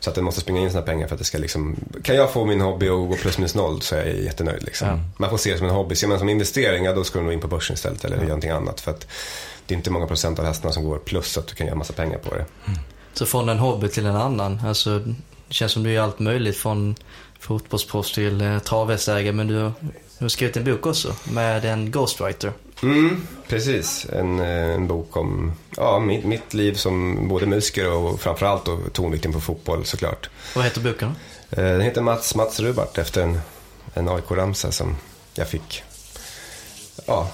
Så 0.00 0.10
att 0.10 0.14
den 0.16 0.24
måste 0.24 0.40
springa 0.40 0.60
in 0.60 0.70
sina 0.70 0.82
pengar 0.82 1.06
för 1.06 1.14
att 1.14 1.18
det 1.18 1.24
ska 1.24 1.38
liksom, 1.38 1.76
kan 2.02 2.16
jag 2.16 2.32
få 2.32 2.44
min 2.44 2.60
hobby 2.60 2.86
att 2.88 2.92
gå 3.08 3.16
plus 3.20 3.38
minus 3.38 3.54
noll 3.54 3.80
så 3.82 3.94
är 3.96 4.06
jag 4.06 4.16
jättenöjd 4.16 4.62
liksom. 4.62 4.88
Ja. 4.88 4.98
Man 5.16 5.30
får 5.30 5.36
se 5.36 5.52
det 5.52 5.58
som 5.58 5.66
en 5.68 5.74
hobby, 5.74 5.94
ser 5.94 6.08
man 6.08 6.18
som 6.18 6.28
investering, 6.28 6.84
ja 6.84 6.92
då 6.92 7.04
ska 7.04 7.18
du 7.18 7.24
nog 7.24 7.32
in 7.34 7.40
på 7.40 7.48
börsen 7.48 7.74
istället 7.74 8.04
eller 8.04 8.16
göra 8.16 8.26
någonting 8.26 8.50
annat. 8.50 8.80
För 8.80 8.90
att 8.90 9.06
det 9.66 9.74
är 9.74 9.76
inte 9.76 9.90
många 9.90 10.06
procent 10.06 10.38
av 10.38 10.44
hästarna 10.44 10.72
som 10.72 10.84
går 10.84 10.98
plus 10.98 11.38
att 11.38 11.46
du 11.46 11.54
kan 11.54 11.66
göra 11.66 11.76
massa 11.76 11.92
pengar 11.92 12.18
på 12.18 12.34
det. 12.34 12.44
Så 13.12 13.26
från 13.26 13.48
en 13.48 13.58
hobby 13.58 13.88
till 13.88 14.06
en 14.06 14.16
annan. 14.16 14.60
Alltså, 14.66 14.98
det 15.48 15.54
känns 15.54 15.72
som 15.72 15.82
du 15.82 15.92
gör 15.92 16.02
allt 16.04 16.18
möjligt 16.18 16.56
från 16.56 16.94
fotbollsproffs 17.40 18.12
till 18.12 18.40
eh, 18.40 18.58
travhästägare. 18.58 19.32
Men 19.32 19.46
du, 19.46 19.58
har- 19.58 19.72
du 20.18 20.24
har 20.24 20.28
skrivit 20.28 20.56
en 20.56 20.64
bok 20.64 20.86
också 20.86 21.14
med 21.24 21.64
en 21.64 21.90
ghostwriter. 21.90 22.52
Mm, 22.82 23.26
precis. 23.48 24.06
En, 24.12 24.40
eh, 24.40 24.46
en 24.74 24.86
bok 24.86 25.16
om 25.16 25.52
ja, 25.76 25.98
mitt, 25.98 26.24
mitt 26.24 26.54
liv 26.54 26.74
som 26.74 27.28
både 27.28 27.46
musiker 27.46 27.92
och 27.92 28.20
framförallt 28.20 28.64
då 28.64 28.78
tonvikten 28.92 29.32
på 29.32 29.40
fotboll 29.40 29.84
såklart. 29.84 30.30
Vad 30.54 30.64
heter 30.64 30.80
boken? 30.80 31.12
Eh, 31.50 31.56
Den 31.64 31.80
heter 31.80 32.00
Mats, 32.02 32.34
Mats 32.34 32.60
Rubart 32.60 32.98
efter 32.98 33.22
en, 33.22 33.40
en 33.94 34.08
AIK-ramsa 34.08 34.72
som 34.72 34.96
jag 35.34 35.48
fick. 35.48 35.82
Ja, 37.06 37.30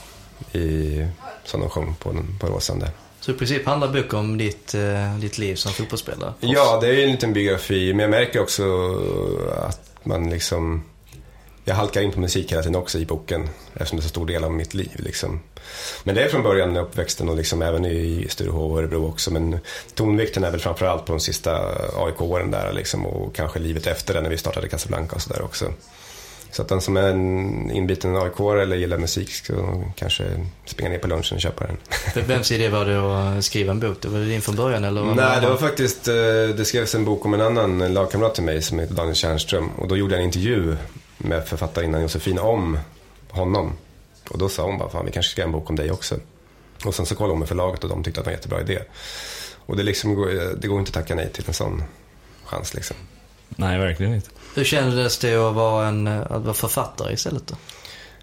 i, 0.53 1.07
som 1.49 1.61
de 1.61 1.71
sjöng 1.71 1.95
på, 1.95 2.17
på 2.41 2.47
Råsande. 2.47 2.91
Så 3.21 3.31
i 3.31 3.35
princip 3.35 3.67
handlar 3.67 3.89
boken 3.89 4.19
om 4.19 4.39
ditt, 4.39 4.75
eh, 4.75 5.17
ditt 5.17 5.39
liv 5.39 5.55
som 5.55 5.73
fotbollsspelare? 5.73 6.33
Ja, 6.41 6.79
det 6.81 6.89
är 6.89 6.93
ju 6.93 7.03
en 7.03 7.11
liten 7.11 7.33
biografi, 7.33 7.93
men 7.93 8.01
jag 8.01 8.11
märker 8.11 8.41
också 8.41 8.65
att 9.57 9.81
man 10.03 10.31
liksom... 10.31 10.85
Jag 11.65 11.75
halkar 11.75 12.01
in 12.01 12.13
på 12.13 12.21
musik 12.21 12.53
hela 12.53 12.63
tiden 12.63 12.77
också 12.77 12.99
i 12.99 13.07
boken, 13.07 13.49
eftersom 13.75 13.97
det 13.97 14.01
är 14.01 14.03
så 14.03 14.09
stor 14.09 14.27
del 14.27 14.45
av 14.45 14.53
mitt 14.53 14.75
liv. 14.75 14.91
Liksom. 14.95 15.41
Men 16.05 16.15
det 16.15 16.25
är 16.25 16.29
från 16.29 16.43
början 16.43 16.77
uppväxten 16.77 17.29
och 17.29 17.37
liksom 17.37 17.63
även 17.63 17.85
i 17.85 18.27
Sturehof 18.29 18.73
och 18.73 18.79
Örebro 18.79 19.09
också. 19.09 19.31
Men 19.31 19.59
tonvikten 19.95 20.45
är 20.45 20.51
väl 20.51 20.61
framförallt 20.61 21.07
på 21.07 21.13
de 21.13 21.21
sista 21.21 21.61
AIK-åren 21.97 22.51
där 22.51 22.73
liksom, 22.73 23.07
och 23.07 23.35
kanske 23.35 23.59
livet 23.59 23.87
efter 23.87 24.15
det 24.15 24.21
när 24.21 24.31
vi 24.31 24.39
startade 24.39 24.69
Casablanca 24.69 25.17
och 25.17 25.23
sådär 25.23 25.43
också. 25.43 25.73
Så 26.51 26.63
att 26.63 26.69
den 26.69 26.81
som 26.81 26.97
är 26.97 27.09
en 27.09 27.71
inbiten 27.71 28.17
aik 28.17 28.41
eller 28.41 28.77
gillar 28.77 28.99
musik 28.99 29.31
ska 29.31 29.55
kanske 29.95 30.25
springa 30.65 30.91
ner 30.91 30.99
på 30.99 31.07
lunchen 31.07 31.35
och 31.35 31.41
köpa 31.41 31.67
den. 31.67 31.77
För 32.15 32.21
vems 32.21 32.53
idé 32.53 32.69
var 32.69 32.85
det 32.85 33.39
att 33.39 33.45
skriva 33.45 33.71
en 33.71 33.81
bok? 33.81 33.97
Det 34.01 34.09
var 34.09 34.19
det 34.19 34.25
din 34.25 34.43
från 34.43 34.57
början 34.57 34.85
eller? 34.85 35.03
Var 35.03 35.15
Nej, 35.15 35.41
det 35.41 35.49
var 35.49 35.57
faktiskt, 35.57 36.09
eh, 36.09 36.15
det 36.57 36.65
skrevs 36.65 36.95
en 36.95 37.05
bok 37.05 37.25
om 37.25 37.35
en 37.35 37.41
annan 37.41 37.95
lagkamrat 37.95 38.35
till 38.35 38.45
mig 38.45 38.63
som 38.63 38.79
heter 38.79 38.95
Daniel 38.95 39.15
Tjärnström. 39.15 39.71
Och 39.77 39.89
då 39.89 39.97
gjorde 39.97 40.15
jag 40.15 40.21
en 40.21 40.27
intervju 40.27 40.77
med 41.19 41.49
författarinnan 41.49 42.03
Josefin 42.03 42.39
om 42.39 42.79
honom. 43.31 43.73
Och 44.31 44.39
då 44.39 44.49
sa 44.49 44.63
hon 44.63 44.79
bara, 44.79 44.91
fan 44.91 45.07
vi 45.07 45.13
kanske 45.13 45.33
ska 45.33 45.43
en 45.43 45.53
bok 45.53 45.71
om 45.71 45.77
dig 45.77 45.91
också. 45.91 46.17
Och 46.85 46.95
sen 46.95 47.07
så 47.07 47.15
kollade 47.15 47.33
hon 47.33 47.39
med 47.39 47.49
förlaget 47.49 47.85
och 47.85 47.91
de 47.91 48.05
tyckte 48.05 48.21
att 48.21 48.25
det 48.25 48.29
var 48.29 48.33
en 48.33 48.39
jättebra 48.39 48.61
idé. 48.61 48.79
Och 49.67 49.77
det, 49.77 49.83
liksom, 49.83 50.27
det 50.59 50.69
går 50.69 50.79
inte 50.79 50.89
att 50.89 50.95
tacka 50.95 51.15
nej 51.15 51.33
till 51.33 51.45
en 51.47 51.55
sån 51.55 51.83
chans 52.45 52.75
liksom. 52.75 52.97
Nej, 53.49 53.79
verkligen 53.79 54.15
inte. 54.15 54.31
Hur 54.59 54.65
kändes 54.65 55.19
det 55.19 55.35
att 55.35 55.55
vara, 55.55 55.87
en, 55.87 56.07
eh, 56.07 56.21
att 56.21 56.43
vara 56.43 56.55
författare 56.55 57.13
istället 57.13 57.47
då? 57.47 57.55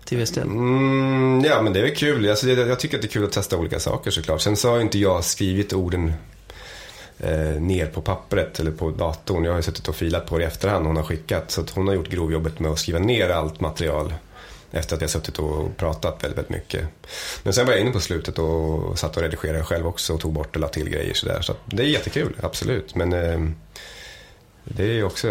Till 0.06 0.18
viss 0.18 0.32
del? 0.32 0.44
Mm, 0.44 1.44
ja, 1.46 1.62
men 1.62 1.74
det 1.74 1.80
är 1.80 1.84
väl 1.84 1.96
kul. 1.96 2.30
Alltså, 2.30 2.50
jag, 2.50 2.68
jag 2.68 2.80
tycker 2.80 2.98
att 2.98 3.02
det 3.02 3.08
är 3.08 3.10
kul 3.10 3.24
att 3.26 3.32
testa 3.32 3.58
olika 3.58 3.80
saker 3.80 4.12
såklart. 4.12 4.42
Sen 4.42 4.58
så 4.58 4.70
har 4.70 4.80
inte 4.80 5.00
jag 5.00 5.24
skrivit 5.24 5.74
orden 5.74 6.14
eh, 7.20 7.40
ner 7.40 7.86
på 7.86 8.02
pappret 8.02 8.60
eller 8.60 8.72
på 8.72 8.92
datorn. 8.92 9.44
Jag 9.44 9.52
har 9.52 9.58
ju 9.58 9.64
suttit 9.64 9.88
och 9.88 9.96
filat 9.96 10.26
på 10.26 10.38
det 10.38 10.44
i 10.44 10.48
efterhand 10.48 10.88
hon 10.88 10.96
har 10.96 11.04
skickat. 11.04 11.52
Så 11.52 11.66
hon 11.74 11.88
har 11.88 11.96
gjort 11.96 12.10
grovjobbet 12.10 12.60
med 12.60 12.72
att 12.72 12.80
skriva 12.80 13.00
ner 13.00 13.30
allt 13.30 13.60
material 13.60 14.14
efter 14.72 14.96
att 14.96 15.02
jag 15.02 15.10
suttit 15.10 15.40
och 15.40 15.78
pratat 15.78 16.24
väldigt, 16.24 16.38
väldigt 16.38 16.56
mycket. 16.56 16.88
Men 17.44 17.54
sen 17.54 17.66
var 17.66 17.74
jag 17.74 17.82
inne 17.82 17.92
på 17.92 18.00
slutet 18.00 18.40
och 18.40 19.00
satt 19.00 19.18
och 19.18 19.24
redigerade 19.24 19.64
själv 19.64 19.88
också 19.88 20.14
och 20.14 20.20
tog 20.20 20.34
bort 20.34 20.56
och 20.56 20.62
la 20.62 20.68
till 20.68 20.90
grejer 20.90 21.14
sådär. 21.14 21.42
Så 21.42 21.54
det 21.66 21.84
är 21.84 21.88
jättekul, 21.88 22.36
absolut. 22.42 22.96
Men 22.96 23.14
eh, 23.14 23.40
det 24.66 24.84
är 24.84 24.94
ju 24.94 25.04
också, 25.04 25.30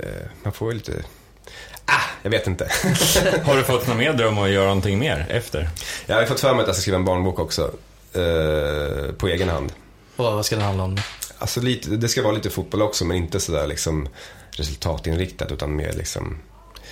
eh, 0.00 0.26
man 0.42 0.52
får 0.52 0.72
ju 0.72 0.78
lite, 0.78 1.04
ah, 1.84 2.00
jag 2.22 2.30
vet 2.30 2.46
inte. 2.46 2.64
har 3.44 3.56
du 3.56 3.62
fått 3.62 3.86
någon 3.88 3.98
mer 3.98 4.12
dröm 4.12 4.38
att 4.38 4.50
göra 4.50 4.66
någonting 4.66 4.98
mer 4.98 5.26
efter? 5.30 5.68
Jag 6.06 6.16
har 6.16 6.26
fått 6.26 6.40
för 6.40 6.54
mig 6.54 6.60
att 6.60 6.66
jag 6.66 6.76
ska 6.76 6.82
skriva 6.82 6.98
en 6.98 7.04
barnbok 7.04 7.38
också, 7.38 7.62
eh, 8.12 9.12
på 9.12 9.28
egen 9.28 9.48
hand. 9.48 9.72
Och 10.16 10.24
vad 10.24 10.46
ska 10.46 10.56
den 10.56 10.64
handla 10.64 10.84
om? 10.84 10.98
Alltså 11.38 11.60
lite, 11.60 11.90
det 11.90 12.08
ska 12.08 12.22
vara 12.22 12.32
lite 12.32 12.50
fotboll 12.50 12.82
också, 12.82 13.04
men 13.04 13.16
inte 13.16 13.40
sådär 13.40 13.66
liksom 13.66 14.08
resultatinriktat, 14.50 15.52
utan 15.52 15.76
mer 15.76 15.92
liksom 15.92 16.38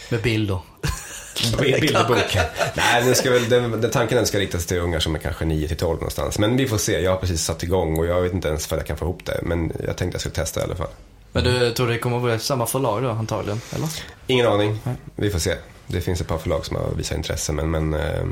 med 0.08 0.22
bilder. 0.22 0.60
Bilderbok. 1.60 2.36
Nej, 2.74 3.04
den 3.04 3.14
ska 3.14 3.30
väl, 3.30 3.48
den, 3.48 3.80
den, 3.80 3.90
tanken 3.90 4.16
den 4.16 4.26
ska 4.26 4.38
riktas 4.38 4.66
till 4.66 4.78
ungar 4.78 5.00
som 5.00 5.14
är 5.14 5.18
kanske 5.18 5.44
9 5.44 5.68
till 5.68 5.76
12 5.76 5.94
någonstans. 5.94 6.38
Men 6.38 6.56
vi 6.56 6.66
får 6.66 6.78
se. 6.78 7.00
Jag 7.00 7.10
har 7.10 7.18
precis 7.18 7.44
satt 7.44 7.62
igång 7.62 7.98
och 7.98 8.06
jag 8.06 8.22
vet 8.22 8.32
inte 8.32 8.48
ens 8.48 8.66
för 8.66 8.76
jag 8.76 8.86
kan 8.86 8.96
få 8.96 9.04
ihop 9.04 9.26
det. 9.26 9.40
Men 9.42 9.72
jag 9.86 9.96
tänkte 9.96 10.14
jag 10.14 10.20
skulle 10.20 10.34
testa 10.34 10.60
i 10.60 10.64
alla 10.64 10.76
fall. 10.76 10.88
Men 11.32 11.44
du 11.44 11.72
tror 11.72 11.88
det 11.88 11.98
kommer 11.98 12.16
att 12.16 12.22
bli 12.22 12.38
samma 12.38 12.66
förlag 12.66 13.02
då 13.02 13.08
antagligen? 13.08 13.60
Eller? 13.74 13.88
Ingen 14.26 14.46
aning. 14.46 14.78
Vi 15.16 15.30
får 15.30 15.38
se. 15.38 15.54
Det 15.86 16.00
finns 16.00 16.20
ett 16.20 16.28
par 16.28 16.38
förlag 16.38 16.66
som 16.66 16.76
har 16.76 16.90
visat 16.96 17.16
intresse. 17.16 17.52
Men, 17.52 17.70
men 17.70 17.94
eh, 17.94 18.24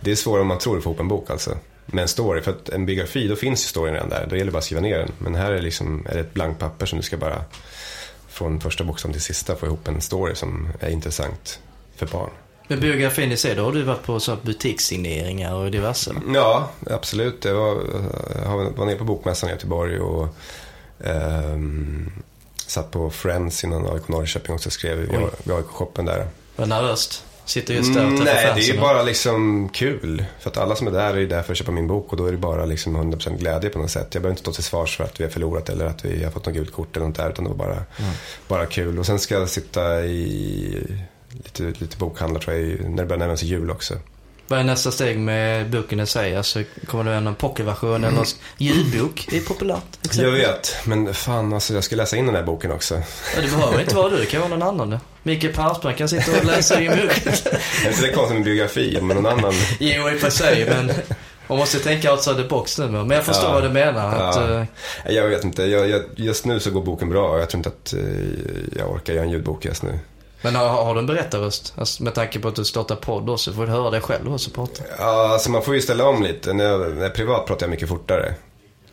det 0.00 0.10
är 0.10 0.16
svårare 0.16 0.42
om 0.42 0.48
man 0.48 0.58
tror 0.58 0.78
att 0.78 0.84
få 0.84 0.90
ihop 0.90 1.00
en 1.00 1.08
bok 1.08 1.30
alltså. 1.30 1.56
Med 1.86 2.02
en 2.02 2.08
story. 2.08 2.42
För 2.42 2.50
att 2.50 2.68
en 2.68 2.86
biografi, 2.86 3.28
då 3.28 3.36
finns 3.36 3.64
ju 3.64 3.68
storyn 3.68 3.94
redan 3.94 4.08
där. 4.08 4.26
Då 4.30 4.36
gäller 4.36 4.46
det 4.46 4.52
bara 4.52 4.58
att 4.58 4.64
skriva 4.64 4.80
ner 4.80 4.98
den. 4.98 5.12
Men 5.18 5.34
här 5.34 5.52
är, 5.52 5.62
liksom, 5.62 6.06
är 6.10 6.14
det 6.14 6.20
ett 6.20 6.34
blankt 6.34 6.60
papper 6.60 6.86
som 6.86 6.98
du 6.98 7.02
ska 7.02 7.16
bara 7.16 7.44
från 8.28 8.60
första 8.60 8.84
bokstaven 8.84 9.12
till 9.12 9.22
sista 9.22 9.56
få 9.56 9.66
ihop 9.66 9.88
en 9.88 10.00
story 10.00 10.34
som 10.34 10.68
är 10.80 10.90
intressant 10.90 11.60
för 12.06 12.18
barn. 12.18 12.30
Men 12.68 12.80
biografin 12.80 13.32
i 13.32 13.36
sig, 13.36 13.54
då 13.54 13.64
har 13.64 13.72
du 13.72 13.82
varit 13.82 14.02
på 14.02 14.20
så 14.20 14.36
butikssigneringar 14.42 15.54
och 15.54 15.70
diverse? 15.70 16.14
Ja, 16.34 16.70
absolut. 16.90 17.44
Jag 17.44 17.54
var, 17.54 17.82
jag 18.44 18.72
var 18.76 18.86
nere 18.86 18.96
på 18.96 19.04
Bokmässan 19.04 19.48
i 19.48 19.52
Göteborg 19.52 20.00
och 20.00 20.28
um, 20.98 22.12
satt 22.66 22.90
på 22.90 23.10
Friends 23.10 23.64
innan 23.64 23.86
AIK 23.86 24.08
Norrköping 24.08 24.54
också 24.54 24.70
skrev 24.70 24.98
vid 24.98 25.10
AIK-shoppen 25.52 26.04
där. 26.04 26.26
Var 26.56 26.66
nervöst? 26.66 27.24
Sitter 27.44 27.74
just 27.74 27.94
där 27.94 28.12
och 28.12 28.18
träffar 28.18 28.54
Nej, 28.54 28.66
det 28.66 28.76
är 28.76 28.80
bara 28.80 29.02
liksom 29.02 29.68
kul. 29.68 30.24
För 30.40 30.50
att 30.50 30.56
alla 30.56 30.76
som 30.76 30.86
är 30.86 30.90
där 30.90 31.16
är 31.16 31.26
där 31.26 31.42
för 31.42 31.52
att 31.52 31.58
köpa 31.58 31.72
min 31.72 31.86
bok 31.86 32.10
och 32.12 32.16
då 32.16 32.26
är 32.26 32.32
det 32.32 32.38
bara 32.38 32.64
liksom 32.64 32.96
100% 32.96 33.38
glädje 33.38 33.70
på 33.70 33.78
något 33.78 33.90
sätt. 33.90 34.08
Jag 34.12 34.22
behöver 34.22 34.30
inte 34.30 34.42
stå 34.42 34.52
till 34.52 34.64
svars 34.64 34.96
för 34.96 35.04
att 35.04 35.20
vi 35.20 35.24
har 35.24 35.30
förlorat 35.30 35.68
eller 35.68 35.86
att 35.86 36.04
vi 36.04 36.24
har 36.24 36.30
fått 36.30 36.46
något 36.46 36.54
gult 36.54 36.72
kort 36.72 36.96
eller 36.96 37.06
något 37.06 37.16
där. 37.16 37.30
Utan 37.30 37.44
det 37.44 37.50
var 37.50 37.56
bara, 37.56 37.72
mm. 37.72 38.12
bara 38.48 38.66
kul. 38.66 38.98
Och 38.98 39.06
sen 39.06 39.18
ska 39.18 39.34
jag 39.34 39.48
sitta 39.48 40.04
i 40.04 40.86
lite, 41.32 41.62
lite 41.62 41.96
bokhandlar 41.96 42.40
tror 42.40 42.56
jag 42.56 42.90
när 42.90 42.96
det 42.96 43.06
börjar 43.06 43.18
närma 43.18 43.36
sig 43.36 43.48
jul 43.48 43.70
också. 43.70 43.98
Vad 44.50 44.60
är 44.60 44.64
nästa 44.64 44.90
steg 44.90 45.18
med 45.18 45.70
boken 45.70 46.00
i 46.00 46.06
sig? 46.06 46.36
Alltså, 46.36 46.62
kommer 46.86 47.04
det 47.04 47.16
en 47.16 47.34
pocketversion 47.34 48.04
eller 48.04 48.08
mm. 48.08 48.24
ljudbok? 48.58 49.26
Det 49.30 49.36
är 49.36 49.40
populärt. 49.40 49.82
Exempel. 50.04 50.24
Jag 50.24 50.48
vet, 50.48 50.76
men 50.84 51.14
fan 51.14 51.52
alltså 51.52 51.74
jag 51.74 51.84
ska 51.84 51.96
läsa 51.96 52.16
in 52.16 52.26
den 52.26 52.34
här 52.34 52.42
boken 52.42 52.72
också. 52.72 52.94
Ja, 53.36 53.42
det 53.42 53.50
behöver 53.50 53.80
inte 53.80 53.94
vara 53.94 54.08
du, 54.08 54.16
det 54.18 54.26
kan 54.26 54.40
vara 54.40 54.50
någon 54.50 54.62
annan. 54.62 54.98
Mikael 55.22 55.52
Persbrandt 55.52 55.98
kan 55.98 56.08
sitta 56.08 56.38
och 56.38 56.44
läsa 56.44 56.76
din 56.76 56.90
bok. 56.90 57.26
är 57.84 57.88
inte 57.88 58.02
det 58.02 58.12
konstigt 58.12 58.36
med 58.36 58.44
biografi, 58.44 58.98
men 59.02 59.16
någon 59.16 59.26
annan? 59.26 59.52
jo, 59.78 60.10
i 60.10 60.16
och 60.16 60.20
för 60.20 60.30
sig, 60.30 60.66
men 60.66 60.92
man 61.46 61.58
måste 61.58 61.78
tänka 61.78 62.12
outside 62.12 62.36
the 62.36 62.44
box 62.44 62.78
nu. 62.78 62.88
Men 62.88 63.10
jag 63.10 63.24
förstår 63.24 63.48
ja, 63.48 63.52
vad 63.52 63.62
du 63.62 63.68
menar. 63.68 64.16
Att, 64.16 64.36
ja. 64.36 64.42
uh... 64.42 64.64
Jag 65.14 65.28
vet 65.28 65.44
inte, 65.44 65.62
jag, 65.62 65.88
jag, 65.88 66.02
just 66.16 66.44
nu 66.44 66.60
så 66.60 66.70
går 66.70 66.82
boken 66.82 67.08
bra 67.08 67.28
och 67.28 67.40
jag 67.40 67.50
tror 67.50 67.58
inte 67.58 67.68
att 67.68 67.94
uh, 67.94 68.28
jag 68.76 68.90
orkar 68.90 69.12
göra 69.12 69.24
en 69.24 69.30
ljudbok 69.30 69.64
just 69.64 69.82
nu. 69.82 69.98
Men 70.42 70.54
har, 70.54 70.68
har 70.68 70.94
du 70.94 71.00
en 71.00 71.06
berättarröst? 71.06 71.74
Alltså, 71.76 72.02
med 72.02 72.14
tanke 72.14 72.38
på 72.38 72.48
att 72.48 72.54
du 72.54 72.64
startar 72.64 72.96
podd 72.96 73.30
också, 73.30 73.52
får 73.52 73.66
du 73.66 73.72
höra 73.72 73.90
dig 73.90 74.00
själv 74.00 74.34
också 74.34 74.50
prata? 74.50 74.82
Ja, 74.98 75.28
alltså 75.32 75.50
man 75.50 75.62
får 75.62 75.74
ju 75.74 75.80
ställa 75.80 76.08
om 76.08 76.22
lite. 76.22 76.52
När 76.52 76.64
jag, 76.64 76.94
när 76.94 77.02
jag 77.02 77.14
privat 77.14 77.46
pratar 77.46 77.66
jag 77.66 77.70
mycket 77.70 77.88
fortare. 77.88 78.34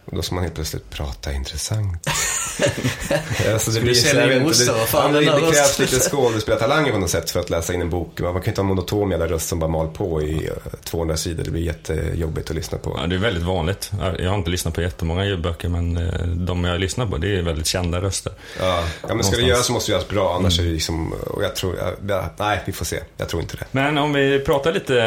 Och 0.10 0.16
då 0.16 0.22
ska 0.22 0.36
man 0.36 0.44
helt 0.44 0.56
plötsligt 0.56 0.90
prata 0.90 1.34
intressant. 1.34 2.08
alltså, 3.54 3.72
det 3.72 3.82
blir, 3.82 3.94
så, 3.94 4.18
jag 4.18 4.28
vet 4.28 4.42
inte, 4.42 4.74
det, 4.74 4.86
fan, 4.88 5.14
det, 5.14 5.20
det 5.20 5.26
krävs 5.26 5.80
lite 5.80 6.00
skådespelartalanger 6.00 6.92
på 6.92 6.98
något 6.98 7.10
sätt 7.10 7.32
för 7.32 7.40
att 7.40 7.50
läsa 7.50 7.74
in 7.74 7.82
en 7.82 7.90
bok. 7.90 8.20
Man 8.20 8.34
kan 8.34 8.48
inte 8.48 8.62
ha 8.62 8.68
monotom 8.68 9.12
jävla 9.12 9.28
röst 9.28 9.50
som 9.50 9.60
bara 9.60 9.72
mal 9.72 9.88
på 9.88 10.22
i 10.22 10.50
200 10.84 11.14
eh, 11.14 11.18
sidor. 11.18 11.44
Det 11.44 11.52
blir 11.52 11.62
jättejobbigt 11.62 12.50
att 12.50 12.56
lyssna 12.56 12.78
på. 12.78 12.98
Ja, 13.02 13.08
det 13.08 13.16
är 13.16 13.20
väldigt 13.20 13.44
vanligt. 13.44 13.92
Jag 14.20 14.30
har 14.30 14.38
inte 14.38 14.50
lyssnat 14.50 14.74
på 14.74 14.82
jättemånga 14.82 15.26
ljudböcker 15.26 15.70
men 15.70 15.98
eh, 15.98 16.28
de 16.28 16.64
jag 16.64 16.80
lyssnar 16.80 17.06
på 17.06 17.18
det 17.18 17.38
är 17.38 17.42
väldigt 17.42 17.68
kända 17.68 18.02
röster. 18.02 18.34
Ja, 18.60 18.84
ja 19.08 19.16
men 19.16 19.24
ska 19.24 19.38
det 19.38 19.44
göras 19.44 19.66
så 19.66 19.74
måste 19.74 19.92
det 19.92 19.94
göras 19.94 20.08
bra. 20.08 20.36
Annars 20.36 20.60
mm. 20.60 20.66
är 20.66 20.70
det 20.70 20.74
liksom, 20.74 21.14
och 21.14 21.44
jag 21.44 21.56
tror, 21.56 21.76
ja, 22.08 22.30
nej 22.38 22.64
vi 22.66 22.74
får 22.74 22.86
se. 22.86 23.00
Jag 23.18 23.30
tror 23.30 23.42
inte 23.42 23.58
det. 23.58 23.66
Men 23.72 23.98
om 23.98 24.14
vi 24.14 24.40
pratar 24.40 24.74
lite 24.74 25.00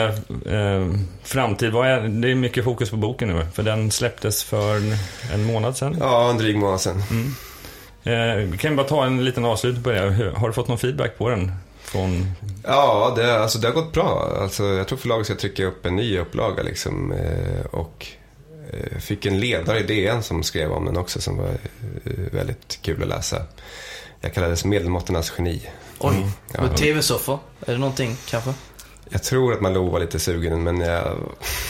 eh, 0.46 1.00
framtid. 1.30 1.72
Vad 1.72 1.86
är, 1.86 2.00
det 2.00 2.30
är 2.30 2.34
mycket 2.34 2.64
fokus 2.64 2.90
på 2.90 2.96
boken 2.96 3.28
nu. 3.28 3.46
För 3.54 3.62
den 3.62 3.90
släpptes 3.90 4.44
för 4.44 4.89
en 5.32 5.44
månad 5.44 5.76
sedan? 5.76 5.96
Ja, 6.00 6.30
en 6.30 6.38
dryg 6.38 6.56
månad 6.56 6.80
sedan. 6.80 7.02
Mm. 7.10 7.34
Eh, 8.02 8.58
kan 8.58 8.76
bara 8.76 8.86
ta 8.86 9.04
en 9.04 9.24
liten 9.24 9.44
avslutning 9.44 9.82
på 9.82 9.90
det. 9.90 10.32
Har 10.36 10.48
du 10.48 10.54
fått 10.54 10.68
någon 10.68 10.78
feedback 10.78 11.18
på 11.18 11.28
den? 11.28 11.52
Från... 11.80 12.32
Ja, 12.64 13.12
det, 13.16 13.40
alltså, 13.40 13.58
det 13.58 13.68
har 13.68 13.74
gått 13.74 13.92
bra. 13.92 14.36
Alltså, 14.40 14.64
jag 14.64 14.88
tror 14.88 14.98
förlaget 14.98 15.26
ska 15.26 15.34
trycka 15.34 15.66
upp 15.66 15.86
en 15.86 15.96
ny 15.96 16.18
upplaga. 16.18 16.62
Liksom, 16.62 17.12
eh, 17.12 17.64
och 17.70 18.06
eh, 18.72 18.98
fick 18.98 19.26
en 19.26 19.40
ledare 19.40 19.78
i 19.78 19.82
DN 19.82 20.22
som 20.22 20.42
skrev 20.42 20.72
om 20.72 20.84
den 20.84 20.96
också 20.96 21.20
som 21.20 21.36
var 21.36 21.48
eh, 21.48 22.12
väldigt 22.32 22.78
kul 22.82 23.02
att 23.02 23.08
läsa. 23.08 23.42
Jag 24.20 24.34
kallades 24.34 24.64
Medelmåttornas 24.64 25.32
geni. 25.38 25.70
Oj, 25.98 26.16
mm. 26.16 26.28
ja, 26.52 26.76
tv-soffor? 26.76 27.38
Är 27.66 27.72
det 27.72 27.78
någonting 27.78 28.16
kanske? 28.28 28.54
Jag 29.12 29.22
tror 29.22 29.52
att 29.52 29.60
Malou 29.60 29.90
var 29.90 30.00
lite 30.00 30.18
sugen, 30.18 30.62
men 30.62 30.80
jag... 30.80 31.18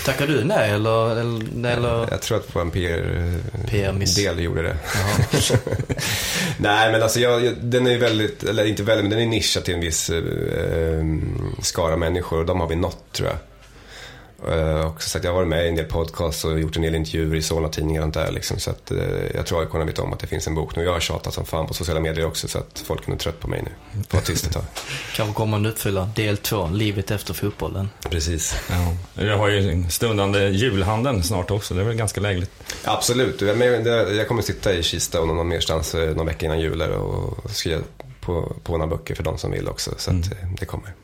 Tackar 0.05 0.27
du 0.27 0.45
nej, 0.45 0.71
eller? 0.71 1.21
eller... 1.67 2.09
Jag 2.11 2.23
tror 2.23 2.39
att 2.39 2.57
vår 2.57 2.71
PR-del 2.71 4.07
PR 4.17 4.41
gjorde 4.41 4.63
det. 4.63 4.77
nej, 6.59 6.93
men 6.93 7.03
alltså 7.03 7.21
jag, 7.21 7.55
den 7.63 7.87
är 7.87 7.99
väldigt, 7.99 8.43
eller 8.43 8.65
inte 8.65 8.83
väldigt, 8.83 9.05
men 9.05 9.11
den 9.11 9.21
är 9.21 9.27
nischad 9.27 9.65
till 9.65 9.75
en 9.75 9.81
viss 9.81 10.11
eh, 10.11 11.05
skara 11.63 11.97
människor 11.97 12.39
och 12.39 12.47
de 12.47 12.61
har 12.61 12.69
vi 12.69 12.77
nått, 12.77 13.13
tror 13.13 13.29
jag. 13.29 13.39
Uh, 14.49 14.87
och 14.87 15.03
så 15.03 15.19
att 15.19 15.25
jag 15.25 15.31
har 15.31 15.37
varit 15.37 15.49
med 15.49 15.67
i 15.67 15.69
en 15.69 15.77
del 15.77 15.85
podcasts 15.85 16.45
och 16.45 16.61
gjort 16.61 16.77
en 16.77 16.83
del 16.83 16.95
intervjuer 16.95 17.37
i 17.37 17.43
Solna-tidningar 17.43 18.03
och 18.03 18.09
där 18.09 18.33
liksom, 18.33 18.59
Så 18.59 18.71
att 18.71 18.93
uh, 18.93 18.99
jag 19.35 19.47
tror 19.47 19.63
att 19.63 19.69
jag 19.73 19.85
vet 19.85 19.99
om 19.99 20.13
att 20.13 20.19
det 20.19 20.27
finns 20.27 20.47
en 20.47 20.55
bok 20.55 20.77
nu. 20.77 20.85
Jag 20.85 20.93
har 20.93 21.01
tjatat 21.01 21.35
som 21.35 21.45
fan 21.45 21.67
på 21.67 21.75
sociala 21.75 22.01
medier 22.01 22.27
också 22.27 22.49
så 22.49 22.59
att 22.59 22.83
folk 22.87 23.09
är 23.09 23.17
trött 23.17 23.41
på 23.41 23.49
mig 23.49 23.63
nu. 23.63 24.03
Få 24.09 24.17
vara 24.17 24.25
tyst 24.25 24.47
ett 24.47 24.53
tag. 24.53 24.63
Kanske 25.17 25.35
kommer 25.35 25.51
man 25.51 25.67
uppfylla 25.67 26.11
del 26.17 26.37
två, 26.37 26.69
livet 26.73 27.11
efter 27.11 27.35
fotbollen. 27.35 27.89
Precis. 28.11 28.55
Ja. 28.71 29.23
Jag 29.25 29.39
har 29.39 29.49
ju 29.49 29.85
stundande 29.89 30.49
julhandeln 30.49 31.23
snart 31.23 31.51
också, 31.51 31.75
det 31.75 31.81
är 31.81 31.85
väl 31.85 31.97
ganska 31.97 32.21
lägligt. 32.21 32.51
Absolut, 32.85 33.41
jag 33.41 34.29
kommer 34.29 34.43
sitta 34.43 34.75
i 34.75 34.83
Kista 34.83 35.21
och 35.21 35.29
någon 35.29 35.49
merstans 35.49 35.95
eh, 35.95 36.17
någon 36.17 36.27
vecka 36.27 36.47
innan 36.47 36.61
jul 36.61 36.83
och 36.83 37.51
skriva 37.51 37.81
på, 38.21 38.57
på 38.63 38.73
några 38.73 38.87
böcker 38.87 39.15
för 39.15 39.23
de 39.23 39.39
som 39.39 39.51
vill 39.51 39.69
också. 39.69 39.91
Så 39.97 40.11
att 40.11 40.27
mm. 40.27 40.57
det 40.61 40.67
kommer. 40.67 40.95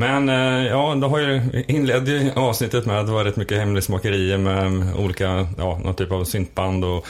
Men 0.00 0.28
eh, 0.28 0.66
ja, 0.66 0.94
då 0.94 1.08
har 1.08 1.18
ju 1.18 1.64
inledde 1.68 2.32
avsnittet 2.36 2.86
med 2.86 3.00
att 3.00 3.06
det 3.06 3.12
var 3.12 3.24
rätt 3.24 3.36
mycket 3.36 3.58
hemlighetsmakerier 3.58 4.38
med 4.38 4.94
olika, 4.96 5.48
ja, 5.58 5.80
någon 5.84 5.94
typ 5.94 6.12
av 6.12 6.24
syntband 6.24 6.84
och, 6.84 7.06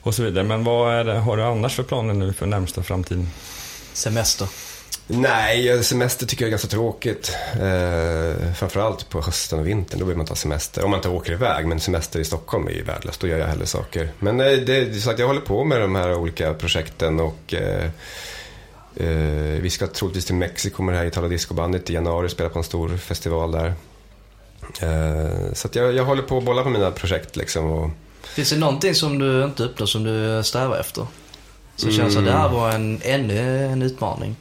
och 0.00 0.14
så 0.14 0.22
vidare. 0.22 0.44
Men 0.44 0.64
vad 0.64 0.94
är 0.94 1.04
det, 1.04 1.18
har 1.18 1.36
du 1.36 1.42
annars 1.42 1.74
för 1.74 1.82
planer 1.82 2.14
nu 2.14 2.32
för 2.32 2.46
närmsta 2.46 2.82
framtiden? 2.82 3.28
Semester. 3.92 4.48
Nej, 5.06 5.84
semester 5.84 6.26
tycker 6.26 6.44
jag 6.44 6.48
är 6.48 6.50
ganska 6.50 6.68
tråkigt. 6.68 7.36
Eh, 7.52 8.52
framförallt 8.54 9.08
på 9.08 9.20
hösten 9.20 9.58
och 9.58 9.66
vintern, 9.66 10.00
då 10.00 10.06
vill 10.06 10.16
man 10.16 10.26
ta 10.26 10.34
semester. 10.34 10.84
Om 10.84 10.90
man 10.90 10.98
inte 10.98 11.08
åker 11.08 11.32
iväg, 11.32 11.66
men 11.66 11.80
semester 11.80 12.20
i 12.20 12.24
Stockholm 12.24 12.66
är 12.66 12.72
ju 12.72 12.82
värdelöst. 12.82 13.20
Då 13.20 13.26
gör 13.26 13.38
jag 13.38 13.46
hellre 13.46 13.66
saker. 13.66 14.08
Men 14.18 14.40
eh, 14.40 14.46
det, 14.46 15.00
så 15.00 15.10
att 15.10 15.18
jag 15.18 15.26
håller 15.26 15.40
på 15.40 15.64
med 15.64 15.80
de 15.80 15.94
här 15.94 16.14
olika 16.14 16.54
projekten 16.54 17.20
och 17.20 17.54
eh, 17.54 17.90
Eh, 18.96 19.60
vi 19.60 19.70
ska 19.70 19.86
troligtvis 19.86 20.24
till 20.24 20.34
Mexiko 20.34 20.82
med 20.82 20.94
det 20.94 20.98
här 20.98 21.06
Italo 21.06 21.28
Disco-bandet 21.28 21.90
i 21.90 21.92
januari 21.92 22.28
spela 22.28 22.48
på 22.48 22.58
en 22.58 22.64
stor 22.64 22.96
festival 22.96 23.52
där. 23.52 23.74
Eh, 24.82 25.52
så 25.52 25.68
jag, 25.72 25.94
jag 25.94 26.04
håller 26.04 26.22
på 26.22 26.38
att 26.38 26.44
bolla 26.44 26.62
på 26.62 26.70
mina 26.70 26.90
projekt 26.90 27.36
liksom. 27.36 27.70
Och, 27.70 27.90
Finns 28.22 28.50
det 28.50 28.58
någonting 28.58 28.94
som 28.94 29.18
du 29.18 29.44
inte 29.44 29.62
uppnår 29.62 29.86
som 29.86 30.04
du 30.04 30.42
strävar 30.44 30.78
efter? 30.78 31.06
Som 31.76 31.90
känns 31.90 32.16
att 32.16 32.24
det 32.24 32.32
här 32.32 32.48
var 32.48 32.70
en, 32.70 33.00
ännu 33.02 33.66
en 33.66 33.82
utmaning. 33.82 34.36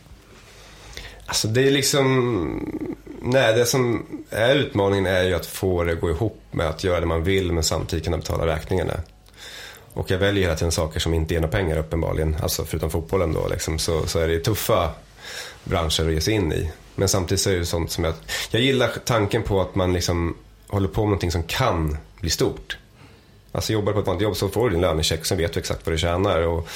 Alltså 1.26 1.47
det 1.47 1.68
är 1.68 1.72
liksom... 1.72 2.89
Nej, 3.22 3.54
det 3.54 3.66
som 3.66 4.06
är 4.30 4.56
utmaningen 4.56 5.06
är 5.06 5.24
ju 5.24 5.34
att 5.34 5.45
få 5.45 5.84
det 5.84 5.93
att 5.93 6.01
gå 6.01 6.10
ihop 6.10 6.41
med 6.51 6.68
att 6.68 6.84
göra 6.84 6.99
det 6.99 7.06
man 7.06 7.24
vill 7.24 7.51
men 7.51 7.64
samtidigt 7.64 8.06
kunna 8.06 8.18
betala 8.18 8.45
räkningarna. 8.45 8.93
Och 9.93 10.11
jag 10.11 10.17
väljer 10.17 10.43
hela 10.43 10.55
tiden 10.55 10.71
saker 10.71 10.99
som 10.99 11.13
inte 11.13 11.33
ger 11.33 11.41
några 11.41 11.51
pengar 11.51 11.77
uppenbarligen. 11.77 12.35
Alltså 12.41 12.65
förutom 12.65 12.89
fotbollen 12.89 13.33
då 13.33 13.47
liksom, 13.47 13.79
så, 13.79 14.07
så 14.07 14.19
är 14.19 14.27
det 14.27 14.39
tuffa 14.39 14.91
branscher 15.63 16.07
att 16.07 16.13
ge 16.13 16.21
sig 16.21 16.33
in 16.33 16.53
i. 16.53 16.71
Men 16.95 17.09
samtidigt 17.09 17.41
så 17.41 17.49
är 17.49 17.55
det 17.55 17.65
sånt 17.65 17.91
som 17.91 18.03
jag... 18.03 18.13
Jag 18.51 18.61
gillar 18.61 18.91
tanken 19.05 19.43
på 19.43 19.61
att 19.61 19.75
man 19.75 19.93
liksom 19.93 20.37
håller 20.67 20.87
på 20.87 21.01
med 21.01 21.07
någonting 21.07 21.31
som 21.31 21.43
kan 21.43 21.97
bli 22.21 22.29
stort. 22.29 22.77
Alltså 23.51 23.73
jobbar 23.73 23.93
på 23.93 23.99
ett 23.99 24.07
vanligt 24.07 24.23
jobb 24.23 24.35
så 24.35 24.49
får 24.49 24.63
du 24.63 24.69
din 24.69 24.81
lönecheck, 24.81 25.25
sen 25.25 25.37
vet 25.37 25.53
du 25.53 25.59
exakt 25.59 25.85
vad 25.85 25.93
du 25.93 25.97
tjänar. 25.97 26.39
Och 26.39 26.67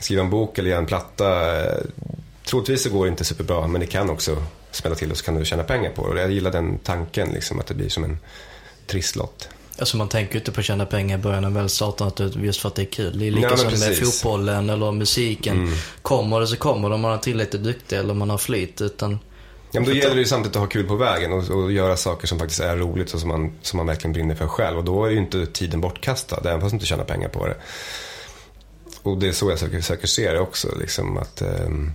skriva 0.00 0.22
en 0.22 0.30
bok 0.30 0.58
eller 0.58 0.70
göra 0.70 0.80
en 0.80 0.86
platta, 0.86 1.60
eh, 1.62 1.78
troligtvis 2.44 2.82
så 2.82 2.90
går 2.90 3.04
det 3.04 3.10
inte 3.10 3.24
superbra 3.24 3.66
men 3.66 3.80
det 3.80 3.86
kan 3.86 4.10
också 4.10 4.42
smälla 4.70 4.96
till 4.96 5.10
och 5.10 5.16
så 5.16 5.24
kan 5.24 5.34
du 5.34 5.44
tjäna 5.44 5.62
pengar 5.62 5.90
på 5.90 6.06
det. 6.06 6.12
Och 6.12 6.18
jag 6.18 6.30
gillar 6.30 6.50
den 6.50 6.78
tanken, 6.78 7.28
liksom, 7.28 7.60
att 7.60 7.66
det 7.66 7.74
blir 7.74 7.88
som 7.88 8.04
en 8.04 8.18
trisslott. 8.86 9.48
Alltså 9.82 9.96
man 9.96 10.08
tänker 10.08 10.34
ju 10.34 10.38
inte 10.38 10.52
på 10.52 10.60
att 10.60 10.66
tjäna 10.66 10.86
pengar 10.86 11.18
i 11.18 11.22
början 11.22 11.42
när 11.42 11.50
man 11.50 11.62
väl 11.62 11.68
startar 11.68 12.04
något 12.04 12.36
just 12.36 12.60
för 12.60 12.68
att 12.68 12.74
det 12.74 12.82
är 12.82 12.86
kul. 12.86 13.18
Det 13.18 13.26
är 13.26 13.30
lika 13.30 13.48
men 13.48 13.58
som 13.58 13.80
med 13.80 13.98
fotbollen 13.98 14.70
eller 14.70 14.92
musiken. 14.92 15.56
Mm. 15.56 15.74
Kommer 16.02 16.40
det 16.40 16.46
så 16.46 16.56
kommer 16.56 16.88
det 16.88 16.94
om 16.94 17.00
man 17.00 17.12
är 17.12 17.18
tillräckligt 17.18 17.62
duktig 17.62 17.98
eller 17.98 18.10
om 18.10 18.18
man 18.18 18.30
har 18.30 18.38
flyt. 18.38 18.80
Utan 18.80 19.18
Ja, 19.74 19.80
men 19.80 19.88
då 19.88 19.96
gäller 19.96 20.14
det 20.14 20.20
ju 20.20 20.26
samtidigt 20.26 20.56
att 20.56 20.62
ha 20.62 20.68
kul 20.68 20.86
på 20.86 20.96
vägen 20.96 21.32
och, 21.32 21.50
och 21.50 21.72
göra 21.72 21.96
saker 21.96 22.26
som 22.26 22.38
faktiskt 22.38 22.60
är 22.60 22.76
roligt 22.76 23.14
och 23.14 23.20
som 23.20 23.28
man, 23.28 23.52
som 23.62 23.76
man 23.76 23.86
verkligen 23.86 24.12
brinner 24.12 24.34
för 24.34 24.46
själv. 24.46 24.78
Och 24.78 24.84
då 24.84 25.04
är 25.04 25.10
ju 25.10 25.18
inte 25.18 25.46
tiden 25.46 25.80
bortkastad, 25.80 26.40
även 26.44 26.60
fast 26.60 26.70
du 26.70 26.76
inte 26.76 26.86
tjänar 26.86 27.04
pengar 27.04 27.28
på 27.28 27.46
det. 27.46 27.56
Och 29.02 29.18
det 29.18 29.28
är 29.28 29.32
så 29.32 29.50
jag 29.50 29.58
söker, 29.58 29.80
söker 29.80 30.06
se 30.06 30.32
det 30.32 30.40
också, 30.40 30.68
liksom 30.80 31.16
att 31.16 31.42
ehm, 31.42 31.92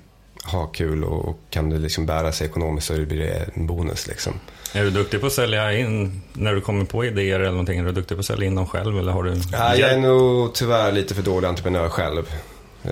ha 0.51 0.65
kul 0.67 1.03
och, 1.03 1.25
och 1.29 1.39
kan 1.49 1.69
det 1.69 1.77
liksom 1.77 2.05
bära 2.05 2.31
sig 2.31 2.47
ekonomiskt 2.47 2.87
så 2.87 2.93
blir 2.93 3.17
det 3.17 3.49
en 3.53 3.67
bonus 3.67 4.07
liksom. 4.07 4.33
Är 4.73 4.83
du 4.83 4.89
duktig 4.91 5.21
på 5.21 5.27
att 5.27 5.33
sälja 5.33 5.73
in, 5.73 6.21
när 6.33 6.53
du 6.55 6.61
kommer 6.61 6.85
på 6.85 7.05
idéer 7.05 7.39
eller 7.39 7.51
någonting, 7.51 7.79
är 7.79 7.83
du 7.83 7.91
duktig 7.91 8.17
på 8.17 8.19
att 8.19 8.25
sälja 8.25 8.47
in 8.47 8.55
dem 8.55 8.65
själv 8.67 8.99
eller 8.99 9.11
har 9.11 9.23
du... 9.23 9.33
Ja, 9.51 9.75
jag 9.75 9.91
är 9.93 9.97
nog 9.97 10.53
tyvärr 10.53 10.91
lite 10.91 11.15
för 11.15 11.21
dålig 11.21 11.47
entreprenör 11.47 11.89
själv. 11.89 12.23
Eh, 12.83 12.91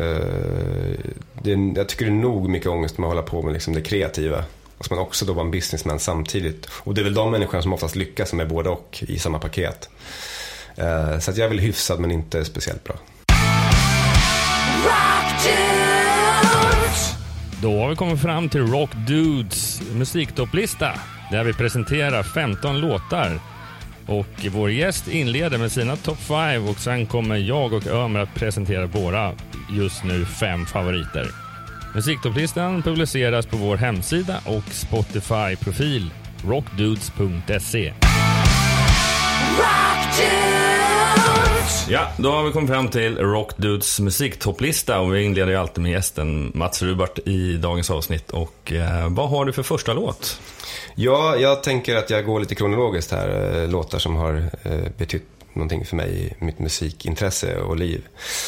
det 1.43 1.51
jag 1.75 1.89
tycker 1.89 2.05
det 2.05 2.11
är 2.11 2.15
nog 2.15 2.49
mycket 2.49 2.69
ångest 2.69 2.97
med 2.97 3.07
att 3.07 3.11
hålla 3.13 3.21
på 3.27 3.41
med 3.41 3.53
liksom 3.53 3.73
det 3.73 3.81
kreativa. 3.81 4.43
Och 4.77 4.85
så 4.85 4.93
man 4.93 5.03
också 5.03 5.25
då 5.25 5.33
vara 5.33 5.45
en 5.45 5.51
businessman 5.51 5.99
samtidigt. 5.99 6.67
Och 6.71 6.93
det 6.93 7.01
är 7.01 7.03
väl 7.03 7.13
de 7.13 7.31
människorna 7.31 7.61
som 7.61 7.73
oftast 7.73 7.95
lyckas 7.95 8.29
som 8.29 8.39
är 8.39 8.45
både 8.45 8.69
och 8.69 9.03
i 9.07 9.19
samma 9.19 9.39
paket. 9.39 9.89
Eh, 10.75 11.19
Så 11.19 11.31
att 11.31 11.37
jag 11.37 11.45
är 11.45 11.49
väl 11.49 11.59
hyfsad 11.59 11.99
men 11.99 12.11
inte 12.11 12.45
speciellt 12.45 12.83
bra. 12.83 12.95
Då 17.65 17.79
har 17.79 17.89
vi 17.89 17.95
kommit 17.95 18.21
fram 18.21 18.49
till 18.49 18.67
Rock 18.67 18.89
Dudes 19.07 19.81
musiktopplista 19.93 20.91
där 21.31 21.43
vi 21.43 21.53
presenterar 21.53 22.23
15 22.23 22.79
låtar. 22.79 23.39
Och 24.05 24.45
vår 24.51 24.71
gäst 24.71 25.07
inleder 25.07 25.57
med 25.57 25.71
sina 25.71 25.95
topp 25.95 26.19
5 26.19 26.67
och 26.67 26.79
sen 26.79 27.05
kommer 27.05 27.35
jag 27.35 27.73
och 27.73 27.87
Ömer 27.87 28.19
att 28.19 28.35
presentera 28.35 28.85
våra 28.85 29.33
just 29.69 30.03
nu 30.03 30.25
fem 30.25 30.65
favoriter. 30.65 31.27
Musiktopplistan 31.95 32.81
publiceras 32.81 33.45
på 33.45 33.57
vår 33.57 33.77
hemsida 33.77 34.37
och 34.45 34.63
Spotify-profil 34.71 36.09
rockdudes.se. 36.47 37.93
Ja, 41.89 42.07
då 42.17 42.31
har 42.31 42.43
vi 42.43 42.51
kommit 42.51 42.69
fram 42.69 42.87
till 42.87 43.17
Rockdudes 43.17 43.99
musiktopplista 43.99 44.99
och 44.99 45.15
vi 45.15 45.23
inleder 45.23 45.51
ju 45.51 45.57
alltid 45.57 45.83
med 45.83 45.91
gästen 45.91 46.51
Mats 46.55 46.81
Rubart 46.81 47.19
i 47.25 47.57
dagens 47.57 47.89
avsnitt. 47.89 48.31
Och 48.31 48.71
eh, 48.71 49.07
vad 49.09 49.29
har 49.29 49.45
du 49.45 49.53
för 49.53 49.63
första 49.63 49.93
låt? 49.93 50.39
Ja, 50.95 51.35
jag 51.35 51.63
tänker 51.63 51.95
att 51.95 52.09
jag 52.09 52.25
går 52.25 52.39
lite 52.39 52.55
kronologiskt 52.55 53.11
här. 53.11 53.61
eh, 53.63 53.69
Låtar 53.69 53.99
som 53.99 54.15
har 54.15 54.49
eh, 54.63 54.71
betytt 54.97 55.23
någonting 55.53 55.85
för 55.85 55.95
mig 55.95 56.35
i 56.39 56.43
mitt 56.45 56.59
musikintresse 56.59 57.55
och 57.57 57.75
liv. 57.75 58.01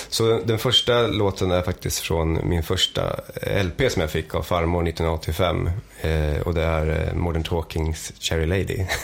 Så 0.10 0.40
den 0.46 0.60
första 0.60 1.08
låten 1.08 1.52
är 1.52 1.62
faktiskt 1.62 2.00
från 2.00 2.50
min 2.50 2.64
första 2.64 3.16
LP 3.64 3.92
som 3.92 4.02
jag 4.02 4.12
fick 4.12 4.36
av 4.36 4.42
farmor 4.44 4.88
1985. 4.88 5.70
eh, 6.02 6.38
Och 6.46 6.54
det 6.54 6.64
är 6.64 7.08
eh, 7.08 7.14
Modern 7.14 7.44
Talkings 7.44 8.12
Cherry 8.20 8.46
Lady. 8.46 8.86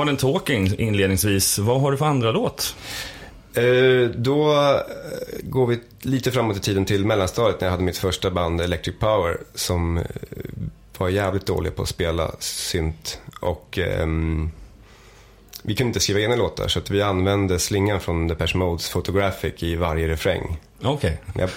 Modern 0.00 0.16
Talking 0.16 0.74
inledningsvis. 0.78 1.58
Vad 1.58 1.80
har 1.80 1.90
du 1.90 1.96
för 1.96 2.06
andra 2.06 2.32
låt? 2.32 2.76
Eh, 3.54 4.10
Då 4.16 4.52
eh, 4.52 4.80
går 5.42 5.66
vi 5.66 5.80
lite 6.02 6.30
framåt 6.30 6.56
i 6.56 6.60
tiden 6.60 6.84
till 6.84 7.06
mellanstadiet 7.06 7.60
när 7.60 7.66
jag 7.68 7.72
hade 7.72 7.82
mitt 7.84 7.98
första 7.98 8.30
band 8.30 8.60
Electric 8.60 8.98
Power 8.98 9.38
som 9.54 9.96
eh, 9.98 10.04
var 10.98 11.08
jävligt 11.08 11.46
dåliga 11.46 11.72
på 11.72 11.82
att 11.82 11.88
spela 11.88 12.30
synt. 12.38 13.18
Och 13.40 13.78
ehm, 13.78 14.50
vi 15.62 15.74
kunde 15.74 15.88
inte 15.88 16.00
skriva 16.00 16.20
egna 16.20 16.36
låtar 16.36 16.68
så 16.68 16.78
att 16.78 16.90
vi 16.90 17.02
använde 17.02 17.58
slingan 17.58 18.00
från 18.00 18.28
Depeche 18.28 18.56
Modes 18.56 18.90
Photographic 18.92 19.62
i 19.62 19.76
varje 19.76 20.08
refräng. 20.08 20.56
Okej, 20.82 21.20
Japp. 21.38 21.50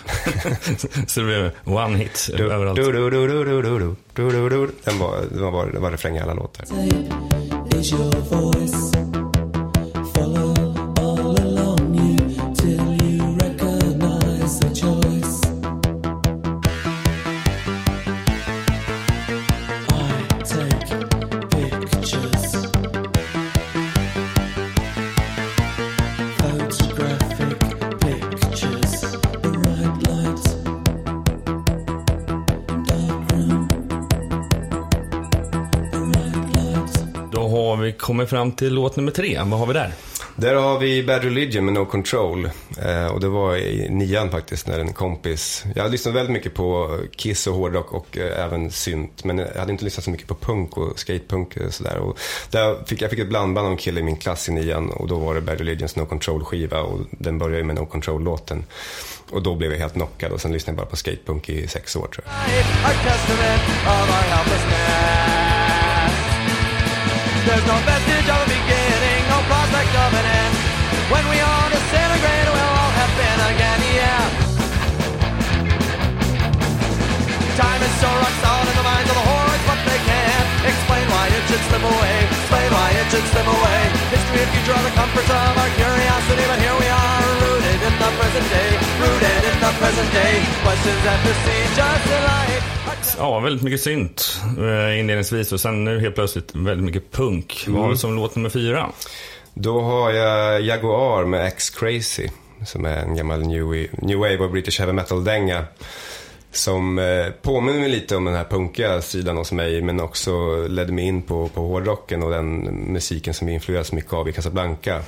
så 1.08 1.20
det 1.20 1.26
blev 1.26 1.52
one 1.64 1.98
hit 1.98 2.30
Du, 2.38 2.52
överallt. 2.52 2.76
du, 2.76 2.92
du, 2.92 3.10
du, 3.10 3.28
du, 3.28 3.44
du, 3.44 3.62
du, 3.62 3.96
du, 4.14 4.32
du, 4.32 4.50
du. 4.50 4.72
Den 4.84 5.00
var, 5.00 5.22
det 5.32 5.40
var, 5.42 5.66
var 5.80 5.92
refräng 5.92 6.16
i 6.16 6.20
alla 6.20 6.34
låtar. 6.34 6.66
Your 7.92 8.10
voice. 8.30 9.23
Kommit 38.14 38.30
fram 38.30 38.52
till 38.52 38.74
låt 38.74 38.96
nummer 38.96 39.12
tre. 39.12 39.42
Vad 39.46 39.60
har 39.60 39.66
vi 39.66 39.74
där? 39.74 39.94
Där 40.36 40.56
har 40.56 40.80
vi 40.80 41.04
Bad 41.04 41.24
Religion 41.24 41.66
med 41.66 41.74
No 41.74 41.86
Control. 41.86 42.50
Eh, 42.86 43.06
och 43.06 43.20
det 43.20 43.28
var 43.28 43.56
i 43.56 43.90
nian 43.90 44.32
faktiskt 44.32 44.68
när 44.68 44.80
en 44.80 44.94
kompis... 44.94 45.64
Jag 45.76 45.82
hade 45.82 45.92
lyssnat 45.92 46.16
väldigt 46.16 46.34
mycket 46.34 46.54
på 46.54 47.00
Kiss 47.16 47.48
och 47.48 47.56
hårdrock 47.56 47.94
och 47.94 48.18
eh, 48.18 48.46
även 48.46 48.72
synt. 48.72 49.24
Men 49.24 49.38
jag 49.38 49.60
hade 49.60 49.72
inte 49.72 49.84
lyssnat 49.84 50.04
så 50.04 50.12
mycket 50.12 50.28
på 50.28 50.36
punk 50.36 50.78
och 50.78 51.00
skatepunk 51.00 51.58
och 51.58 51.74
sådär. 51.74 51.98
Och 51.98 52.20
där 52.52 52.86
fick, 52.86 53.02
jag 53.02 53.10
fick 53.10 53.20
ett 53.20 53.30
blandband 53.30 53.68
av 53.68 53.72
en 53.72 53.78
kille 53.78 54.00
i 54.00 54.04
min 54.04 54.18
klass 54.18 54.50
i 54.50 54.52
nian. 54.52 54.90
Och 54.90 55.08
då 55.08 55.16
var 55.20 55.36
det 55.36 55.42
Bad 55.42 55.58
Religions 55.58 55.96
No 55.96 56.06
Control 56.06 56.44
skiva. 56.44 56.82
Och 56.82 57.00
den 57.12 57.38
började 57.38 57.58
ju 57.58 57.64
med 57.64 57.76
No 57.76 57.86
Control-låten. 57.86 58.66
Och 59.32 59.44
då 59.44 59.56
blev 59.56 59.72
jag 59.72 59.80
helt 59.80 59.94
knockad. 59.94 60.32
Och 60.32 60.42
sen 60.42 60.52
lyssnade 60.52 60.72
jag 60.72 60.86
bara 60.86 60.90
på 60.90 60.96
skatepunk 60.96 61.50
i 61.50 61.68
sex 61.68 61.96
år 61.96 62.08
tror 62.08 62.26
jag. 62.26 62.34
There's 67.44 67.68
no 67.68 67.76
vestige 67.84 68.30
of 68.32 68.40
a 68.40 68.48
beginning, 68.48 69.22
no 69.28 69.44
prospect 69.52 69.92
of 69.92 70.12
an 70.16 70.26
end. 70.26 70.54
When 71.12 71.26
we 71.28 71.44
all 71.44 71.68
disintegrate, 71.68 72.48
we'll 72.48 72.72
all 72.72 72.92
have 72.96 73.14
been 73.20 73.40
again, 73.52 73.80
yeah. 74.00 74.24
Time 77.60 77.82
is 77.84 77.94
so 78.00 78.08
rock 78.08 78.36
solid 78.40 78.68
in 78.72 78.76
the 78.80 78.88
minds 78.88 79.10
of 79.12 79.18
the 79.20 79.28
hordes, 79.28 79.64
but 79.68 79.76
they 79.84 80.00
can't 80.08 80.50
explain 80.72 81.06
why 81.12 81.28
it 81.36 81.44
should 81.52 81.64
slip 81.68 81.84
away. 81.84 82.16
Explain 82.32 82.70
why 82.72 82.88
it 82.96 83.08
should 83.12 83.28
slip 83.36 83.48
away. 83.52 83.82
History 84.16 84.40
and 84.40 84.52
future 84.56 84.76
are 84.80 84.86
the 84.88 84.96
comforts 84.96 85.28
of 85.28 85.63
Ja, 93.18 93.40
väldigt 93.40 93.64
mycket 93.64 93.82
synt 93.82 94.42
eh, 94.60 95.00
inledningsvis 95.00 95.52
och 95.52 95.60
sen 95.60 95.84
nu 95.84 96.00
helt 96.00 96.16
plötsligt 96.16 96.52
väldigt 96.56 96.86
mycket 96.86 97.12
punk. 97.12 97.64
Vad 97.68 97.76
har 97.76 97.84
Mm. 97.84 97.92
du 97.94 97.98
som 97.98 98.16
låt 98.16 98.36
nummer 98.36 98.50
fyra? 98.50 98.90
Då 99.54 99.82
har 99.82 100.12
jag 100.12 100.62
Jaguar 100.62 101.26
med 101.26 101.46
X 101.48 101.70
Crazy. 101.70 102.28
Som 102.66 102.86
är 102.86 102.98
en 102.98 103.16
gammal 103.16 103.42
new, 103.42 103.88
new 103.92 104.18
wave 104.18 104.38
och 104.38 104.52
British 104.52 104.80
heavy 104.80 104.94
metal-dänga. 104.94 105.66
Som 106.52 107.00
eh, 107.00 107.28
påminner 107.42 107.80
mig 107.80 107.90
lite 107.90 108.16
om 108.16 108.26
den 108.26 108.34
här 108.36 108.44
punkiga 108.44 109.02
sidan 109.02 109.38
hos 109.38 109.52
mig 109.52 109.82
men 109.82 110.00
också 110.02 110.32
ledde 110.68 110.92
mig 110.92 111.06
in 111.06 111.22
på, 111.22 111.48
på 111.48 111.62
hårdrocken 111.62 112.24
och 112.24 112.32
den 112.32 112.56
musiken 112.94 113.34
som 113.34 113.48
jag 113.48 113.54
influeras 113.54 113.92
mycket 113.92 114.14
av 114.14 114.30
i 114.30 114.34
Casablanca. 114.34 115.02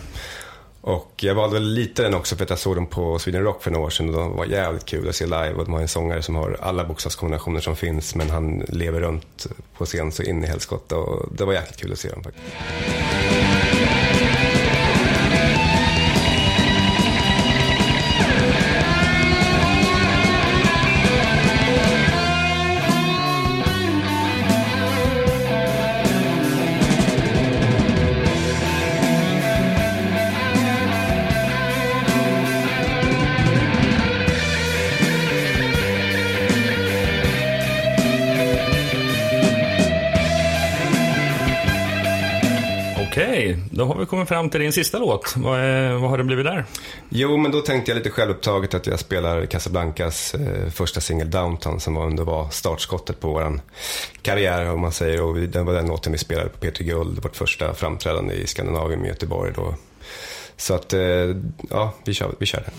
Och 0.85 1.11
jag 1.17 1.35
valde 1.35 1.53
väl 1.53 1.73
lite 1.73 2.03
den 2.03 2.13
också 2.13 2.35
för 2.35 2.43
att 2.43 2.49
jag 2.49 2.59
såg 2.59 2.75
dem 2.75 2.85
på 2.85 3.19
Sweden 3.19 3.43
Rock 3.43 3.63
för 3.63 3.71
några 3.71 3.85
år 3.85 3.89
sedan 3.89 4.09
och 4.09 4.15
de 4.15 4.35
var 4.35 4.45
jävligt 4.45 4.85
kul 4.85 5.09
att 5.09 5.15
se 5.15 5.25
live 5.25 5.53
och 5.53 5.65
de 5.65 5.73
har 5.73 5.81
en 5.81 5.87
sångare 5.87 6.21
som 6.21 6.35
har 6.35 6.57
alla 6.61 6.85
bokstavskombinationer 6.85 7.59
som 7.59 7.75
finns 7.75 8.15
men 8.15 8.29
han 8.29 8.59
lever 8.59 8.99
runt 8.99 9.47
på 9.77 9.85
scen 9.85 10.11
så 10.11 10.23
in 10.23 10.43
i 10.43 10.47
helskotta 10.47 10.97
och 10.97 11.29
det 11.37 11.45
var 11.45 11.53
jäkligt 11.53 11.79
kul 11.79 11.91
att 11.91 11.99
se 11.99 12.09
dem 12.09 12.23
faktiskt. 12.23 13.74
Då 43.75 43.85
har 43.85 43.95
vi 43.95 44.05
kommit 44.05 44.27
fram 44.27 44.49
till 44.49 44.59
din 44.59 44.73
sista 44.73 44.97
låt. 44.97 45.33
Vad, 45.37 45.59
är, 45.59 45.93
vad 45.93 46.09
har 46.09 46.17
det 46.17 46.23
blivit 46.23 46.45
där? 46.45 46.65
Jo, 47.09 47.37
men 47.37 47.51
då 47.51 47.61
tänkte 47.61 47.91
jag 47.91 47.97
lite 47.97 48.09
självupptaget 48.09 48.73
att 48.73 48.87
jag 48.87 48.99
spelar 48.99 49.45
Casablancas 49.45 50.35
eh, 50.35 50.69
första 50.69 51.01
singel 51.01 51.31
Downtown 51.31 51.79
som 51.79 51.95
var, 51.95 52.07
ändå 52.07 52.23
var 52.23 52.49
startskottet 52.49 53.19
på 53.19 53.27
våran 53.27 53.61
karriär 54.21 54.71
om 54.71 54.81
man 54.81 54.91
säger. 54.91 55.21
Och 55.21 55.37
vi, 55.37 55.47
den 55.47 55.65
var 55.65 55.73
den 55.73 55.87
låten 55.87 56.11
vi 56.11 56.17
spelade 56.17 56.49
på 56.49 56.65
P3 56.65 56.83
Guld, 56.83 57.23
vårt 57.23 57.35
första 57.35 57.73
framträdande 57.73 58.33
i 58.33 58.47
Skandinavien 58.47 59.05
i 59.05 59.07
Göteborg 59.07 59.53
då. 59.55 59.75
Så 60.57 60.73
att, 60.73 60.93
eh, 60.93 60.99
ja, 61.69 61.93
vi 62.05 62.13
kör, 62.13 62.35
vi 62.39 62.45
kör 62.45 62.63
den. 62.65 62.73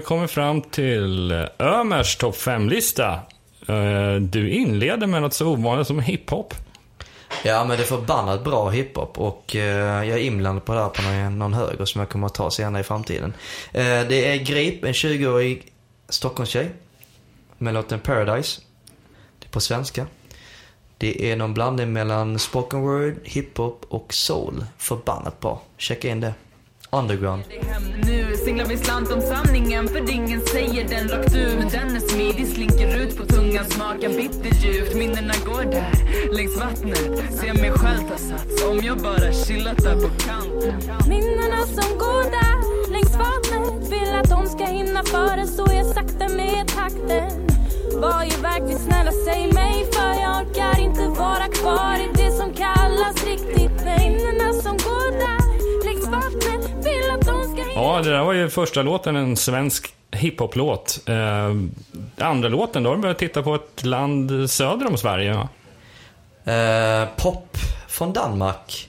Vi 0.00 0.04
kommit 0.04 0.30
fram 0.30 0.62
till 0.62 1.32
Ömers 1.58 2.16
topp 2.16 2.34
5-lista. 2.34 3.20
Eh, 3.68 4.14
du 4.20 4.50
inleder 4.50 5.06
med 5.06 5.22
något 5.22 5.34
så 5.34 5.46
ovanligt 5.46 5.86
som 5.86 6.00
hiphop. 6.00 6.54
Ja, 7.44 7.64
men 7.64 7.76
det 7.76 7.82
är 7.82 7.86
förbannat 7.86 8.44
bra 8.44 8.70
hiphop 8.70 9.18
och 9.18 9.56
eh, 9.56 10.04
jag 10.04 10.18
är 10.18 10.22
inblandad 10.22 10.64
på 10.64 10.74
det 10.74 10.80
här 10.80 10.88
på 10.88 11.02
någon, 11.02 11.38
någon 11.38 11.54
höger 11.54 11.84
som 11.84 11.98
jag 11.98 12.08
kommer 12.08 12.26
att 12.26 12.34
ta 12.34 12.50
senare 12.50 12.80
i 12.80 12.84
framtiden. 12.84 13.34
Eh, 13.72 13.82
det 13.82 14.32
är 14.32 14.36
Grip, 14.36 14.84
en 14.84 14.92
20-årig 14.92 15.72
Stockholmstjej 16.08 16.70
med 17.58 17.74
låten 17.74 18.00
Paradise. 18.00 18.60
Det 19.38 19.46
är 19.46 19.50
på 19.50 19.60
svenska. 19.60 20.06
Det 20.98 21.30
är 21.32 21.36
någon 21.36 21.54
blandning 21.54 21.92
mellan 21.92 22.38
spoken 22.38 22.80
word, 22.80 23.14
hiphop 23.24 23.84
och 23.88 24.14
soul. 24.14 24.64
Förbannat 24.78 25.40
bra. 25.40 25.62
Checka 25.76 26.08
in 26.08 26.20
det. 26.20 26.34
Underground. 26.92 27.44
nu 28.04 28.36
Singlar 28.36 28.66
vi 28.66 28.76
slant 28.76 29.12
om 29.12 29.20
sanningen 29.20 29.88
för 29.88 30.10
ingen 30.10 30.40
säger 30.40 30.88
den 30.88 31.08
rakt 31.08 31.36
ut. 31.36 31.72
Den 31.72 31.96
är 31.96 32.00
smidig, 32.00 32.46
slinker 32.46 32.96
ut 32.96 33.16
på 33.16 33.24
tungan, 33.24 33.64
smakar 33.64 34.08
bitterljuvt. 34.08 34.94
Minnena 34.94 35.34
går 35.46 35.64
där 35.70 35.92
längs 36.36 36.56
vattnet. 36.56 37.34
Ser 37.40 37.54
mig 37.54 37.70
själv 37.70 38.08
ta 38.08 38.16
sats 38.16 38.64
om 38.64 38.80
jag 38.82 38.98
bara 38.98 39.32
chillat 39.32 39.76
där 39.76 39.94
på 39.94 40.08
kanten. 40.26 40.74
Minnena 41.08 41.66
som 41.66 41.98
går 41.98 42.22
där 42.30 42.90
längs 42.92 43.16
vattnet. 43.16 43.92
Vill 43.92 44.14
att 44.14 44.30
de 44.30 44.46
ska 44.46 44.64
hinna 44.64 45.02
före 45.02 45.46
så 45.46 45.66
jag 45.72 45.86
sakta 45.86 46.28
med 46.28 46.68
takten. 46.68 47.46
Var 48.00 48.24
ju 48.24 48.36
verkligt 48.42 48.80
snälla, 48.80 49.12
säg 49.24 49.52
mig 49.52 49.86
för 49.92 50.22
jag 50.22 50.42
orkar 50.42 50.80
inte 50.80 51.08
vara 51.08 51.48
kvar 51.48 51.96
i 51.96 52.08
det 52.14 52.32
som 52.32 52.54
kallas 52.54 53.24
riktigt. 53.24 53.84
Minnena 53.84 54.52
som 54.52 54.76
går 54.76 55.10
där 55.18 55.39
Ja, 57.74 58.00
det 58.04 58.10
där 58.10 58.24
var 58.24 58.32
ju 58.32 58.50
första 58.50 58.82
låten, 58.82 59.16
en 59.16 59.36
svensk 59.36 59.94
hiphop-låt. 60.10 61.00
Eh, 61.06 61.54
andra 62.26 62.48
låten, 62.48 62.82
då 62.82 62.90
har 62.90 62.96
du 62.96 63.02
börjat 63.02 63.18
titta 63.18 63.42
på 63.42 63.54
ett 63.54 63.84
land 63.84 64.50
söder 64.50 64.86
om 64.86 64.96
Sverige. 64.96 65.34
va? 65.34 65.48
Eh, 66.52 67.08
pop 67.16 67.56
från 67.88 68.12
Danmark. 68.12 68.88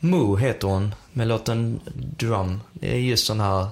Moo 0.00 0.36
heter 0.36 0.68
hon 0.68 0.94
med 1.12 1.28
låten 1.28 1.80
Drum. 1.94 2.60
Det 2.72 2.92
är 2.92 2.96
just 2.98 3.26
sån 3.26 3.40
här 3.40 3.66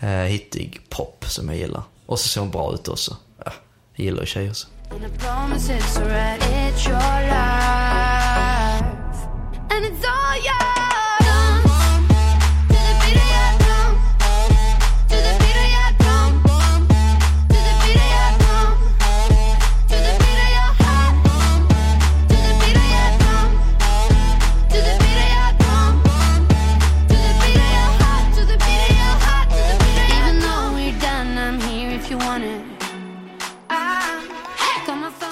eh, 0.00 0.08
hittig 0.08 0.80
pop 0.88 1.24
som 1.28 1.48
jag 1.48 1.58
gillar. 1.58 1.82
Och 2.06 2.20
så 2.20 2.28
ser 2.28 2.40
hon 2.40 2.50
bra 2.50 2.74
ut 2.74 2.88
också. 2.88 3.16
Ja, 3.44 3.52
jag 3.94 4.04
gillar 4.04 4.20
ju 4.20 4.26
tjejer 4.26 4.52
så. 4.52 4.68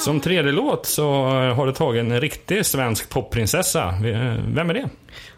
Som 0.04 0.20
tredje 0.20 0.52
låt 0.52 0.86
så 0.86 1.26
eh, 1.26 1.54
har 1.56 1.66
du 1.66 1.72
tagit 1.72 2.00
en 2.00 2.20
riktig 2.20 2.66
svensk 2.66 3.08
popprinsessa. 3.08 3.88
Eh, 3.88 4.34
Vem 4.48 4.70
är 4.70 4.74
det? 4.74 4.88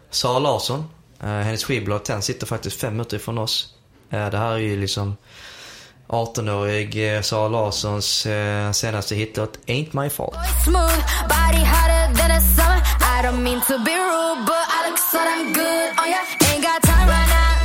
Sara 0.09 0.39
Larsson. 0.39 0.85
Eh, 1.23 1.27
hennes 1.27 1.63
skivbolag 1.63 2.05
Ten 2.05 2.21
sitter 2.21 2.47
faktiskt 2.47 2.81
fem 2.81 2.93
minuter 2.93 3.17
ifrån 3.17 3.37
oss. 3.37 3.73
Det 4.09 4.37
här 4.37 4.51
är 4.51 4.57
ju 4.57 4.79
liksom 4.81 5.17
18-årig 6.07 7.15
eh, 7.15 7.21
Sara 7.21 7.47
Larssons 7.47 8.27
senaste 8.73 9.15
hitlåt 9.15 9.59
Ain't 9.67 10.03
My 10.03 10.09
Fault. 10.09 10.35
I 13.17 13.21
don't 13.23 13.41
mean 13.43 13.61
to 13.61 13.77
be 13.79 13.95
rude, 13.95 14.45
but 14.45 14.65
I 14.75 14.89
look 14.89 14.97
so 14.97 15.17
damn 15.17 15.53
good 15.53 15.89
on 16.01 16.09
ya. 16.11 16.17
Ain't 16.51 16.61
got 16.61 16.81
time 16.83 17.09
right 17.09 17.29
now. 17.29 17.56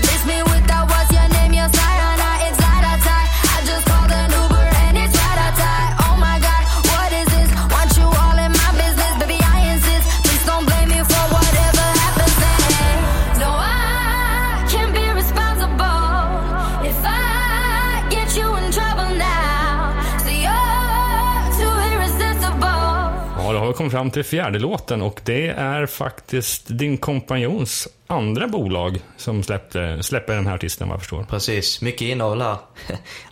Kommit 23.83 23.93
fram 23.93 24.11
till 24.11 24.24
fjärde 24.24 24.59
låten 24.59 25.03
och 25.03 25.20
det 25.24 25.49
är 25.49 25.87
faktiskt 25.87 26.66
din 26.68 26.99
kompanjons 26.99 27.89
andra 28.07 28.49
bolag 28.49 29.01
som 29.16 29.43
släppte, 29.43 30.03
släpper 30.03 30.35
den 30.35 30.47
här 30.47 30.55
artisten 30.55 30.89
vad 30.89 30.95
jag 30.95 31.01
förstår. 31.01 31.24
Precis, 31.24 31.80
mycket 31.80 32.03
innehåll 32.03 32.41
här. 32.43 32.57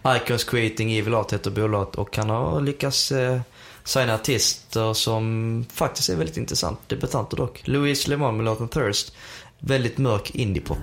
Icons 0.16 0.44
Creating 0.44 0.92
Evil 0.92 1.14
Art 1.14 1.32
heter 1.32 1.50
bolaget 1.50 1.94
och 1.94 2.16
han 2.16 2.30
har 2.30 2.60
lyckats 2.60 3.12
eh, 3.12 3.40
signa 3.84 4.14
artister 4.14 4.92
som 4.92 5.64
faktiskt 5.72 6.08
är 6.08 6.16
väldigt 6.16 6.36
intressant. 6.36 6.78
Debutanter 6.88 7.36
dock. 7.36 7.60
Louise 7.64 8.10
Lemon 8.10 8.36
med 8.36 8.44
låten 8.44 8.68
Thirst. 8.68 9.12
Väldigt 9.58 9.98
mörk 9.98 10.30
indiepop. 10.30 10.78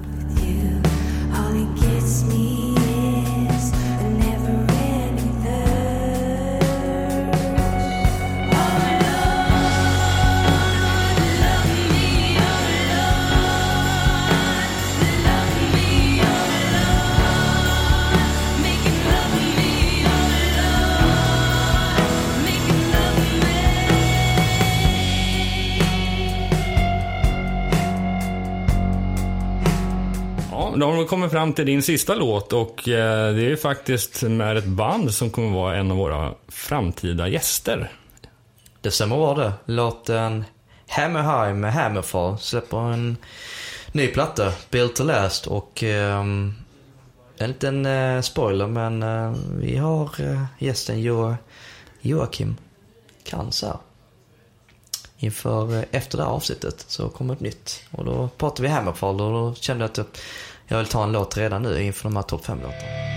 All 1.36 1.86
då 30.88 30.93
har 30.93 30.99
vi 30.99 31.07
kommit 31.07 31.31
fram 31.31 31.53
till 31.53 31.65
din 31.65 31.81
sista 31.81 32.15
låt 32.15 32.53
och 32.53 32.88
eh, 32.88 33.33
det 33.35 33.41
är 33.41 33.49
ju 33.49 33.57
faktiskt 33.57 34.23
med 34.23 34.57
ett 34.57 34.65
band 34.65 35.13
som 35.13 35.29
kommer 35.29 35.57
vara 35.57 35.75
en 35.75 35.91
av 35.91 35.97
våra 35.97 36.33
framtida 36.47 37.27
gäster. 37.27 37.91
Det 38.81 38.91
stämmer 38.91 39.15
bra 39.15 39.35
det. 39.35 39.53
Låten 39.65 40.43
Hammer 40.88 41.21
High 41.21 41.55
med 41.55 41.73
Hammerfall 41.73 42.38
släpper 42.38 42.77
en 42.77 43.17
ny 43.91 44.07
platta, 44.07 44.53
Built 44.69 44.95
to 44.95 45.03
Last. 45.03 45.47
Och 45.47 45.83
um, 45.83 46.55
en 47.38 47.47
liten 47.47 47.85
uh, 47.85 48.21
spoiler, 48.21 48.67
men 48.67 49.03
uh, 49.03 49.35
vi 49.59 49.77
har 49.77 50.21
uh, 50.21 50.43
gästen 50.59 51.01
jo 51.01 51.35
Joakim 52.01 52.55
Krantz 53.23 53.63
här. 53.63 53.77
Inför, 55.17 55.85
efter 55.91 56.17
det 56.17 56.23
här 56.23 56.31
avsnittet 56.31 56.85
så 56.88 57.09
kommer 57.09 57.33
ett 57.33 57.39
nytt. 57.39 57.83
Och 57.91 58.05
då 58.05 58.29
pratade 58.38 58.61
vi 58.61 58.73
Hammerfall 58.73 59.21
och 59.21 59.31
då 59.31 59.55
kände 59.55 59.83
jag 59.83 59.99
att 59.99 60.19
jag 60.68 60.78
vill 60.78 60.88
ta 60.88 61.03
en 61.03 61.11
låt 61.11 61.38
redan 61.38 61.61
nu 61.61 61.84
inför 61.84 62.03
de 62.03 62.15
här 62.15 62.24
topp 62.24 62.45
5-låtarna. 62.45 63.16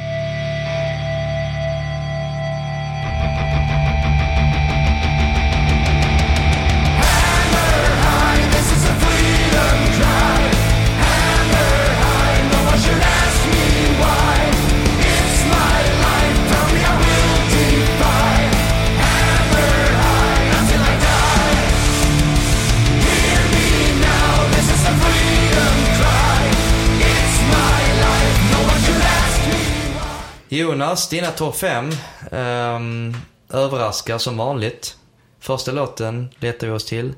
Jonas, 30.81 31.09
dina 31.09 31.31
topp 31.31 31.57
5 31.57 31.85
um, 31.85 31.93
ehm, 32.31 33.14
överraskar 33.53 34.18
som 34.18 34.37
vanligt. 34.37 34.97
Första 35.41 35.72
låten 35.72 36.28
letar 36.39 36.66
vi 36.66 36.72
oss 36.72 36.85
till. 36.85 37.12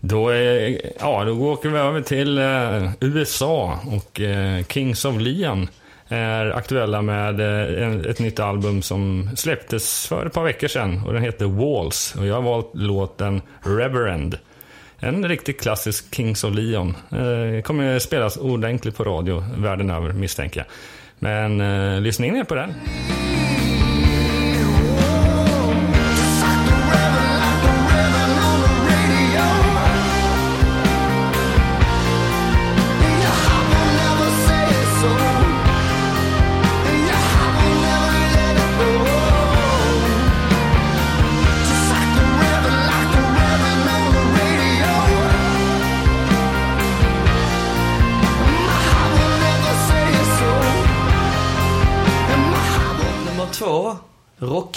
Då, 0.00 0.28
är, 0.28 0.80
ja, 1.00 1.24
då 1.24 1.32
åker 1.32 1.68
vi 1.68 1.78
över 1.78 2.02
till 2.02 2.38
eh, 2.38 2.90
USA 3.00 3.78
och 3.86 4.20
eh, 4.20 4.64
Kings 4.64 5.04
of 5.04 5.20
Leon 5.20 5.68
är 6.08 6.50
aktuella 6.50 7.02
med 7.02 7.40
eh, 7.40 8.10
ett 8.10 8.18
nytt 8.18 8.40
album 8.40 8.82
som 8.82 9.30
släpptes 9.36 10.06
för 10.06 10.26
ett 10.26 10.32
par 10.32 10.44
veckor 10.44 10.68
sedan 10.68 11.02
och 11.06 11.12
den 11.12 11.22
heter 11.22 11.46
Walls 11.46 12.14
och 12.18 12.26
jag 12.26 12.34
har 12.34 12.42
valt 12.42 12.70
låten 12.74 13.42
Reverend. 13.60 14.38
En 14.98 15.28
riktigt 15.28 15.60
klassisk 15.60 16.14
Kings 16.14 16.44
of 16.44 16.54
Leon. 16.54 16.96
Eh, 17.10 17.62
kommer 17.62 17.98
spelas 17.98 18.36
ordentligt 18.36 18.96
på 18.96 19.04
radio 19.04 19.44
världen 19.56 19.90
över 19.90 20.12
misstänker 20.12 20.60
jag. 20.60 20.66
Men 21.20 21.60
eh, 21.60 22.00
lyssna 22.02 22.26
in 22.26 22.36
er 22.40 22.48
på 22.48 22.56
den. 22.56 22.74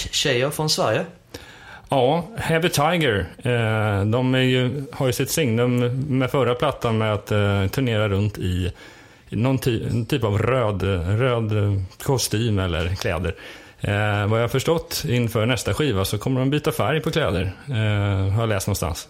Rocktjejer 0.04 0.50
från 0.50 0.70
Sverige. 0.70 1.06
Ja, 1.90 2.28
Heavy 2.38 2.70
Tiger. 2.70 3.26
Eh, 3.38 4.06
de 4.06 4.36
är 4.36 4.40
ju, 4.40 4.84
har 4.92 5.08
ju 5.08 5.14
sitt 5.14 5.30
signum 5.30 5.80
med 6.18 6.32
förra 6.32 6.56
plattan 6.56 6.98
med 6.98 7.14
att 7.14 7.32
eh, 7.32 7.68
turnera 7.68 8.10
runt 8.10 8.38
i 8.38 8.72
någon 9.30 9.58
ty, 9.58 10.06
typ 10.06 10.24
av 10.24 10.38
röd, 10.38 10.84
röd 11.20 11.52
kostym 12.04 12.60
eller 12.60 12.96
kläder. 12.96 13.36
Eh, 13.82 14.28
vad 14.28 14.40
jag 14.40 14.44
har 14.44 14.48
förstått 14.48 15.04
inför 15.08 15.46
nästa 15.46 15.74
skiva 15.74 16.06
så 16.06 16.18
kommer 16.18 16.40
de 16.40 16.50
byta 16.50 16.72
färg 16.72 17.02
på 17.02 17.12
kläder. 17.12 17.52
Eh, 17.68 18.34
har 18.34 18.42
jag 18.42 18.50
läst 18.50 18.68
någonstans. 18.68 19.08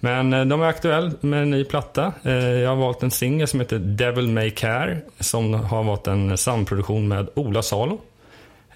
Men 0.00 0.32
eh, 0.32 0.44
de 0.44 0.62
är 0.62 0.66
aktuella 0.66 1.12
med 1.20 1.42
en 1.42 1.50
ny 1.50 1.64
platta. 1.64 2.12
Eh, 2.22 2.34
jag 2.34 2.68
har 2.68 2.76
valt 2.76 3.02
en 3.02 3.10
singel 3.10 3.48
som 3.48 3.60
heter 3.60 3.78
Devil 3.78 4.28
May 4.28 4.50
Care 4.50 5.00
som 5.20 5.54
har 5.54 5.84
varit 5.84 6.06
en 6.06 6.38
samproduktion 6.38 7.08
med 7.08 7.28
Ola 7.34 7.62
Salo. 7.62 8.00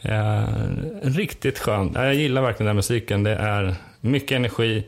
Eh, 0.02 0.44
riktigt 1.02 1.58
skön. 1.58 1.92
Jag 1.94 2.14
gillar 2.14 2.42
verkligen 2.42 2.66
den 2.66 2.76
musiken. 2.76 3.22
Det 3.22 3.34
är 3.34 3.74
mycket 4.00 4.32
energi, 4.36 4.84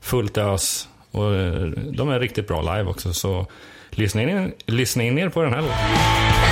fullt 0.00 0.38
ös 0.38 0.88
och 1.10 1.34
eh, 1.34 1.66
de 1.92 2.08
är 2.08 2.20
riktigt 2.20 2.48
bra 2.48 2.76
live 2.76 2.90
också. 2.90 3.12
Så 3.12 3.46
lyssna 3.90 4.22
in, 4.22 4.52
lyssna 4.66 5.02
in 5.02 5.18
er 5.18 5.28
på 5.28 5.42
den 5.42 5.52
här 5.52 5.60
låten. 5.60 6.43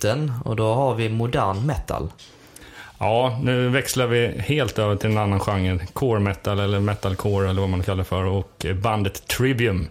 Mitten 0.00 0.32
och 0.44 0.56
då 0.56 0.74
har 0.74 0.94
vi 0.94 1.08
modern 1.08 1.66
metal. 1.66 2.08
Ja, 2.98 3.38
nu 3.42 3.68
växlar 3.68 4.06
vi 4.06 4.28
helt 4.38 4.78
över 4.78 4.96
till 4.96 5.10
en 5.10 5.18
annan 5.18 5.40
genre. 5.40 5.86
Core 5.92 6.20
metal 6.20 6.60
eller 6.60 6.80
metalcore 6.80 7.50
eller 7.50 7.60
vad 7.60 7.70
man 7.70 7.82
kallar 7.82 7.98
det 7.98 8.04
för. 8.04 8.24
Och 8.24 8.66
bandet 8.82 9.28
Trivium 9.28 9.88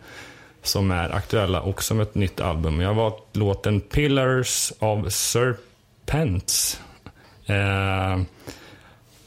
som 0.64 0.92
är 0.92 1.16
aktuella 1.16 1.62
och 1.62 1.84
som 1.84 2.00
ett 2.00 2.16
nytt 2.16 2.42
album. 2.42 2.82
Jag 2.82 2.88
har 2.88 2.96
valt 2.96 3.36
låten 3.36 3.82
Pillars 3.82 4.74
of 4.80 5.12
Serpents. 5.12 6.82
Eh, 7.46 8.22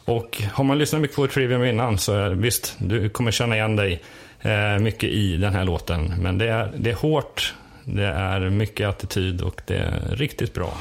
och 0.04 0.42
har 0.52 0.64
man 0.64 0.78
lyssnat 0.78 1.02
mycket 1.02 1.16
på 1.16 1.26
Trivium 1.26 1.64
innan 1.64 1.98
så 1.98 2.12
är, 2.12 2.30
visst, 2.30 2.76
du 2.78 3.08
kommer 3.08 3.30
känna 3.30 3.56
igen 3.56 3.76
dig 3.76 4.02
eh, 4.40 4.78
mycket 4.78 5.10
i 5.10 5.36
den 5.36 5.54
här 5.54 5.64
låten. 5.64 6.14
Men 6.18 6.38
det 6.38 6.48
är, 6.48 6.72
det 6.76 6.90
är 6.90 6.94
hårt, 6.94 7.54
det 7.84 8.06
är 8.06 8.50
mycket 8.50 8.88
attityd 8.88 9.40
och 9.40 9.60
det 9.66 9.76
är 9.76 10.16
riktigt 10.16 10.54
bra. 10.54 10.74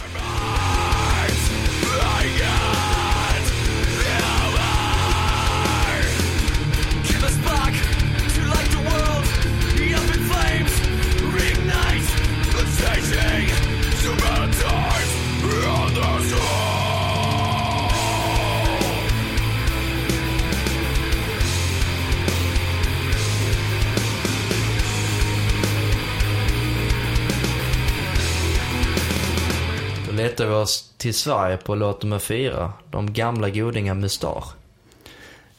Flyttar 30.42 30.56
vi 30.56 30.64
oss 30.64 30.94
till 30.98 31.14
Sverige 31.14 31.58
på 31.58 31.76
låt 31.76 32.04
nummer 32.04 32.20
fyra. 32.20 32.74
De 32.92 33.14
gamla 33.14 33.50
godingar 33.50 33.94
Mustar. 33.94 34.44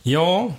Ja, 0.03 0.53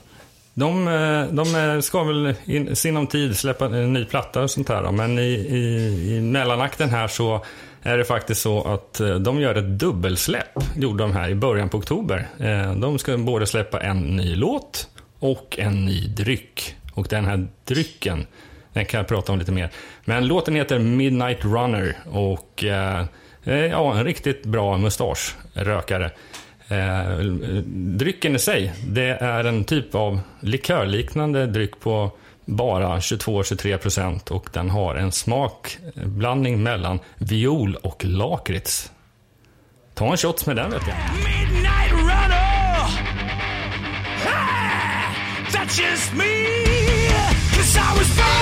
de, 0.54 0.88
eh, 0.88 1.26
de 1.34 1.56
eh, 1.56 1.80
ska 1.80 2.04
väl 2.04 2.36
i 2.46 2.76
sinom 2.76 3.08
tid 3.08 3.38
släppa 3.38 3.66
en 3.66 3.94
ny 3.94 4.06
platta 4.06 4.42
och 4.42 4.52
sånt 4.52 4.70
här. 4.70 4.92
Men 4.92 5.20
i, 5.20 5.32
i, 5.32 6.16
i 6.16 6.22
mellanakten 6.22 6.90
här 6.90 7.08
så 7.08 7.46
är 7.82 7.98
det 7.98 8.06
faktiskt 8.06 8.42
så 8.42 8.64
att 8.64 9.00
eh, 9.00 9.16
de 9.16 9.42
gör 9.42 9.56
ett 9.56 9.80
dubbelsläpp. 9.80 10.60
Gjorde 10.76 11.04
de 11.04 11.12
här 11.12 11.30
i 11.30 11.36
början 11.36 11.70
på 11.70 11.78
oktober. 11.78 12.28
De 12.76 13.00
ska 13.00 13.18
både 13.18 13.46
släppa 13.46 13.80
en 13.80 14.16
ny 14.16 14.36
låt 14.36 14.88
och 15.20 15.60
en 15.60 15.86
ny 15.86 16.08
dryck. 16.08 16.76
Och 16.94 17.08
den 17.10 17.26
här 17.26 17.48
drycken, 17.66 18.28
den 18.74 18.86
kan 18.86 18.98
jag 18.98 19.08
prata 19.08 19.32
om 19.32 19.40
lite 19.40 19.52
mer. 19.52 19.70
Men 20.06 20.28
låten 20.28 20.56
heter 20.56 20.80
Midnight 20.80 21.46
Runner 21.46 21.98
och 22.12 22.64
eh, 22.64 23.06
Eh, 23.44 23.56
ja, 23.56 23.98
en 23.98 24.04
riktigt 24.04 24.46
bra 24.46 24.78
mustaschrökare. 24.78 26.12
Eh, 26.68 27.18
drycken 27.76 28.36
i 28.36 28.40
sig, 28.40 28.74
det 28.88 29.18
är 29.22 29.44
en 29.44 29.64
typ 29.64 29.96
av 29.96 30.20
likörliknande 30.40 31.46
dryck 31.48 31.80
på 31.80 32.12
bara 32.46 33.00
22-23 33.00 33.78
procent 33.78 34.32
och 34.32 34.50
den 34.54 34.70
har 34.70 34.96
en 34.96 35.12
smakblandning 35.12 36.64
mellan 36.64 37.00
viol 37.18 37.76
och 37.76 38.06
lakrits. 38.06 38.92
Ta 39.94 40.12
en 40.12 40.18
shot 40.18 40.46
med 40.46 40.56
den 40.56 40.72
vet 40.72 40.82
jag. 40.88 40.98
Midnight 41.16 41.92
runner. 41.92 42.44
Ah, 44.28 45.16
that's 45.52 45.82
just 45.82 46.14
me. 46.14 46.46
Cause 47.56 47.78
I 47.78 47.98
was 47.98 48.18
born 48.18 48.33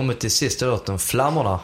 kommit 0.00 0.16
vi 0.16 0.20
till 0.20 0.30
sista 0.30 0.66
låten, 0.66 0.98
Flammorna. 0.98 1.60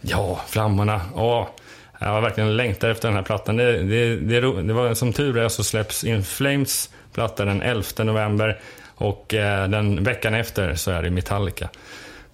Ja, 0.00 0.40
Flammorna. 0.46 1.00
Ja, 1.14 1.50
jag 1.98 2.08
har 2.08 2.20
verkligen 2.20 2.56
längtat 2.56 2.84
efter 2.84 3.08
den 3.08 3.16
här 3.16 3.24
plattan. 3.24 3.56
Det, 3.56 3.82
det, 3.82 4.16
det, 4.16 4.62
det 4.62 4.72
var 4.72 4.94
som 4.94 5.12
tur 5.12 5.38
är 5.38 5.48
så 5.48 5.64
släpps 5.64 6.04
In 6.04 6.24
Flames 6.24 6.90
platta 7.12 7.44
den 7.44 7.62
11 7.62 8.04
november 8.04 8.60
och 8.94 9.34
eh, 9.34 9.68
den 9.68 10.04
veckan 10.04 10.34
efter 10.34 10.74
så 10.74 10.90
är 10.90 11.02
det 11.02 11.10
Metallica. 11.10 11.68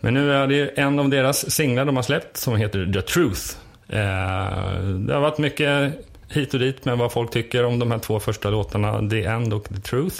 Men 0.00 0.14
nu 0.14 0.32
är 0.32 0.46
det 0.46 0.78
en 0.78 0.98
av 0.98 1.08
deras 1.08 1.50
singlar 1.50 1.84
de 1.84 1.96
har 1.96 2.02
släppt 2.02 2.36
som 2.36 2.56
heter 2.56 2.92
The 2.92 3.02
Truth. 3.02 3.42
Eh, 3.88 4.78
det 4.82 5.14
har 5.14 5.20
varit 5.20 5.38
mycket 5.38 5.92
hit 6.28 6.54
och 6.54 6.60
dit 6.60 6.84
med 6.84 6.98
vad 6.98 7.12
folk 7.12 7.30
tycker 7.30 7.64
om 7.64 7.78
de 7.78 7.90
här 7.90 7.98
två 7.98 8.20
första 8.20 8.50
låtarna, 8.50 9.10
The 9.10 9.24
End 9.24 9.54
och 9.54 9.64
The 9.64 9.80
Truth. 9.80 10.16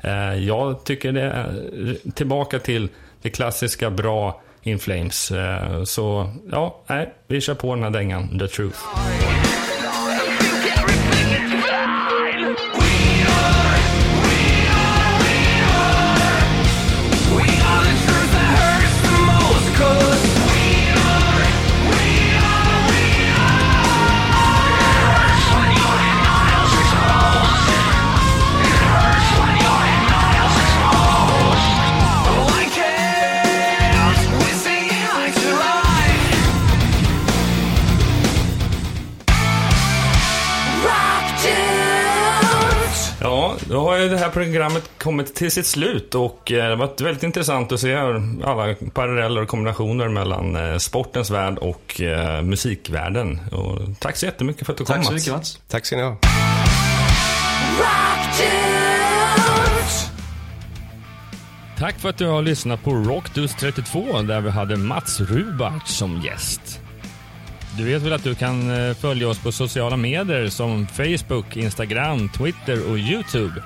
Eh, 0.00 0.34
jag 0.34 0.84
tycker 0.84 1.12
det 1.12 1.22
är 1.22 1.96
tillbaka 2.14 2.58
till 2.58 2.88
det 3.22 3.30
klassiska 3.30 3.90
bra 3.90 4.40
in 4.62 4.78
Flames. 4.78 5.30
Eh, 5.30 5.84
så 5.84 6.30
ja, 6.50 6.80
nej, 6.86 7.14
vi 7.26 7.40
kör 7.40 7.54
på 7.54 7.74
den 7.74 7.84
här 7.84 7.90
dängan, 7.90 8.38
The 8.38 8.48
Truth. 8.48 8.78
Här 44.30 44.44
programmet 44.44 44.90
kommit 44.98 45.34
till 45.34 45.50
sitt 45.50 45.66
slut 45.66 46.14
och 46.14 46.52
eh, 46.52 46.64
det 46.64 46.70
har 46.70 46.76
varit 46.76 47.00
väldigt 47.00 47.22
intressant 47.22 47.72
att 47.72 47.80
se 47.80 47.94
alla 47.94 48.74
paralleller 48.94 49.42
och 49.42 49.48
kombinationer 49.48 50.08
mellan 50.08 50.56
eh, 50.56 50.76
sportens 50.76 51.30
värld 51.30 51.58
och 51.58 52.00
eh, 52.00 52.42
musikvärlden. 52.42 53.40
Och 53.52 53.78
tack 54.00 54.16
så 54.16 54.26
jättemycket 54.26 54.66
för 54.66 54.72
att 54.72 54.78
du 54.78 54.84
kom 54.84 54.96
Tack 54.96 55.06
så 55.06 55.12
mycket 55.12 55.32
Mats. 55.32 55.60
Tack 55.68 55.86
ska 55.86 55.96
ni 55.96 56.02
ha. 56.02 56.16
Tack 61.78 61.98
för 61.98 62.08
att 62.08 62.18
du 62.18 62.26
har 62.26 62.42
lyssnat 62.42 62.84
på 62.84 62.90
Rockdus 62.90 63.54
32 63.54 64.22
där 64.22 64.40
vi 64.40 64.50
hade 64.50 64.76
Mats 64.76 65.20
Rubart 65.20 65.88
som 65.88 66.20
gäst. 66.20 66.80
Du 67.78 67.84
vet 67.84 68.02
väl 68.02 68.12
att 68.12 68.24
du 68.24 68.34
kan 68.34 68.70
följa 68.94 69.28
oss 69.28 69.38
på 69.38 69.52
sociala 69.52 69.96
medier 69.96 70.48
som 70.48 70.86
Facebook, 70.86 71.56
Instagram, 71.56 72.28
Twitter 72.28 72.90
och 72.90 72.98
Youtube. 72.98 73.62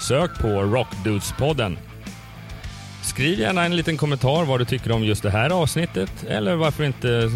Sök 0.00 0.38
på 0.38 0.62
Rockdudespodden. 0.62 1.78
Skriv 3.02 3.40
gärna 3.40 3.64
en 3.64 3.76
liten 3.76 3.96
kommentar 3.96 4.44
vad 4.44 4.60
du 4.60 4.64
tycker 4.64 4.92
om 4.92 5.04
just 5.04 5.22
det 5.22 5.30
här 5.30 5.50
avsnittet 5.50 6.24
eller 6.28 6.56
varför 6.56 6.84
inte 6.84 7.30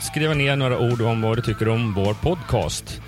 skriva 0.00 0.34
ner 0.34 0.56
några 0.56 0.78
ord 0.78 1.02
om 1.02 1.22
vad 1.22 1.38
du 1.38 1.42
tycker 1.42 1.68
om 1.68 1.94
vår 1.94 2.14
podcast. 2.14 3.00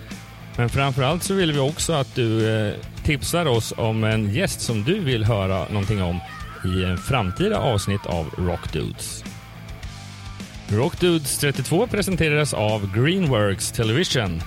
Men 0.56 0.68
framförallt 0.68 1.22
så 1.22 1.34
vill 1.34 1.52
vi 1.52 1.58
också 1.58 1.92
att 1.92 2.14
du 2.14 2.50
eh, 2.50 2.74
tipsar 3.04 3.46
oss 3.46 3.74
om 3.76 4.04
en 4.04 4.34
gäst 4.34 4.60
som 4.60 4.84
du 4.84 4.98
vill 4.98 5.24
höra 5.24 5.68
någonting 5.68 6.02
om 6.02 6.20
i 6.64 6.84
en 6.84 6.98
framtida 6.98 7.58
avsnitt 7.58 8.06
av 8.06 8.26
Rockdudes. 8.38 9.24
Rockdudes 10.68 11.38
32 11.38 11.86
presenteras 11.86 12.54
av 12.54 12.94
Greenworks 12.94 13.72
Television. 13.72 14.42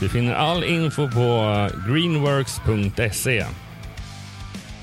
Du 0.00 0.08
finner 0.08 0.34
all 0.34 0.64
info 0.64 1.10
på 1.10 1.20
eh, 1.20 1.92
greenworks.se. 1.92 3.44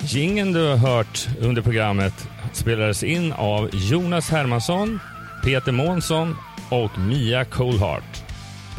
Gingen 0.07 0.53
du 0.53 0.67
har 0.67 0.77
hört 0.77 1.27
under 1.39 1.61
programmet 1.61 2.27
spelades 2.53 3.03
in 3.03 3.33
av 3.33 3.69
Jonas 3.73 4.29
Hermansson, 4.29 4.99
Peter 5.43 5.71
Månsson 5.71 6.35
och 6.69 6.99
Mia 6.99 7.45
Coolheart. 7.45 8.23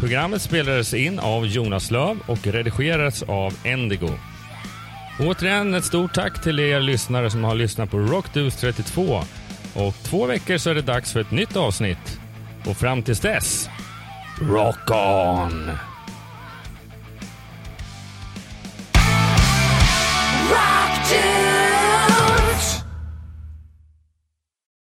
Programmet 0.01 0.43
spelades 0.43 0.95
in 0.95 1.19
av 1.19 1.47
Jonas 1.47 1.91
Löv 1.91 2.19
och 2.27 2.47
redigerades 2.47 3.23
av 3.23 3.55
Endigo. 3.65 4.11
Återigen 5.21 5.75
ett 5.75 5.85
stort 5.85 6.15
tack 6.15 6.43
till 6.43 6.61
er 6.61 6.81
lyssnare 6.81 7.31
som 7.31 7.45
har 7.45 7.55
lyssnat 7.55 7.91
på 7.91 7.99
Rockdudes 7.99 8.57
32. 8.57 9.23
Och 9.75 9.95
två 10.03 10.27
veckor 10.27 10.59
så 10.59 10.71
är 10.71 10.75
det 10.75 10.83
dags 10.83 11.13
för 11.13 11.21
ett 11.21 11.31
nytt 11.31 11.57
avsnitt. 11.57 12.21
Och 12.67 12.77
fram 12.77 13.03
tills 13.03 13.21
dess, 13.21 13.69
rock 14.41 14.91
on! 14.91 15.71
Rock! 20.51 20.96
do. 21.09 22.46